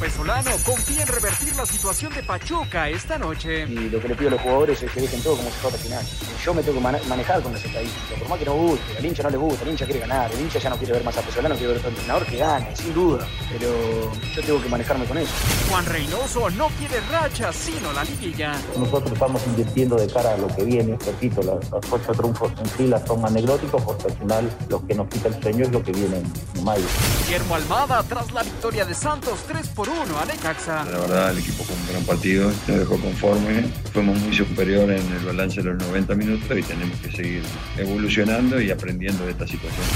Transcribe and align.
Pesolano 0.00 0.52
confía 0.64 1.02
en 1.02 1.08
revertir 1.08 1.54
la 1.56 1.66
situación 1.66 2.10
de 2.14 2.22
Pachuca 2.22 2.88
esta 2.88 3.18
noche. 3.18 3.66
Y 3.68 3.90
lo 3.90 4.00
que 4.00 4.08
le 4.08 4.14
pido 4.14 4.28
a 4.28 4.30
los 4.32 4.40
jugadores 4.40 4.82
es 4.82 4.90
que 4.90 5.02
dejen 5.02 5.22
todo 5.22 5.36
como 5.36 5.50
se 5.50 5.56
fue 5.56 5.70
final. 5.72 6.02
Yo 6.42 6.54
me 6.54 6.62
tengo 6.62 6.78
que 6.78 7.06
manejar 7.06 7.42
con 7.42 7.52
las 7.52 7.62
estadísticas, 7.62 8.18
por 8.18 8.28
más 8.30 8.38
que 8.38 8.46
no 8.46 8.54
guste, 8.54 8.96
al 8.96 9.04
hincha 9.04 9.22
no 9.22 9.28
le 9.28 9.36
gusta, 9.36 9.62
el 9.62 9.70
hincha 9.72 9.84
quiere 9.84 10.00
ganar, 10.00 10.32
el 10.32 10.40
hincha 10.40 10.58
ya 10.58 10.70
no 10.70 10.78
quiere 10.78 10.94
ver 10.94 11.04
más 11.04 11.18
a 11.18 11.20
Pesolano, 11.20 11.54
quiere 11.54 11.74
ver 11.74 11.76
a 11.76 11.80
otro 11.80 11.90
entrenador 11.90 12.26
que 12.26 12.36
gane, 12.38 12.74
sin 12.76 12.94
duda. 12.94 13.28
Pero 13.52 14.12
yo 14.34 14.42
tengo 14.42 14.62
que 14.62 14.68
manejarme 14.70 15.04
con 15.04 15.18
eso. 15.18 15.32
Juan 15.68 15.84
Reynoso 15.84 16.48
no 16.48 16.68
quiere 16.78 16.98
racha, 17.12 17.52
sino 17.52 17.92
la 17.92 18.02
liguilla. 18.02 18.54
Nosotros 18.78 19.12
estamos 19.12 19.46
invirtiendo 19.48 19.96
de 19.96 20.06
cara 20.06 20.32
a 20.32 20.38
lo 20.38 20.48
que 20.48 20.64
viene, 20.64 20.96
repito, 21.04 21.42
las, 21.42 21.70
ocho 21.92 22.12
triunfos 22.12 22.52
en 22.58 22.66
fila 22.70 23.06
son 23.06 23.26
anecdóticos 23.26 23.82
porque 23.82 24.04
al 24.06 24.16
final 24.16 24.50
lo 24.70 24.86
que 24.86 24.94
nos 24.94 25.08
quita 25.08 25.28
el 25.28 25.42
sueño 25.42 25.64
es 25.64 25.72
lo 25.72 25.82
que 25.82 25.92
viene 25.92 26.22
en 26.54 26.64
mayo. 26.64 26.86
Guillermo 27.26 27.54
Almada 27.54 28.02
tras 28.04 28.32
la 28.32 28.42
victoria 28.42 28.86
de 28.86 28.94
Santos 28.94 29.40
3 29.46 29.68
por 29.68 29.89
1 29.90 30.18
a 30.18 30.24
Necaxa. 30.24 30.84
La 30.84 30.98
verdad 31.00 31.30
el 31.30 31.38
equipo 31.38 31.64
fue 31.64 31.74
un 31.74 31.86
gran 31.88 32.04
partido, 32.04 32.50
nos 32.68 32.78
dejó 32.78 32.96
conforme, 32.98 33.62
fuimos 33.92 34.18
muy 34.20 34.34
superior 34.34 34.90
en 34.90 35.12
el 35.12 35.24
balance 35.24 35.62
de 35.62 35.70
los 35.70 35.78
90 35.78 36.14
minutos 36.14 36.58
y 36.58 36.62
tenemos 36.62 36.98
que 37.00 37.10
seguir 37.10 37.42
evolucionando 37.76 38.60
y 38.60 38.70
aprendiendo 38.70 39.24
de 39.24 39.32
esta 39.32 39.46
situación. 39.46 39.86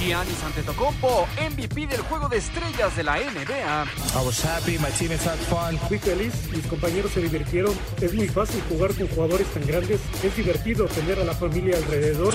Giannis 0.00 0.42
Antetokounmpo, 0.44 1.26
MVP 1.38 1.86
del 1.86 2.00
Juego 2.00 2.28
de 2.28 2.38
Estrellas 2.38 2.96
de 2.96 3.04
la 3.04 3.16
NBA. 3.16 3.84
I 3.84 4.24
was 4.24 4.44
happy, 4.44 4.78
my 4.78 4.90
teammates 4.98 5.26
had 5.26 5.38
fun. 5.48 5.78
Fui 5.88 5.98
feliz, 5.98 6.32
mis 6.52 6.66
compañeros 6.66 7.12
se 7.12 7.20
divirtieron. 7.20 7.74
Es 8.00 8.12
muy 8.12 8.28
fácil 8.28 8.62
jugar 8.68 8.94
con 8.94 9.08
jugadores 9.08 9.46
tan 9.48 9.66
grandes. 9.66 10.00
Es 10.22 10.36
divertido 10.36 10.86
tener 10.86 11.18
a 11.20 11.24
la 11.24 11.34
familia 11.34 11.76
alrededor. 11.76 12.34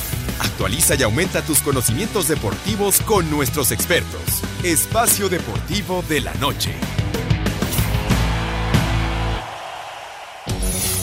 Actualiza 0.41 0.95
y 0.95 1.03
aumenta 1.03 1.43
tus 1.43 1.59
conocimientos 1.59 2.27
deportivos 2.27 2.99
con 3.01 3.29
nuestros 3.29 3.71
expertos. 3.71 4.41
Espacio 4.63 5.29
Deportivo 5.29 6.03
de 6.09 6.21
la 6.21 6.33
Noche. 6.35 6.73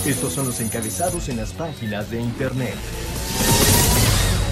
Estos 0.04 0.32
son 0.32 0.46
los 0.46 0.58
encabezados 0.58 1.28
en 1.28 1.36
las 1.36 1.52
páginas 1.52 2.10
de 2.10 2.20
internet. 2.20 2.74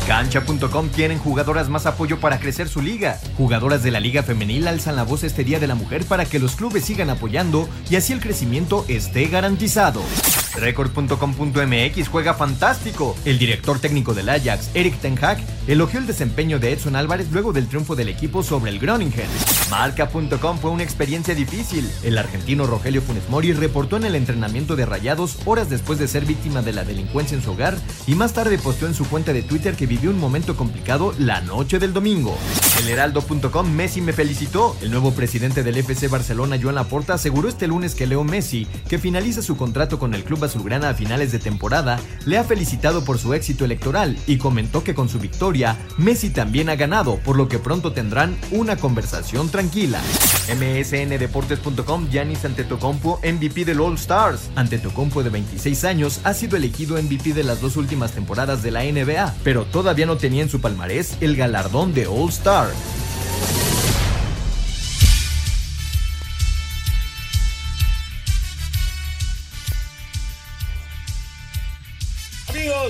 Cancha.com 0.07 0.89
tienen 0.91 1.19
jugadoras 1.19 1.69
más 1.69 1.87
apoyo 1.87 2.21
para 2.21 2.39
crecer 2.39 2.69
su 2.69 2.81
liga. 2.81 3.19
Jugadoras 3.37 3.83
de 3.83 3.91
la 3.91 3.99
liga 3.99 4.23
femenil 4.23 4.69
alzan 4.69 4.95
la 4.95 5.03
voz 5.03 5.25
este 5.25 5.43
Día 5.43 5.59
de 5.59 5.67
la 5.67 5.75
Mujer 5.75 6.05
para 6.05 6.27
que 6.27 6.39
los 6.39 6.55
clubes 6.55 6.85
sigan 6.85 7.11
apoyando 7.11 7.69
y 7.91 7.97
así 7.97 8.13
el 8.13 8.21
crecimiento 8.21 8.85
esté 8.87 9.27
garantizado. 9.27 10.01
Record.com.mx 10.57 12.09
juega 12.09 12.35
fantástico. 12.35 13.17
El 13.25 13.39
director 13.39 13.79
técnico 13.79 14.15
del 14.15 14.29
Ajax, 14.29 14.71
Eric 14.75 14.99
Ten 15.01 15.19
Hag, 15.23 15.39
elogió 15.67 15.99
el 15.99 16.07
desempeño 16.07 16.59
de 16.59 16.73
Edson 16.73 16.97
Álvarez 16.97 17.31
luego 17.33 17.53
del 17.53 17.67
triunfo 17.67 17.97
del 17.97 18.09
equipo 18.09 18.43
sobre 18.43 18.71
el 18.71 18.79
Groningen. 18.79 19.27
Marca.com 19.71 20.59
fue 20.59 20.71
una 20.71 20.83
experiencia 20.83 21.35
difícil. 21.35 21.91
El 22.03 22.19
argentino 22.19 22.67
Rogelio 22.67 23.03
Funes 23.03 23.29
Mori 23.29 23.53
reportó 23.53 23.97
en 23.97 24.05
el 24.05 24.15
entrenamiento 24.15 24.77
de 24.77 24.87
Rayados 24.87 25.39
horas 25.45 25.69
después 25.69 25.99
de 25.99 26.09
ser 26.09 26.25
víctima 26.25 26.63
de 26.63 26.73
la 26.73 26.85
delincuencia 26.85 27.37
en 27.37 27.43
su 27.43 27.53
hogar 27.53 27.77
y 28.07 28.15
más 28.15 28.33
tarde 28.33 28.59
posteó 28.59 28.89
en 28.89 28.95
su 28.95 29.09
cuenta 29.09 29.33
de 29.33 29.43
Twitter 29.43 29.75
que 29.75 29.87
vivió 29.87 30.11
un 30.11 30.21
momento 30.21 30.57
complicado 30.57 31.15
la 31.19 31.41
noche 31.41 31.79
del 31.79 31.93
domingo. 31.93 32.37
El 32.81 32.89
Heraldo.com 32.89 33.71
Messi 33.73 34.01
me 34.01 34.13
felicitó. 34.13 34.77
El 34.83 34.91
nuevo 34.91 35.13
presidente 35.13 35.63
del 35.63 35.79
FC 35.79 36.09
Barcelona, 36.09 36.59
Joan 36.61 36.75
Laporta, 36.77 37.15
aseguró 37.15 37.49
este 37.49 37.67
lunes 37.67 37.95
que 37.95 38.07
Leo 38.07 38.23
Messi, 38.23 38.67
que 38.89 38.99
finaliza 38.99 39.43
su 39.43 39.57
contrato 39.57 39.99
con 39.99 40.15
el 40.15 40.25
club 40.25 40.45
azulgrana 40.45 40.91
a 40.91 40.95
finales 40.95 41.33
de 41.33 41.39
temporada, 41.39 41.99
le 42.25 42.39
ha 42.39 42.45
felicitado 42.45 43.05
por 43.05 43.19
su 43.19 43.35
éxito 43.35 43.65
electoral 43.65 44.17
y 44.27 44.39
comentó 44.39 44.85
que 44.85 44.95
con 44.95 45.09
su 45.09 45.19
victoria, 45.19 45.56
Messi 45.97 46.31
también 46.31 46.69
ha 46.69 46.77
ganado, 46.77 47.17
por 47.19 47.37
lo 47.37 47.49
que 47.49 47.59
pronto 47.59 47.93
tendrán 47.93 48.37
una 48.51 48.77
conversación 48.77 49.49
tranquila. 49.49 50.01
MSNDeportes.com 50.49 52.09
Giannis 52.11 52.45
Antetokounmpo 52.45 53.21
MVP 53.23 53.65
del 53.65 53.81
All 53.81 53.95
Stars. 53.95 54.51
Antetokounmpo 54.55 55.23
de 55.23 55.31
26 55.31 55.85
años 55.85 56.21
ha 56.25 56.35
sido 56.35 56.57
elegido 56.57 57.01
MVP 57.03 57.33
de 57.33 57.45
las 57.45 57.61
dos 57.61 57.77
últimas 57.77 58.13
temporadas 58.13 58.63
de 58.63 58.71
la 58.71 58.85
NBA, 58.85 59.35
pero 59.43 59.65
todavía 59.65 60.07
no 60.07 60.17
tenía 60.17 60.43
en 60.43 60.51
su 60.51 60.61
palmarés 60.61 61.17
el 61.21 61.37
galardón 61.37 61.95
de 61.95 62.07
All 62.07 62.29
Star. 62.29 62.69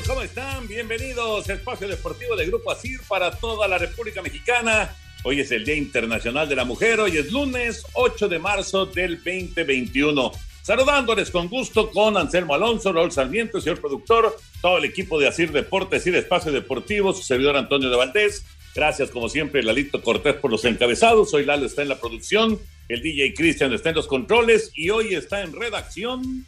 ¿Cómo 0.05 0.21
están? 0.21 0.69
Bienvenidos 0.69 1.49
a 1.49 1.55
Espacio 1.55 1.89
Deportivo 1.89 2.37
de 2.37 2.45
Grupo 2.45 2.71
ASIR 2.71 3.01
para 3.09 3.31
toda 3.31 3.67
la 3.67 3.79
República 3.79 4.21
Mexicana. 4.21 4.95
Hoy 5.25 5.41
es 5.41 5.51
el 5.53 5.65
Día 5.65 5.77
Internacional 5.77 6.47
de 6.49 6.55
la 6.55 6.67
Mujer, 6.67 7.01
hoy 7.01 7.17
es 7.17 7.33
lunes 7.33 7.83
8 7.95 8.29
de 8.29 8.39
marzo 8.39 8.85
del 8.85 9.17
2021. 9.17 10.33
Saludándoles 10.61 11.31
con 11.31 11.49
gusto 11.49 11.91
con 11.91 12.19
Anselmo 12.19 12.55
Alonso, 12.55 12.93
Raúl 12.93 13.11
Sarmiento, 13.11 13.59
señor 13.59 13.81
productor, 13.81 14.37
todo 14.61 14.77
el 14.77 14.85
equipo 14.85 15.19
de 15.19 15.29
Asir 15.29 15.51
Deportes 15.51 16.07
y 16.07 16.11
Espacio 16.11 16.53
Deportivo, 16.53 17.15
su 17.15 17.23
servidor 17.23 17.57
Antonio 17.57 17.89
de 17.89 17.97
Valdés. 17.97 18.45
Gracias, 18.75 19.11
como 19.11 19.31
siempre, 19.31 19.63
Lalito 19.63 20.03
Cortés 20.03 20.35
por 20.35 20.51
los 20.51 20.67
encabezados. 20.67 21.33
Hoy 21.33 21.47
Lalo 21.47 21.65
está 21.65 21.81
en 21.81 21.89
la 21.89 21.99
producción, 21.99 22.61
el 22.91 23.01
DJ 23.01 23.33
Cristian 23.33 23.73
está 23.73 23.89
en 23.89 23.97
los 23.97 24.09
controles 24.09 24.73
y 24.75 24.91
hoy 24.91 25.15
está 25.15 25.41
en 25.41 25.55
redacción 25.55 26.45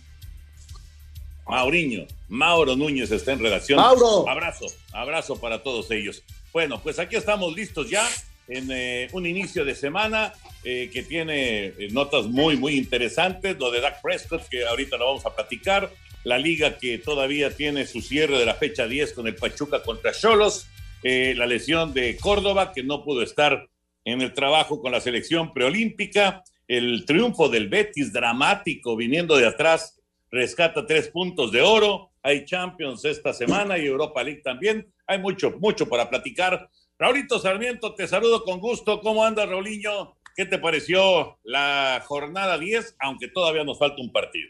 Mauriño. 1.48 2.06
Mauro 2.28 2.76
Núñez 2.76 3.10
está 3.10 3.32
en 3.32 3.40
redacción. 3.40 3.78
Mauro. 3.78 4.28
Abrazo, 4.28 4.66
abrazo 4.92 5.40
para 5.40 5.62
todos 5.62 5.90
ellos. 5.90 6.22
Bueno, 6.52 6.80
pues 6.82 6.98
aquí 6.98 7.16
estamos 7.16 7.54
listos 7.54 7.88
ya 7.88 8.06
en 8.48 8.70
eh, 8.70 9.08
un 9.12 9.26
inicio 9.26 9.64
de 9.64 9.74
semana 9.74 10.32
eh, 10.64 10.90
que 10.92 11.02
tiene 11.02 11.66
eh, 11.66 11.88
notas 11.90 12.26
muy, 12.26 12.56
muy 12.56 12.76
interesantes. 12.76 13.58
Lo 13.58 13.70
de 13.70 13.80
Dak 13.80 14.02
Prescott, 14.02 14.48
que 14.48 14.66
ahorita 14.66 14.96
lo 14.96 15.06
vamos 15.06 15.26
a 15.26 15.34
platicar. 15.34 15.90
La 16.24 16.36
liga 16.36 16.78
que 16.78 16.98
todavía 16.98 17.54
tiene 17.54 17.86
su 17.86 18.02
cierre 18.02 18.38
de 18.38 18.44
la 18.44 18.54
fecha 18.54 18.86
10 18.86 19.12
con 19.14 19.26
el 19.26 19.34
Pachuca 19.34 19.82
contra 19.82 20.12
Cholos. 20.12 20.66
la 21.02 21.46
lesión 21.46 21.94
de 21.94 22.16
Córdoba, 22.16 22.72
que 22.72 22.82
no 22.82 23.04
pudo 23.04 23.22
estar 23.22 23.68
en 24.04 24.20
el 24.20 24.34
trabajo 24.34 24.82
con 24.82 24.92
la 24.92 25.00
selección 25.00 25.54
preolímpica. 25.54 26.42
El 26.66 27.04
triunfo 27.06 27.48
del 27.48 27.68
Betis, 27.68 28.12
dramático, 28.12 28.96
viniendo 28.96 29.36
de 29.38 29.46
atrás, 29.46 29.97
rescata 30.30 30.86
tres 30.86 31.08
puntos 31.08 31.52
de 31.52 31.62
oro. 31.62 32.12
Hay 32.22 32.44
Champions 32.44 33.04
esta 33.04 33.32
semana 33.32 33.78
y 33.78 33.86
Europa 33.86 34.22
League 34.22 34.42
también. 34.42 34.92
Hay 35.06 35.18
mucho, 35.18 35.52
mucho 35.58 35.88
para 35.88 36.08
platicar. 36.10 36.68
Raulito 36.98 37.38
Sarmiento, 37.38 37.94
te 37.94 38.06
saludo 38.08 38.44
con 38.44 38.60
gusto. 38.60 39.00
¿Cómo 39.00 39.24
anda, 39.24 39.46
Raulinho? 39.46 40.16
¿Qué 40.34 40.44
te 40.46 40.58
pareció 40.58 41.38
la 41.42 42.04
jornada 42.06 42.58
10, 42.58 42.96
aunque 43.00 43.28
todavía 43.28 43.64
nos 43.64 43.78
falta 43.78 44.00
un 44.00 44.12
partido? 44.12 44.48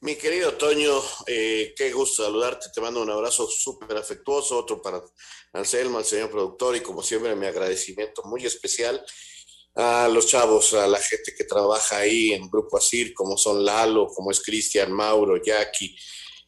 Mi 0.00 0.14
querido 0.14 0.52
Toño, 0.52 0.92
eh, 1.26 1.74
qué 1.76 1.90
gusto 1.90 2.22
saludarte. 2.24 2.66
Te 2.74 2.80
mando 2.80 3.02
un 3.02 3.10
abrazo 3.10 3.46
súper 3.48 3.96
afectuoso, 3.96 4.58
otro 4.58 4.80
para 4.80 5.00
Anselmo, 5.52 5.98
al 5.98 6.04
señor 6.04 6.30
productor, 6.30 6.76
y 6.76 6.80
como 6.80 7.02
siempre, 7.02 7.34
mi 7.34 7.46
agradecimiento 7.46 8.22
muy 8.24 8.44
especial 8.44 9.02
a 9.76 10.08
los 10.08 10.26
chavos, 10.26 10.72
a 10.74 10.86
la 10.86 10.98
gente 10.98 11.34
que 11.36 11.44
trabaja 11.44 11.98
ahí 11.98 12.32
en 12.32 12.48
Grupo 12.48 12.78
Asir, 12.78 13.12
como 13.12 13.36
son 13.36 13.64
Lalo, 13.64 14.08
como 14.08 14.30
es 14.30 14.42
Cristian, 14.42 14.90
Mauro, 14.90 15.36
Jackie, 15.42 15.94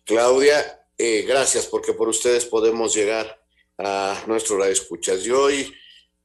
Claudia. 0.04 0.86
Eh, 0.96 1.22
gracias, 1.22 1.66
porque 1.66 1.92
por 1.92 2.08
ustedes 2.08 2.46
podemos 2.46 2.94
llegar 2.94 3.40
a 3.76 4.24
nuestro 4.26 4.56
radio 4.56 4.72
escuchas. 4.72 5.24
Y 5.26 5.30
hoy 5.30 5.74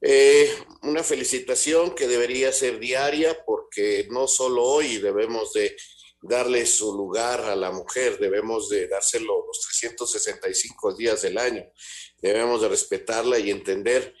eh, 0.00 0.50
una 0.82 1.02
felicitación 1.02 1.94
que 1.94 2.08
debería 2.08 2.52
ser 2.52 2.78
diaria 2.78 3.42
porque 3.44 4.06
no 4.10 4.26
solo 4.26 4.62
hoy 4.62 4.98
debemos 4.98 5.52
de 5.52 5.76
darle 6.20 6.64
su 6.64 6.94
lugar 6.94 7.40
a 7.42 7.54
la 7.54 7.70
mujer, 7.70 8.18
debemos 8.18 8.68
de 8.70 8.88
dárselo 8.88 9.46
los 9.46 9.60
365 9.60 10.94
días 10.94 11.22
del 11.22 11.38
año, 11.38 11.64
debemos 12.18 12.62
de 12.62 12.68
respetarla 12.68 13.38
y 13.38 13.50
entender 13.50 14.14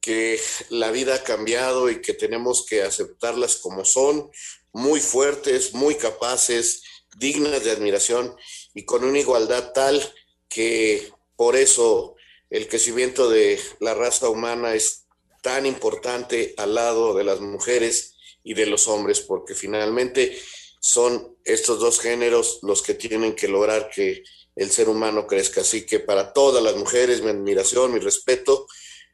que 0.00 0.40
la 0.70 0.90
vida 0.90 1.16
ha 1.16 1.24
cambiado 1.24 1.90
y 1.90 2.00
que 2.00 2.14
tenemos 2.14 2.64
que 2.66 2.82
aceptarlas 2.82 3.56
como 3.56 3.84
son, 3.84 4.30
muy 4.72 5.00
fuertes, 5.00 5.74
muy 5.74 5.96
capaces, 5.96 6.82
dignas 7.16 7.64
de 7.64 7.72
admiración 7.72 8.34
y 8.74 8.84
con 8.84 9.04
una 9.04 9.18
igualdad 9.18 9.72
tal 9.72 10.00
que 10.48 11.12
por 11.36 11.56
eso 11.56 12.16
el 12.50 12.68
crecimiento 12.68 13.28
de 13.28 13.60
la 13.80 13.94
raza 13.94 14.28
humana 14.28 14.74
es 14.74 15.06
tan 15.42 15.66
importante 15.66 16.54
al 16.56 16.74
lado 16.74 17.14
de 17.14 17.24
las 17.24 17.40
mujeres 17.40 18.14
y 18.42 18.54
de 18.54 18.66
los 18.66 18.88
hombres, 18.88 19.20
porque 19.20 19.54
finalmente 19.54 20.38
son 20.80 21.36
estos 21.44 21.78
dos 21.78 22.00
géneros 22.00 22.60
los 22.62 22.82
que 22.82 22.94
tienen 22.94 23.34
que 23.34 23.48
lograr 23.48 23.90
que 23.90 24.22
el 24.56 24.70
ser 24.70 24.88
humano 24.88 25.26
crezca. 25.26 25.60
Así 25.60 25.86
que 25.86 26.00
para 26.00 26.32
todas 26.32 26.62
las 26.62 26.76
mujeres, 26.76 27.22
mi 27.22 27.30
admiración, 27.30 27.92
mi 27.92 28.00
respeto, 28.00 28.66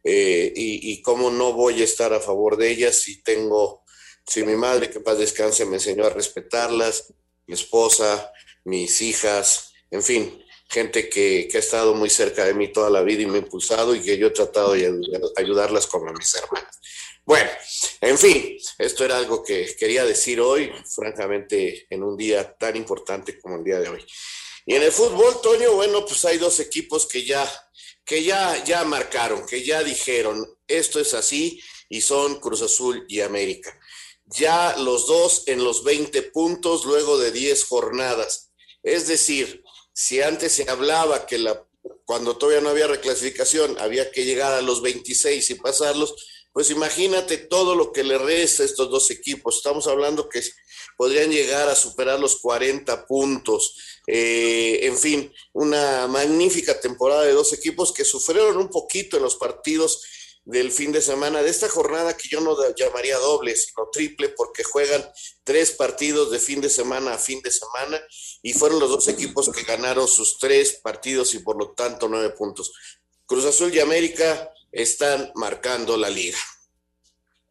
eh, 0.04 0.52
y, 0.54 1.02
cómo 1.02 1.30
no 1.30 1.52
voy 1.52 1.80
a 1.80 1.84
estar 1.84 2.12
a 2.12 2.20
favor 2.20 2.56
de 2.56 2.70
ellas 2.70 2.96
si 2.96 3.22
tengo, 3.22 3.84
si 4.26 4.44
mi 4.44 4.54
madre, 4.54 4.90
que 4.90 5.00
paz 5.00 5.18
descanse, 5.18 5.64
me 5.64 5.76
enseñó 5.76 6.04
a 6.04 6.10
respetarlas, 6.10 7.12
mi 7.46 7.54
esposa, 7.54 8.32
mis 8.64 9.02
hijas, 9.02 9.72
en 9.90 10.02
fin, 10.02 10.44
gente 10.68 11.08
que, 11.08 11.48
que, 11.50 11.56
ha 11.56 11.60
estado 11.60 11.94
muy 11.94 12.10
cerca 12.10 12.44
de 12.44 12.54
mí 12.54 12.72
toda 12.72 12.90
la 12.90 13.02
vida 13.02 13.22
y 13.22 13.26
me 13.26 13.38
ha 13.38 13.42
impulsado 13.42 13.94
y 13.94 14.00
que 14.00 14.18
yo 14.18 14.28
he 14.28 14.30
tratado 14.30 14.72
de 14.72 14.92
ayudarlas 15.36 15.86
como 15.86 16.08
a 16.08 16.12
mis 16.12 16.34
hermanas. 16.34 16.78
Bueno, 17.26 17.50
en 18.00 18.18
fin, 18.18 18.56
esto 18.78 19.04
era 19.04 19.18
algo 19.18 19.42
que 19.42 19.74
quería 19.76 20.04
decir 20.04 20.40
hoy, 20.40 20.70
francamente, 20.88 21.88
en 21.90 22.04
un 22.04 22.16
día 22.16 22.56
tan 22.56 22.76
importante 22.76 23.40
como 23.40 23.56
el 23.56 23.64
día 23.64 23.80
de 23.80 23.88
hoy. 23.88 24.06
Y 24.64 24.76
en 24.76 24.82
el 24.84 24.92
fútbol, 24.92 25.40
Toño, 25.42 25.72
bueno, 25.72 26.06
pues 26.06 26.24
hay 26.24 26.38
dos 26.38 26.60
equipos 26.60 27.08
que 27.08 27.24
ya, 27.24 27.44
que 28.06 28.22
ya, 28.22 28.64
ya 28.64 28.84
marcaron, 28.84 29.44
que 29.46 29.64
ya 29.64 29.82
dijeron, 29.82 30.46
esto 30.68 31.00
es 31.00 31.12
así, 31.12 31.60
y 31.88 32.00
son 32.00 32.40
Cruz 32.40 32.62
Azul 32.62 33.04
y 33.08 33.20
América. 33.20 33.78
Ya 34.26 34.76
los 34.78 35.06
dos 35.06 35.42
en 35.46 35.62
los 35.62 35.82
20 35.84 36.22
puntos 36.22 36.84
luego 36.84 37.18
de 37.18 37.32
10 37.32 37.64
jornadas. 37.64 38.50
Es 38.82 39.08
decir, 39.08 39.62
si 39.92 40.22
antes 40.22 40.52
se 40.52 40.70
hablaba 40.70 41.26
que 41.26 41.38
la, 41.38 41.66
cuando 42.04 42.36
todavía 42.36 42.60
no 42.60 42.70
había 42.70 42.86
reclasificación 42.86 43.76
había 43.80 44.10
que 44.10 44.24
llegar 44.24 44.52
a 44.52 44.62
los 44.62 44.82
26 44.82 45.50
y 45.50 45.54
pasarlos, 45.56 46.14
pues 46.52 46.70
imagínate 46.70 47.38
todo 47.38 47.74
lo 47.74 47.92
que 47.92 48.04
le 48.04 48.18
resta 48.18 48.62
a 48.62 48.66
estos 48.66 48.88
dos 48.88 49.10
equipos. 49.10 49.56
Estamos 49.56 49.86
hablando 49.88 50.28
que 50.28 50.42
podrían 50.96 51.30
llegar 51.30 51.68
a 51.68 51.74
superar 51.74 52.18
los 52.18 52.40
40 52.40 53.06
puntos. 53.06 53.76
Eh, 54.06 54.80
en 54.82 54.96
fin, 54.96 55.32
una 55.52 56.06
magnífica 56.06 56.80
temporada 56.80 57.22
de 57.22 57.32
dos 57.32 57.52
equipos 57.52 57.92
que 57.92 58.04
sufrieron 58.04 58.56
un 58.56 58.68
poquito 58.68 59.16
en 59.16 59.22
los 59.22 59.36
partidos 59.36 60.02
del 60.46 60.70
fin 60.70 60.92
de 60.92 61.02
semana, 61.02 61.42
de 61.42 61.50
esta 61.50 61.68
jornada 61.68 62.16
que 62.16 62.28
yo 62.28 62.40
no 62.40 62.56
llamaría 62.76 63.18
doble, 63.18 63.56
sino 63.56 63.88
triple, 63.92 64.28
porque 64.28 64.62
juegan 64.62 65.04
tres 65.42 65.72
partidos 65.72 66.30
de 66.30 66.38
fin 66.38 66.60
de 66.60 66.70
semana 66.70 67.14
a 67.14 67.18
fin 67.18 67.42
de 67.42 67.50
semana 67.50 68.00
y 68.42 68.52
fueron 68.52 68.78
los 68.78 68.88
dos 68.88 69.08
equipos 69.08 69.50
que 69.50 69.64
ganaron 69.64 70.06
sus 70.06 70.38
tres 70.38 70.78
partidos 70.82 71.34
y 71.34 71.40
por 71.40 71.58
lo 71.58 71.72
tanto 71.72 72.08
nueve 72.08 72.30
puntos. 72.30 72.72
Cruz 73.26 73.44
Azul 73.44 73.74
y 73.74 73.80
América 73.80 74.52
están 74.70 75.32
marcando 75.34 75.96
la 75.96 76.10
liga. 76.10 76.38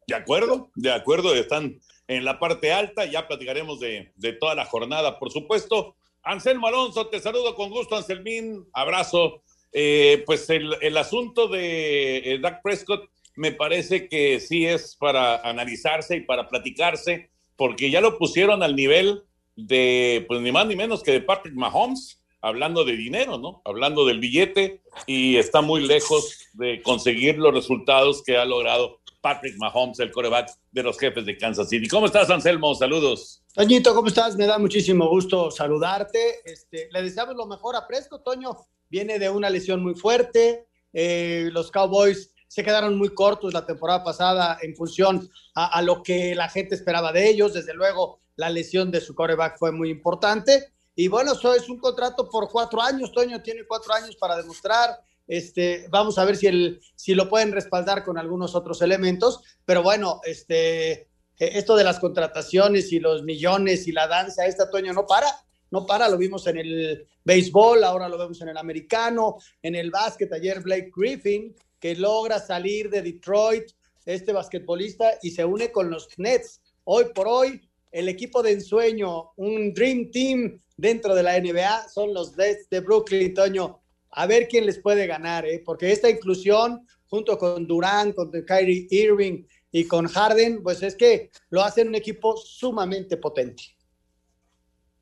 De 0.06 0.14
acuerdo, 0.14 0.70
de 0.74 0.90
acuerdo, 0.90 1.34
están 1.34 1.78
en 2.08 2.24
la 2.24 2.38
parte 2.38 2.72
alta, 2.72 3.04
ya 3.04 3.26
platicaremos 3.26 3.80
de, 3.80 4.12
de 4.16 4.32
toda 4.32 4.54
la 4.54 4.64
jornada, 4.64 5.18
por 5.18 5.30
supuesto. 5.30 5.96
Anselmo 6.22 6.66
Alonso, 6.66 7.06
te 7.08 7.20
saludo 7.20 7.54
con 7.54 7.70
gusto, 7.70 7.96
Anselmín, 7.96 8.66
abrazo 8.72 9.42
eh, 9.78 10.22
pues 10.24 10.48
el, 10.48 10.74
el, 10.80 10.96
asunto 10.96 11.48
de 11.48 12.18
eh, 12.18 12.38
Dak 12.40 12.62
Prescott 12.62 13.10
me 13.34 13.52
parece 13.52 14.08
que 14.08 14.40
sí 14.40 14.64
es 14.64 14.96
para 14.96 15.36
analizarse 15.46 16.16
y 16.16 16.20
para 16.22 16.48
platicarse, 16.48 17.28
porque 17.56 17.90
ya 17.90 18.00
lo 18.00 18.16
pusieron 18.16 18.62
al 18.62 18.74
nivel 18.74 19.24
de, 19.54 20.24
pues 20.28 20.40
ni 20.40 20.50
más 20.50 20.66
ni 20.66 20.76
menos 20.76 21.02
que 21.02 21.12
de 21.12 21.20
Patrick 21.20 21.54
Mahomes, 21.54 22.22
hablando 22.40 22.86
de 22.86 22.96
dinero, 22.96 23.36
¿no? 23.36 23.60
Hablando 23.66 24.06
del 24.06 24.18
billete, 24.18 24.80
y 25.06 25.36
está 25.36 25.60
muy 25.60 25.86
lejos 25.86 26.48
de 26.54 26.80
conseguir 26.80 27.36
los 27.36 27.52
resultados 27.52 28.22
que 28.22 28.38
ha 28.38 28.46
logrado 28.46 29.00
Patrick 29.26 29.56
Mahomes, 29.58 29.98
el 29.98 30.12
coreback 30.12 30.50
de 30.70 30.84
los 30.84 30.96
jefes 31.00 31.26
de 31.26 31.36
Kansas 31.36 31.68
City. 31.68 31.88
¿Cómo 31.88 32.06
estás, 32.06 32.30
Anselmo? 32.30 32.72
Saludos. 32.76 33.42
Toñito, 33.54 33.92
¿cómo 33.92 34.06
estás? 34.06 34.36
Me 34.36 34.46
da 34.46 34.56
muchísimo 34.56 35.08
gusto 35.08 35.50
saludarte. 35.50 36.42
Este, 36.44 36.88
le 36.92 37.02
deseamos 37.02 37.34
lo 37.34 37.44
mejor 37.44 37.74
a 37.74 37.88
Prescott, 37.88 38.22
Toño 38.22 38.56
viene 38.88 39.18
de 39.18 39.28
una 39.28 39.50
lesión 39.50 39.82
muy 39.82 39.96
fuerte. 39.96 40.68
Eh, 40.92 41.48
los 41.50 41.72
Cowboys 41.72 42.32
se 42.46 42.62
quedaron 42.62 42.96
muy 42.96 43.08
cortos 43.14 43.52
la 43.52 43.66
temporada 43.66 44.04
pasada 44.04 44.58
en 44.62 44.76
función 44.76 45.28
a, 45.56 45.82
lo 45.82 46.04
que 46.04 46.36
la 46.36 46.48
gente 46.48 46.76
esperaba 46.76 47.10
de 47.10 47.28
ellos. 47.28 47.52
Desde 47.52 47.74
luego, 47.74 48.20
la 48.36 48.48
lesión 48.48 48.92
de 48.92 49.00
su 49.00 49.16
coreback 49.16 49.58
fue 49.58 49.72
muy 49.72 49.90
importante. 49.90 50.72
Y 50.94 51.08
bueno, 51.08 51.32
eso 51.32 51.52
es 51.52 51.68
un 51.68 51.80
contrato 51.80 52.28
por 52.30 52.48
cuatro 52.48 52.80
años. 52.80 53.10
Toño 53.10 53.42
tiene 53.42 53.66
cuatro 53.66 53.92
años 53.92 54.14
para 54.14 54.36
demostrar. 54.36 55.00
Este, 55.26 55.86
vamos 55.90 56.18
a 56.18 56.24
ver 56.24 56.36
si, 56.36 57.14
lo 57.14 57.28
pueden 57.28 57.52
respaldar 57.52 58.04
con 58.04 58.18
algunos 58.18 58.54
otros 58.54 58.82
elementos. 58.82 59.40
Pero 59.64 59.82
bueno, 59.82 60.20
este, 60.24 61.08
esto 61.38 61.76
de 61.76 61.84
las 61.84 61.98
contrataciones 61.98 62.92
y 62.92 63.00
los 63.00 63.22
millones 63.22 63.88
y 63.88 63.92
la 63.92 64.06
danza, 64.06 64.46
esta 64.46 64.70
Toño 64.70 64.92
no 64.92 65.06
para 65.06 65.28
no 65.70 65.86
para, 65.86 66.08
lo 66.08 66.16
vimos 66.16 66.46
en 66.46 66.58
el 66.58 67.06
béisbol, 67.24 67.82
ahora 67.84 68.08
lo 68.08 68.18
vemos 68.18 68.40
en 68.40 68.48
el 68.48 68.56
americano, 68.56 69.36
en 69.62 69.74
el 69.74 69.90
básquet, 69.90 70.32
ayer 70.32 70.60
Blake 70.60 70.92
Griffin, 70.94 71.54
que 71.80 71.96
logra 71.96 72.38
salir 72.38 72.88
de 72.88 73.02
Detroit, 73.02 73.64
este 74.04 74.32
basquetbolista, 74.32 75.18
y 75.22 75.30
se 75.30 75.44
une 75.44 75.72
con 75.72 75.90
los 75.90 76.08
Nets. 76.18 76.60
Hoy 76.84 77.06
por 77.14 77.26
hoy, 77.26 77.60
el 77.90 78.08
equipo 78.08 78.42
de 78.42 78.52
ensueño, 78.52 79.32
un 79.36 79.74
Dream 79.74 80.10
Team 80.10 80.60
dentro 80.76 81.14
de 81.14 81.22
la 81.22 81.38
NBA, 81.38 81.88
son 81.88 82.14
los 82.14 82.36
Nets 82.36 82.68
de 82.70 82.80
Brooklyn, 82.80 83.34
Toño. 83.34 83.80
A 84.10 84.26
ver 84.26 84.48
quién 84.48 84.66
les 84.66 84.78
puede 84.78 85.06
ganar, 85.06 85.46
¿eh? 85.46 85.62
porque 85.64 85.92
esta 85.92 86.08
inclusión, 86.08 86.86
junto 87.06 87.36
con 87.38 87.66
Durán, 87.66 88.12
con 88.12 88.30
Kyrie 88.30 88.86
Irving 88.90 89.44
y 89.72 89.86
con 89.86 90.06
Harden, 90.06 90.62
pues 90.62 90.82
es 90.82 90.94
que 90.94 91.30
lo 91.50 91.62
hacen 91.62 91.88
un 91.88 91.94
equipo 91.94 92.36
sumamente 92.36 93.16
potente 93.16 93.76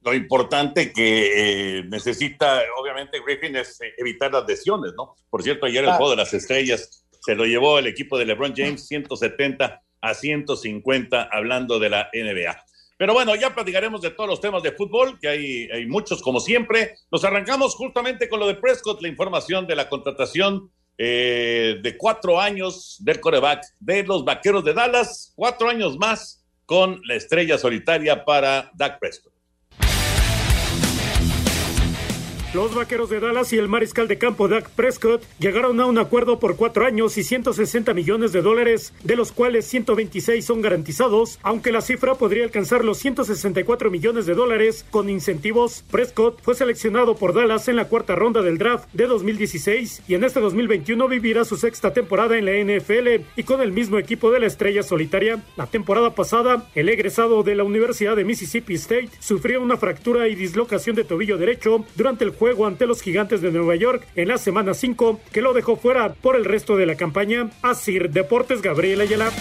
lo 0.05 0.13
importante 0.13 0.93
que 0.93 1.79
eh, 1.79 1.85
necesita, 1.85 2.63
obviamente, 2.79 3.21
Griffin 3.25 3.57
es 3.57 3.81
eh, 3.81 3.95
evitar 3.97 4.31
las 4.31 4.47
lesiones, 4.47 4.93
¿no? 4.97 5.17
Por 5.31 5.43
cierto, 5.43 5.67
ayer 5.67 5.83
el 5.83 5.93
juego 5.93 6.11
de 6.11 6.17
las 6.17 6.35
estrellas 6.35 7.07
se 7.21 7.35
lo 7.35 7.47
llevó 7.47 7.79
el 7.79 7.87
equipo 7.87 8.19
de 8.19 8.27
LeBron 8.27 8.55
James 8.55 8.87
170 8.87 9.83
a 10.03 10.15
150, 10.15 11.31
hablando 11.33 11.79
de 11.79 11.89
la 11.89 12.11
NBA. 12.13 12.65
Pero 12.97 13.13
bueno, 13.13 13.35
ya 13.35 13.55
platicaremos 13.55 14.01
de 14.01 14.11
todos 14.11 14.31
los 14.31 14.41
temas 14.41 14.63
de 14.63 14.73
fútbol, 14.73 15.19
que 15.21 15.29
hay, 15.29 15.69
hay 15.71 15.87
muchos 15.87 16.23
como 16.23 16.41
siempre. 16.41 16.97
Nos 17.11 17.25
arrancamos 17.25 17.75
justamente 17.75 18.29
con 18.29 18.41
lo 18.41 18.47
de 18.47 18.55
Prescott, 18.55 19.03
la 19.03 19.09
información 19.09 19.67
de 19.67 19.77
la 19.77 19.89
contratación 19.89 20.71
eh, 20.97 21.81
de 21.83 21.97
cuatro 21.97 22.41
años 22.41 22.99
del 23.01 23.19
coreback 23.19 23.65
de 23.81 24.05
los 24.05 24.25
Vaqueros 24.25 24.65
de 24.65 24.75
Dallas, 24.75 25.33
cuatro 25.35 25.69
años 25.69 25.99
más 25.99 26.45
con 26.67 27.01
la 27.07 27.17
estrella 27.17 27.59
solitaria 27.59 28.25
para 28.25 28.71
Dak 28.75 29.01
Prescott. 29.01 29.33
Los 32.55 32.73
vaqueros 32.73 33.11
de 33.11 33.19
Dallas 33.19 33.53
y 33.53 33.59
el 33.59 33.67
mariscal 33.67 34.07
de 34.07 34.17
campo 34.17 34.47
Dak 34.47 34.71
Prescott 34.71 35.25
llegaron 35.41 35.81
a 35.81 35.87
un 35.87 35.99
acuerdo 35.99 36.39
por 36.39 36.55
cuatro 36.55 36.87
años 36.87 37.19
y 37.19 37.25
160 37.25 37.93
millones 37.95 38.31
de 38.31 38.43
dólares, 38.43 38.93
de 39.03 39.17
los 39.17 39.33
cuales 39.33 39.67
126 39.67 40.45
son 40.45 40.63
garantizados, 40.63 41.41
aunque 41.43 41.73
la 41.73 41.81
cifra 41.81 42.15
podría 42.15 42.45
alcanzar 42.45 42.85
los 42.85 42.99
164 42.99 43.91
millones 43.91 44.27
de 44.27 44.35
dólares 44.35 44.87
con 44.93 45.11
incentivos. 45.11 45.83
Prescott 45.91 46.41
fue 46.43 46.55
seleccionado 46.55 47.17
por 47.17 47.35
Dallas 47.35 47.67
en 47.67 47.75
la 47.75 47.89
cuarta 47.89 48.15
ronda 48.15 48.41
del 48.41 48.59
draft 48.59 48.89
de 48.93 49.09
2016 49.09 50.03
y 50.07 50.15
en 50.15 50.23
este 50.23 50.39
2021 50.39 51.09
vivirá 51.09 51.45
su 51.45 51.57
sexta 51.57 51.93
temporada 51.93 52.39
en 52.39 52.45
la 52.45 52.53
NFL 52.53 53.25
y 53.35 53.43
con 53.43 53.63
el 53.63 53.73
mismo 53.73 53.99
equipo 53.99 54.31
de 54.31 54.39
la 54.39 54.47
estrella 54.47 54.85
solitaria. 54.85 55.43
La 55.57 55.67
temporada 55.67 56.15
pasada, 56.15 56.69
el 56.77 56.89
egresado 56.89 57.43
de 57.43 57.57
la 57.57 57.65
Universidad 57.65 58.15
de 58.15 58.23
Mississippi 58.23 58.75
State 58.75 59.11
sufrió 59.19 59.61
una 59.61 59.77
fractura 59.77 60.29
y 60.29 60.37
dislocación 60.37 60.95
de 60.95 61.03
tobillo 61.03 61.37
derecho 61.37 61.85
durante 61.97 62.23
el 62.23 62.31
juego 62.31 62.44
juego 62.45 62.67
ante 62.67 62.87
los 62.87 63.01
gigantes 63.01 63.41
de 63.41 63.51
Nueva 63.51 63.75
York 63.75 64.07
en 64.17 64.29
la 64.29 64.37
semana 64.37 64.75
5, 64.75 65.19
que 65.33 65.41
lo 65.41 65.55
dejó 65.55 65.77
fuera 65.77 66.13
por 66.13 66.37
el 66.37 66.45
resto 66.45 66.77
de 66.77 66.85
la 66.85 66.95
campaña. 66.95 67.49
Asir 67.63 68.11
Deportes, 68.11 68.61
Gabriel 68.61 69.01
Ayala. 69.01 69.33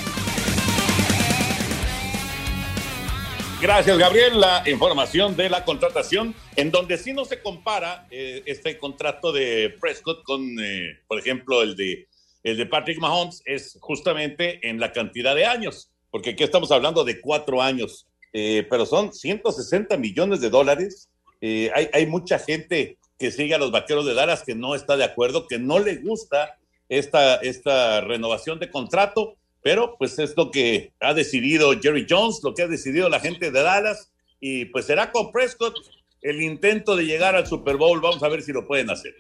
Gracias, 3.61 3.97
Gabriel. 3.97 4.39
La 4.39 4.63
información 4.69 5.35
de 5.35 5.49
la 5.49 5.65
contratación, 5.65 6.33
en 6.55 6.71
donde 6.71 6.97
sí 6.97 7.11
no 7.11 7.25
se 7.25 7.41
compara 7.41 8.07
eh, 8.09 8.41
este 8.45 8.77
contrato 8.77 9.33
de 9.33 9.75
Prescott 9.81 10.23
con, 10.23 10.41
eh, 10.61 11.01
por 11.05 11.19
ejemplo, 11.19 11.61
el 11.61 11.75
de, 11.75 12.07
el 12.43 12.55
de 12.55 12.65
Patrick 12.67 12.99
Mahomes, 12.99 13.41
es 13.43 13.77
justamente 13.81 14.65
en 14.65 14.79
la 14.79 14.93
cantidad 14.93 15.35
de 15.35 15.45
años, 15.45 15.91
porque 16.09 16.29
aquí 16.29 16.45
estamos 16.45 16.71
hablando 16.71 17.03
de 17.03 17.19
cuatro 17.19 17.61
años, 17.61 18.07
eh, 18.31 18.65
pero 18.69 18.85
son 18.85 19.11
160 19.11 19.97
millones 19.97 20.39
de 20.39 20.49
dólares 20.49 21.09
eh, 21.45 21.69
hay, 21.91 22.05
mucha 22.05 22.39
gente 22.39 22.97
que 23.19 23.29
sigue 23.29 23.53
a 23.53 23.57
los 23.57 23.69
vaqueros 23.69 24.05
de 24.05 24.13
Dallas 24.13 24.43
que 24.43 24.55
no 24.55 24.75
está 24.75 24.95
de 24.95 25.03
acuerdo, 25.03 25.45
que 25.45 25.59
no 25.59 25.77
le 25.77 25.97
gusta 25.97 26.57
esta, 26.87 27.35
esta 27.35 27.99
renovación 27.99 28.59
de 28.59 28.71
contrato, 28.71 29.35
pero 29.61 29.97
pues 29.97 30.17
es 30.19 30.37
lo 30.37 30.51
que 30.51 30.93
ha 31.01 31.13
decidido 31.13 31.77
Jerry 31.77 32.07
Jones, 32.09 32.39
lo 32.43 32.53
que 32.53 32.61
ha 32.61 32.67
decidido 32.67 33.09
la 33.09 33.19
gente 33.19 33.51
de 33.51 33.61
Dallas, 33.61 34.09
y 34.39 34.63
pues 34.65 34.85
será 34.85 35.11
con 35.11 35.33
Prescott 35.33 35.75
el 36.21 36.41
intento 36.41 36.95
de 36.95 37.03
llegar 37.03 37.35
al 37.35 37.45
Super 37.45 37.75
Bowl. 37.75 37.99
Vamos 37.99 38.23
a 38.23 38.29
ver 38.29 38.41
si 38.41 38.53
lo 38.53 38.65
pueden 38.65 38.89
hacer. 38.89 39.13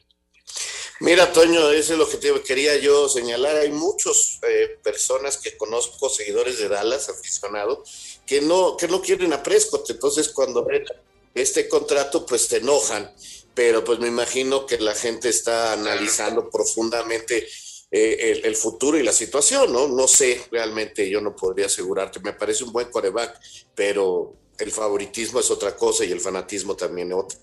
Mira, 1.01 1.29
Toño, 1.33 1.71
eso 1.71 1.91
es 1.91 1.99
lo 1.99 2.07
que 2.07 2.41
quería 2.41 2.77
yo 2.77 3.09
señalar. 3.09 3.57
Hay 3.57 3.71
muchas 3.71 4.39
eh, 4.47 4.77
personas 4.81 5.37
que 5.39 5.57
conozco, 5.57 6.07
seguidores 6.07 6.57
de 6.57 6.69
Dallas, 6.69 7.09
aficionados, 7.09 8.21
que 8.25 8.39
no, 8.39 8.77
que 8.77 8.87
no 8.87 9.01
quieren 9.01 9.33
a 9.33 9.43
Prescott. 9.43 9.89
Entonces, 9.89 10.29
cuando 10.29 10.63
ven 10.63 10.85
este 11.33 11.67
contrato, 11.67 12.25
pues 12.25 12.47
se 12.47 12.57
enojan. 12.57 13.11
Pero 13.53 13.83
pues 13.83 13.99
me 13.99 14.07
imagino 14.07 14.65
que 14.65 14.79
la 14.79 14.95
gente 14.95 15.29
está 15.29 15.73
analizando 15.73 16.49
profundamente 16.49 17.47
eh, 17.91 18.41
el, 18.43 18.55
futuro 18.55 18.97
y 18.97 19.03
la 19.03 19.11
situación, 19.11 19.71
¿no? 19.71 19.87
No 19.87 20.07
sé, 20.07 20.41
realmente 20.51 21.07
yo 21.07 21.21
no 21.21 21.35
podría 21.35 21.67
asegurarte. 21.67 22.19
Me 22.21 22.33
parece 22.33 22.63
un 22.63 22.71
buen 22.71 22.89
coreback, 22.89 23.39
pero 23.75 24.33
el 24.57 24.71
favoritismo 24.71 25.39
es 25.39 25.51
otra 25.51 25.75
cosa 25.75 26.03
y 26.03 26.11
el 26.11 26.19
fanatismo 26.19 26.75
también 26.75 27.11
es 27.11 27.17
otra. 27.17 27.37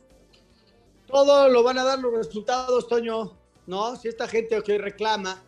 Todo 1.06 1.48
lo 1.48 1.62
van 1.62 1.78
a 1.78 1.84
dar 1.84 2.00
los 2.00 2.12
resultados, 2.12 2.88
Toño. 2.88 3.38
¿No? 3.66 3.94
Si 3.94 4.08
esta 4.08 4.26
gente 4.26 4.60
que 4.62 4.78
reclama, 4.78 5.40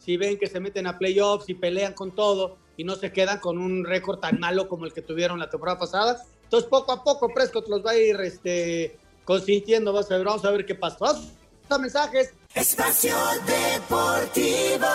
si 0.00 0.16
ven 0.16 0.36
que 0.38 0.48
se 0.48 0.58
meten 0.58 0.88
a 0.88 0.98
playoffs 0.98 1.48
y 1.48 1.54
pelean 1.54 1.92
con 1.92 2.12
todo 2.12 2.56
y 2.76 2.82
no 2.82 2.96
se 2.96 3.12
quedan 3.12 3.38
con 3.38 3.58
un 3.58 3.84
récord 3.84 4.18
tan 4.18 4.40
malo 4.40 4.68
como 4.68 4.86
el 4.86 4.92
que 4.92 5.02
tuvieron 5.02 5.38
la 5.38 5.50
temporada 5.50 5.78
pasada, 5.78 6.26
entonces 6.48 6.70
poco 6.70 6.92
a 6.92 7.04
poco 7.04 7.28
Prescott 7.28 7.68
los 7.68 7.84
va 7.84 7.90
a 7.90 7.98
ir 7.98 8.18
este, 8.22 8.96
consintiendo. 9.22 9.92
Vamos 9.92 10.10
a 10.10 10.16
ver, 10.16 10.24
vamos 10.24 10.44
a 10.46 10.50
ver 10.50 10.64
qué 10.64 10.74
pasa. 10.74 10.96
Vamos 10.98 11.28
a 11.68 11.76
mensajes. 11.76 12.32
Espacio 12.54 13.14
Deportivo. 13.46 14.86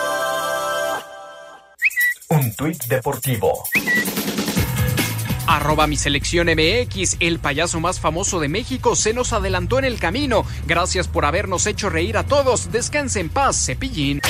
Un 2.30 2.56
tuit 2.56 2.82
deportivo. 2.86 3.62
Arroba 5.46 5.86
mi 5.86 5.96
selección 5.96 6.48
MX, 6.48 7.18
el 7.20 7.38
payaso 7.38 7.78
más 7.78 8.00
famoso 8.00 8.40
de 8.40 8.48
México 8.48 8.96
se 8.96 9.14
nos 9.14 9.32
adelantó 9.32 9.78
en 9.78 9.84
el 9.84 10.00
camino. 10.00 10.44
Gracias 10.66 11.06
por 11.06 11.24
habernos 11.24 11.68
hecho 11.68 11.88
reír 11.88 12.16
a 12.16 12.26
todos. 12.26 12.72
Descanse 12.72 13.20
en 13.20 13.28
paz, 13.28 13.64
cepillín. 13.64 14.20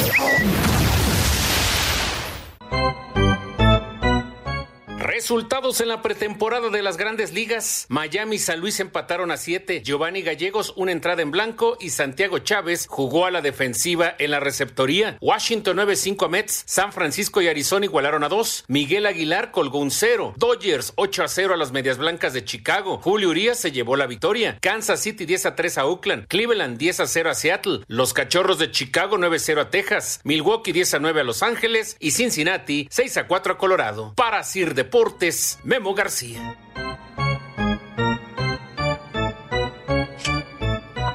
Resultados 5.25 5.81
en 5.81 5.89
la 5.89 6.03
pretemporada 6.03 6.69
de 6.69 6.83
las 6.83 6.99
grandes 6.99 7.33
ligas. 7.33 7.87
Miami 7.89 8.37
y 8.37 8.39
San 8.39 8.61
Luis 8.61 8.79
empataron 8.79 9.31
a 9.31 9.39
7. 9.39 9.81
Giovanni 9.83 10.21
Gallegos 10.21 10.75
una 10.77 10.93
entrada 10.93 11.23
en 11.23 11.31
blanco 11.31 11.79
y 11.81 11.89
Santiago 11.89 12.41
Chávez 12.41 12.87
jugó 12.87 13.25
a 13.25 13.31
la 13.31 13.41
defensiva 13.41 14.15
en 14.19 14.33
la 14.33 14.41
receptoría. 14.41 15.17
Washington 15.23 15.79
9-5 15.79 16.27
a 16.27 16.29
Mets. 16.29 16.65
San 16.67 16.93
Francisco 16.93 17.41
y 17.41 17.49
Arizona 17.49 17.87
igualaron 17.87 18.23
a 18.23 18.29
2. 18.29 18.67
Miguel 18.69 19.07
Aguilar 19.07 19.51
colgó 19.51 19.79
un 19.79 19.91
0. 19.91 20.35
Dodgers 20.37 20.93
8 20.97 21.25
a 21.25 21.29
0 21.29 21.55
a 21.55 21.57
las 21.57 21.73
Medias 21.73 21.97
Blancas 21.97 22.35
de 22.35 22.45
Chicago. 22.45 23.01
Julio 23.03 23.31
Urias 23.31 23.59
se 23.59 23.73
llevó 23.73 23.97
la 23.97 24.07
victoria. 24.07 24.59
Kansas 24.61 25.01
City 25.01 25.25
10 25.25 25.47
a 25.47 25.57
3 25.57 25.79
a 25.79 25.87
Oakland. 25.87 26.27
Cleveland 26.27 26.77
10 26.77 27.01
a 27.01 27.07
0 27.07 27.31
a 27.31 27.35
Seattle. 27.35 27.81
Los 27.89 28.13
Cachorros 28.13 28.59
de 28.59 28.71
Chicago 28.71 29.17
9 29.17 29.37
a 29.37 29.39
0 29.41 29.61
a 29.63 29.71
Texas. 29.71 30.21
Milwaukee 30.25 30.73
10 30.73 30.93
a 30.93 30.99
9 30.99 31.23
a 31.23 31.25
Los 31.25 31.43
Ángeles 31.43 31.97
y 31.99 32.11
Cincinnati 32.11 32.89
6 32.91 33.17
a 33.17 33.27
4 33.27 33.55
a 33.55 33.57
Colorado. 33.57 34.13
Para 34.17 34.45
Sir 34.45 34.75
Deportes 34.75 35.14
Memo 35.63 35.95
García. 35.95 36.59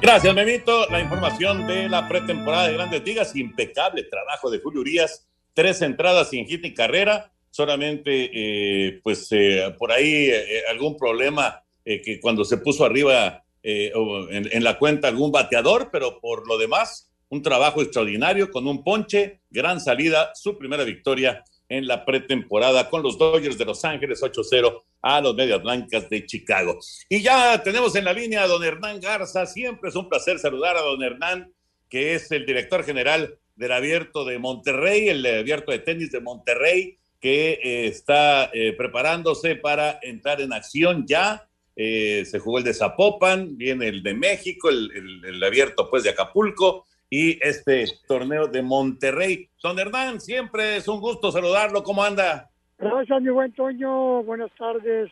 Gracias, 0.00 0.34
Memito. 0.34 0.86
La 0.88 1.00
información 1.00 1.66
de 1.66 1.88
la 1.88 2.08
pretemporada 2.08 2.68
de 2.68 2.74
Grandes 2.74 3.04
Ligas, 3.04 3.36
impecable 3.36 4.04
trabajo 4.04 4.50
de 4.50 4.58
Julio 4.58 4.80
Urias, 4.80 5.28
tres 5.52 5.82
entradas 5.82 6.30
sin 6.30 6.46
hit 6.46 6.62
ni 6.62 6.72
carrera, 6.72 7.30
solamente 7.50 8.30
eh, 8.32 9.00
pues 9.02 9.28
eh, 9.32 9.74
por 9.78 9.92
ahí 9.92 10.30
eh, 10.30 10.62
algún 10.70 10.96
problema 10.96 11.62
que 11.84 12.20
cuando 12.20 12.44
se 12.44 12.58
puso 12.58 12.84
arriba 12.84 13.42
en, 13.62 14.48
en, 14.52 14.64
la 14.64 14.78
cuenta 14.78 15.08
algún 15.08 15.32
bateador, 15.32 15.88
pero 15.90 16.20
por 16.20 16.46
lo 16.46 16.56
demás, 16.56 17.10
un 17.30 17.42
trabajo 17.42 17.82
extraordinario 17.82 18.50
con 18.50 18.66
un 18.68 18.84
ponche, 18.84 19.40
gran 19.50 19.80
salida, 19.80 20.30
su 20.34 20.56
primera 20.56 20.84
victoria 20.84 21.42
en 21.70 21.86
la 21.86 22.04
pretemporada 22.04 22.90
con 22.90 23.02
los 23.02 23.16
Dodgers 23.16 23.56
de 23.56 23.64
Los 23.64 23.84
Ángeles 23.84 24.20
8-0 24.20 24.82
a 25.02 25.20
los 25.20 25.36
Medias 25.36 25.62
Blancas 25.62 26.10
de 26.10 26.26
Chicago. 26.26 26.78
Y 27.08 27.22
ya 27.22 27.62
tenemos 27.62 27.94
en 27.94 28.04
la 28.04 28.12
línea 28.12 28.42
a 28.42 28.48
don 28.48 28.62
Hernán 28.62 29.00
Garza. 29.00 29.46
Siempre 29.46 29.88
es 29.88 29.94
un 29.94 30.08
placer 30.08 30.40
saludar 30.40 30.76
a 30.76 30.82
don 30.82 31.02
Hernán, 31.02 31.54
que 31.88 32.14
es 32.14 32.30
el 32.32 32.44
director 32.44 32.84
general 32.84 33.38
del 33.54 33.70
Abierto 33.70 34.24
de 34.24 34.40
Monterrey, 34.40 35.08
el 35.08 35.24
Abierto 35.24 35.70
de 35.70 35.78
Tenis 35.78 36.10
de 36.10 36.20
Monterrey, 36.20 36.98
que 37.20 37.60
eh, 37.62 37.86
está 37.86 38.50
eh, 38.52 38.72
preparándose 38.72 39.54
para 39.54 40.00
entrar 40.02 40.40
en 40.40 40.52
acción 40.52 41.06
ya. 41.06 41.46
Eh, 41.76 42.24
se 42.26 42.40
jugó 42.40 42.58
el 42.58 42.64
de 42.64 42.74
Zapopan, 42.74 43.56
viene 43.56 43.86
el 43.86 44.02
de 44.02 44.14
México, 44.14 44.70
el, 44.70 44.90
el 45.24 45.42
Abierto 45.42 45.88
pues 45.88 46.02
de 46.02 46.10
Acapulco 46.10 46.84
y 47.10 47.44
este 47.46 47.84
torneo 48.06 48.46
de 48.46 48.62
Monterrey. 48.62 49.48
Don 49.60 49.78
Hernán, 49.78 50.20
siempre 50.20 50.76
es 50.76 50.86
un 50.86 51.00
gusto 51.00 51.32
saludarlo. 51.32 51.82
¿Cómo 51.82 52.04
anda? 52.04 52.48
Gracias, 52.78 53.20
mi 53.20 53.30
buen 53.30 53.52
Toño. 53.52 54.22
Buenas 54.22 54.52
tardes. 54.56 55.10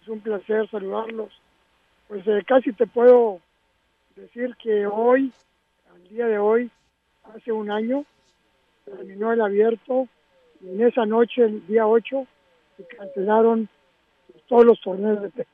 Es 0.00 0.08
un 0.08 0.20
placer 0.20 0.70
saludarlos. 0.70 1.32
Pues 2.06 2.26
eh, 2.28 2.42
casi 2.46 2.72
te 2.72 2.86
puedo 2.86 3.40
decir 4.14 4.54
que 4.62 4.86
hoy, 4.86 5.32
al 5.92 6.08
día 6.08 6.26
de 6.26 6.38
hoy, 6.38 6.70
hace 7.24 7.50
un 7.50 7.70
año, 7.70 8.04
terminó 8.84 9.32
el 9.32 9.40
abierto 9.40 10.08
y 10.60 10.68
en 10.68 10.86
esa 10.86 11.04
noche, 11.04 11.42
el 11.42 11.66
día 11.66 11.86
8, 11.86 12.26
se 12.76 12.86
cancelaron 12.86 13.68
todos 14.48 14.64
los 14.64 14.80
torneos 14.80 15.20
de 15.22 15.30
tenis. 15.30 15.48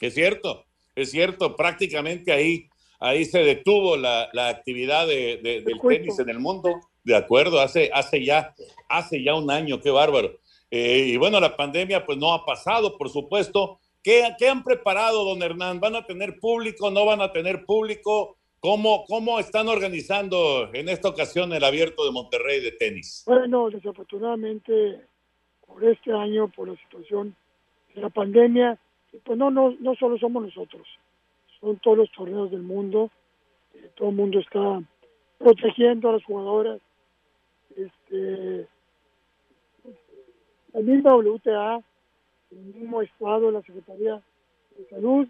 Es 0.00 0.14
cierto, 0.14 0.64
es 0.94 1.10
cierto, 1.10 1.56
prácticamente 1.56 2.32
ahí, 2.32 2.68
ahí 3.00 3.24
se 3.24 3.38
detuvo 3.40 3.96
la, 3.96 4.30
actividad 4.48 5.06
de, 5.06 5.40
del 5.42 5.80
tenis 5.80 6.18
en 6.18 6.28
el 6.28 6.38
mundo, 6.38 6.80
de 7.02 7.16
acuerdo, 7.16 7.60
hace, 7.60 7.90
hace, 7.92 8.24
ya, 8.24 8.54
hace 8.88 9.22
ya 9.22 9.34
un 9.34 9.50
año, 9.50 9.80
qué 9.80 9.90
bárbaro. 9.90 10.38
Eh, 10.70 11.10
y 11.12 11.16
bueno, 11.16 11.38
la 11.40 11.56
pandemia 11.56 12.04
pues 12.04 12.18
no 12.18 12.32
ha 12.32 12.44
pasado, 12.44 12.96
por 12.96 13.08
supuesto. 13.08 13.78
¿Qué, 14.02 14.22
¿Qué, 14.38 14.48
han 14.48 14.64
preparado, 14.64 15.24
don 15.24 15.42
Hernán? 15.42 15.80
¿Van 15.80 15.96
a 15.96 16.04
tener 16.04 16.38
público? 16.38 16.90
¿No 16.90 17.06
van 17.06 17.20
a 17.20 17.32
tener 17.32 17.64
público? 17.64 18.36
¿Cómo, 18.60 19.04
¿Cómo 19.06 19.38
están 19.38 19.68
organizando 19.68 20.70
en 20.72 20.88
esta 20.88 21.08
ocasión 21.08 21.52
el 21.52 21.64
abierto 21.64 22.04
de 22.04 22.12
Monterrey 22.12 22.60
de 22.60 22.72
tenis? 22.72 23.22
Bueno, 23.26 23.70
desafortunadamente, 23.70 25.00
por 25.66 25.84
este 25.84 26.12
año, 26.12 26.48
por 26.48 26.68
la 26.68 26.76
situación 26.76 27.36
de 27.94 28.00
la 28.00 28.08
pandemia, 28.08 28.78
pues 29.22 29.38
no, 29.38 29.50
no, 29.50 29.74
no 29.78 29.94
solo 29.94 30.18
somos 30.18 30.44
nosotros, 30.44 30.86
son 31.60 31.78
todos 31.78 31.98
los 31.98 32.12
torneos 32.12 32.50
del 32.50 32.62
mundo, 32.62 33.10
eh, 33.74 33.90
todo 33.94 34.08
el 34.08 34.16
mundo 34.16 34.40
está 34.40 34.82
protegiendo 35.38 36.08
a 36.08 36.12
las 36.12 36.24
jugadoras, 36.24 36.80
este, 37.76 38.66
la 40.72 40.80
misma 40.80 41.16
WTA, 41.16 41.80
el 42.50 42.58
mismo 42.58 43.02
Estado, 43.02 43.50
la 43.50 43.62
Secretaría 43.62 44.20
de 44.76 44.86
Salud, 44.88 45.28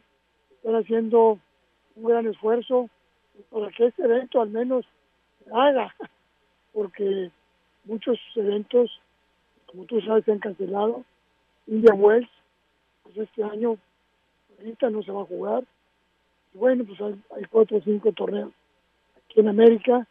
están 0.56 0.76
haciendo 0.76 1.38
un 1.96 2.04
gran 2.04 2.26
esfuerzo 2.26 2.88
para 3.50 3.70
que 3.70 3.86
este 3.86 4.02
evento 4.02 4.40
al 4.40 4.50
menos 4.50 4.86
se 5.44 5.50
haga, 5.52 5.94
porque 6.72 7.30
muchos 7.84 8.18
eventos, 8.36 8.90
como 9.66 9.84
tú 9.84 10.00
sabes, 10.00 10.24
se 10.24 10.32
han 10.32 10.38
cancelado. 10.38 11.04
India 11.66 11.94
Wells 11.94 12.28
pues 13.04 13.16
este 13.16 13.44
año 13.44 13.78
ahorita 14.58 14.90
no 14.90 15.02
se 15.02 15.12
va 15.12 15.22
a 15.22 15.26
jugar. 15.26 15.64
Y 16.52 16.58
bueno, 16.58 16.84
pues 16.84 17.00
hay, 17.00 17.44
cuatro 17.50 17.78
o 17.78 17.80
cinco 17.82 18.12
torneos 18.12 18.52
aquí 19.16 19.40
en 19.40 19.48
América, 19.48 20.06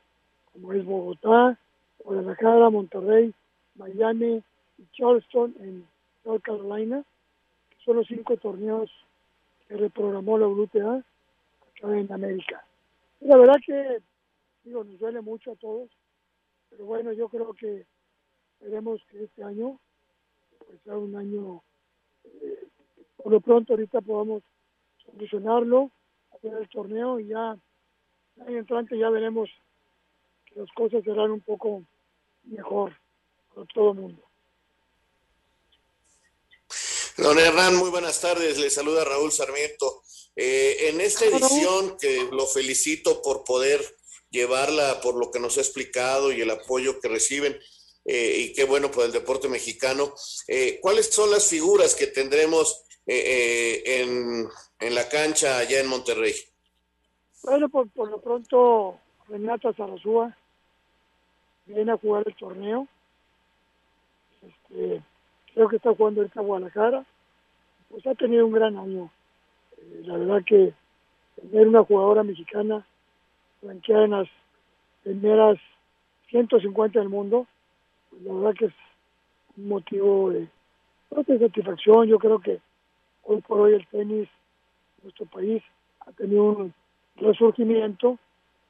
como 0.53 0.73
es 0.73 0.85
Bogotá, 0.85 1.57
Guadalajara, 1.99 2.69
Monterrey, 2.69 3.33
Miami 3.75 4.43
y 4.77 4.85
Charleston 4.93 5.55
en 5.59 5.87
North 6.23 6.43
Carolina, 6.43 7.03
son 7.83 7.97
los 7.97 8.07
cinco 8.07 8.37
torneos 8.37 8.89
que 9.67 9.75
reprogramó 9.75 10.37
la 10.37 10.47
WTA 10.47 11.03
acá 11.77 11.97
en 11.97 12.11
América. 12.11 12.65
La 13.21 13.37
verdad 13.37 13.55
que, 13.65 13.99
digo, 14.63 14.83
nos 14.83 14.99
duele 14.99 15.21
mucho 15.21 15.51
a 15.51 15.55
todos, 15.55 15.89
pero 16.69 16.85
bueno, 16.85 17.13
yo 17.13 17.29
creo 17.29 17.53
que 17.53 17.85
esperemos 18.53 19.01
que 19.09 19.23
este 19.23 19.43
año 19.43 19.79
pues, 20.65 20.79
sea 20.83 20.97
un 20.97 21.15
año 21.15 21.61
eh, 22.25 22.67
por 23.23 23.31
lo 23.31 23.41
pronto 23.41 23.73
ahorita 23.73 24.01
podamos 24.01 24.43
solucionarlo, 25.05 25.91
hacer 26.35 26.53
el 26.53 26.69
torneo 26.69 27.19
y 27.19 27.27
ya 27.27 27.57
entrante 28.47 28.97
ya 28.97 29.09
veremos 29.09 29.49
que 30.45 30.59
las 30.59 30.69
cosas 30.71 31.03
serán 31.03 31.31
un 31.31 31.41
poco 31.41 31.83
mejor 32.43 32.93
para 33.53 33.65
todo 33.73 33.91
el 33.91 33.97
mundo. 33.97 34.23
Don 37.17 37.37
Hernán, 37.37 37.75
muy 37.75 37.91
buenas 37.91 38.19
tardes. 38.19 38.57
Le 38.57 38.69
saluda 38.69 39.05
Raúl 39.05 39.31
Sarmiento. 39.31 40.01
Eh, 40.35 40.89
en 40.89 40.99
esta 40.99 41.25
edición, 41.25 41.95
que 41.99 42.27
lo 42.31 42.47
felicito 42.47 43.21
por 43.21 43.43
poder 43.43 43.79
llevarla, 44.31 44.99
por 44.99 45.15
lo 45.15 45.29
que 45.29 45.39
nos 45.39 45.57
ha 45.57 45.61
explicado 45.61 46.31
y 46.31 46.41
el 46.41 46.49
apoyo 46.49 46.99
que 46.99 47.07
reciben, 47.07 47.55
eh, 48.05 48.35
y 48.39 48.53
qué 48.53 48.63
bueno 48.63 48.89
por 48.89 49.05
el 49.05 49.11
deporte 49.11 49.47
mexicano. 49.47 50.15
Eh, 50.47 50.79
¿Cuáles 50.81 51.07
son 51.07 51.29
las 51.29 51.47
figuras 51.47 51.93
que 51.93 52.07
tendremos 52.07 52.83
eh, 53.05 53.23
eh, 53.85 54.01
en, 54.01 54.47
en, 54.79 54.95
la 54.95 55.07
cancha 55.09 55.57
allá 55.57 55.79
en 55.79 55.87
Monterrey? 55.87 56.33
Bueno, 57.43 57.67
por, 57.69 57.89
por 57.89 58.09
lo 58.09 58.21
pronto, 58.21 58.97
Renata 59.27 59.73
Zarazúa 59.73 60.35
viene 61.65 61.91
a 61.91 61.97
jugar 61.97 62.23
el 62.25 62.35
torneo. 62.35 62.87
Este, 64.41 65.01
creo 65.53 65.67
que 65.67 65.75
está 65.77 65.93
jugando 65.93 66.21
ahorita 66.21 66.41
Guadalajara. 66.41 67.05
Pues 67.89 68.07
ha 68.07 68.15
tenido 68.15 68.45
un 68.45 68.53
gran 68.53 68.77
año. 68.77 69.11
Eh, 69.77 70.03
la 70.05 70.17
verdad 70.17 70.43
que 70.45 70.73
tener 71.35 71.67
una 71.67 71.83
jugadora 71.83 72.23
mexicana 72.23 72.85
ranqueada 73.61 74.05
en 74.05 74.11
las 74.11 74.27
primeras 75.03 75.57
150 76.29 76.99
del 76.99 77.09
mundo, 77.09 77.47
pues 78.09 78.23
la 78.23 78.33
verdad 78.33 78.55
que 78.57 78.65
es 78.65 78.73
un 79.57 79.67
motivo 79.67 80.31
de, 80.31 80.47
pues, 81.09 81.27
de 81.27 81.39
satisfacción. 81.39 82.07
Yo 82.07 82.17
creo 82.17 82.39
que 82.39 82.59
hoy 83.23 83.41
por 83.41 83.61
hoy 83.61 83.73
el 83.73 83.87
tenis 83.87 84.29
en 84.97 85.03
nuestro 85.03 85.25
país 85.25 85.63
ha 86.01 86.11
tenido 86.11 86.43
un 86.43 86.73
resurgimiento 87.15 88.17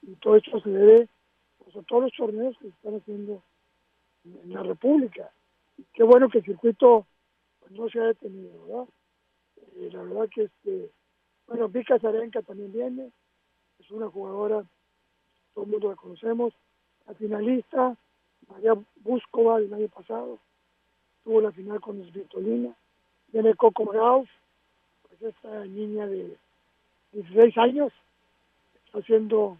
y 0.02 0.14
todo 0.16 0.36
esto 0.36 0.60
se 0.60 0.70
debe 0.70 1.08
pues, 1.58 1.76
a 1.76 1.82
todos 1.82 2.04
los 2.04 2.12
torneos 2.12 2.56
que 2.58 2.64
se 2.64 2.70
están 2.70 2.96
haciendo 2.96 3.42
en 4.24 4.52
la 4.52 4.62
República. 4.62 5.30
Y 5.76 5.84
qué 5.92 6.02
bueno 6.02 6.28
que 6.28 6.38
el 6.38 6.44
circuito 6.44 7.06
pues, 7.60 7.72
no 7.72 7.88
se 7.88 8.00
ha 8.00 8.04
detenido, 8.04 8.66
¿verdad? 8.66 8.88
Eh, 9.76 9.90
la 9.92 10.02
verdad 10.02 10.28
que 10.32 10.42
este, 10.44 10.90
bueno, 11.46 11.68
Vika 11.68 11.98
Zarenka 11.98 12.42
también 12.42 12.72
viene, 12.72 13.10
es 13.78 13.90
una 13.90 14.08
jugadora, 14.08 14.64
todo 15.52 15.64
el 15.64 15.70
mundo 15.70 15.90
la 15.90 15.96
conocemos, 15.96 16.54
la 17.06 17.14
finalista, 17.14 17.96
María 18.48 18.74
Buscova 18.96 19.58
el 19.58 19.72
año 19.72 19.88
pasado, 19.88 20.38
tuvo 21.22 21.40
la 21.40 21.52
final 21.52 21.80
con 21.80 22.04
Svitolina, 22.10 22.74
viene 23.28 23.54
Coco 23.54 23.84
pues 23.84 24.28
esta 25.28 25.64
niña 25.64 26.06
de 26.06 26.36
16 27.12 27.56
años, 27.58 27.92
está 28.86 28.98
haciendo 28.98 29.58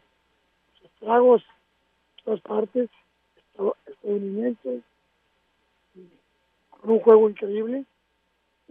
estragos 0.82 1.42
en 2.18 2.24
todas 2.24 2.40
partes, 2.40 2.90
estadounidenses, 3.52 4.82
con 6.70 6.90
un 6.90 7.00
juego 7.00 7.28
increíble. 7.28 7.84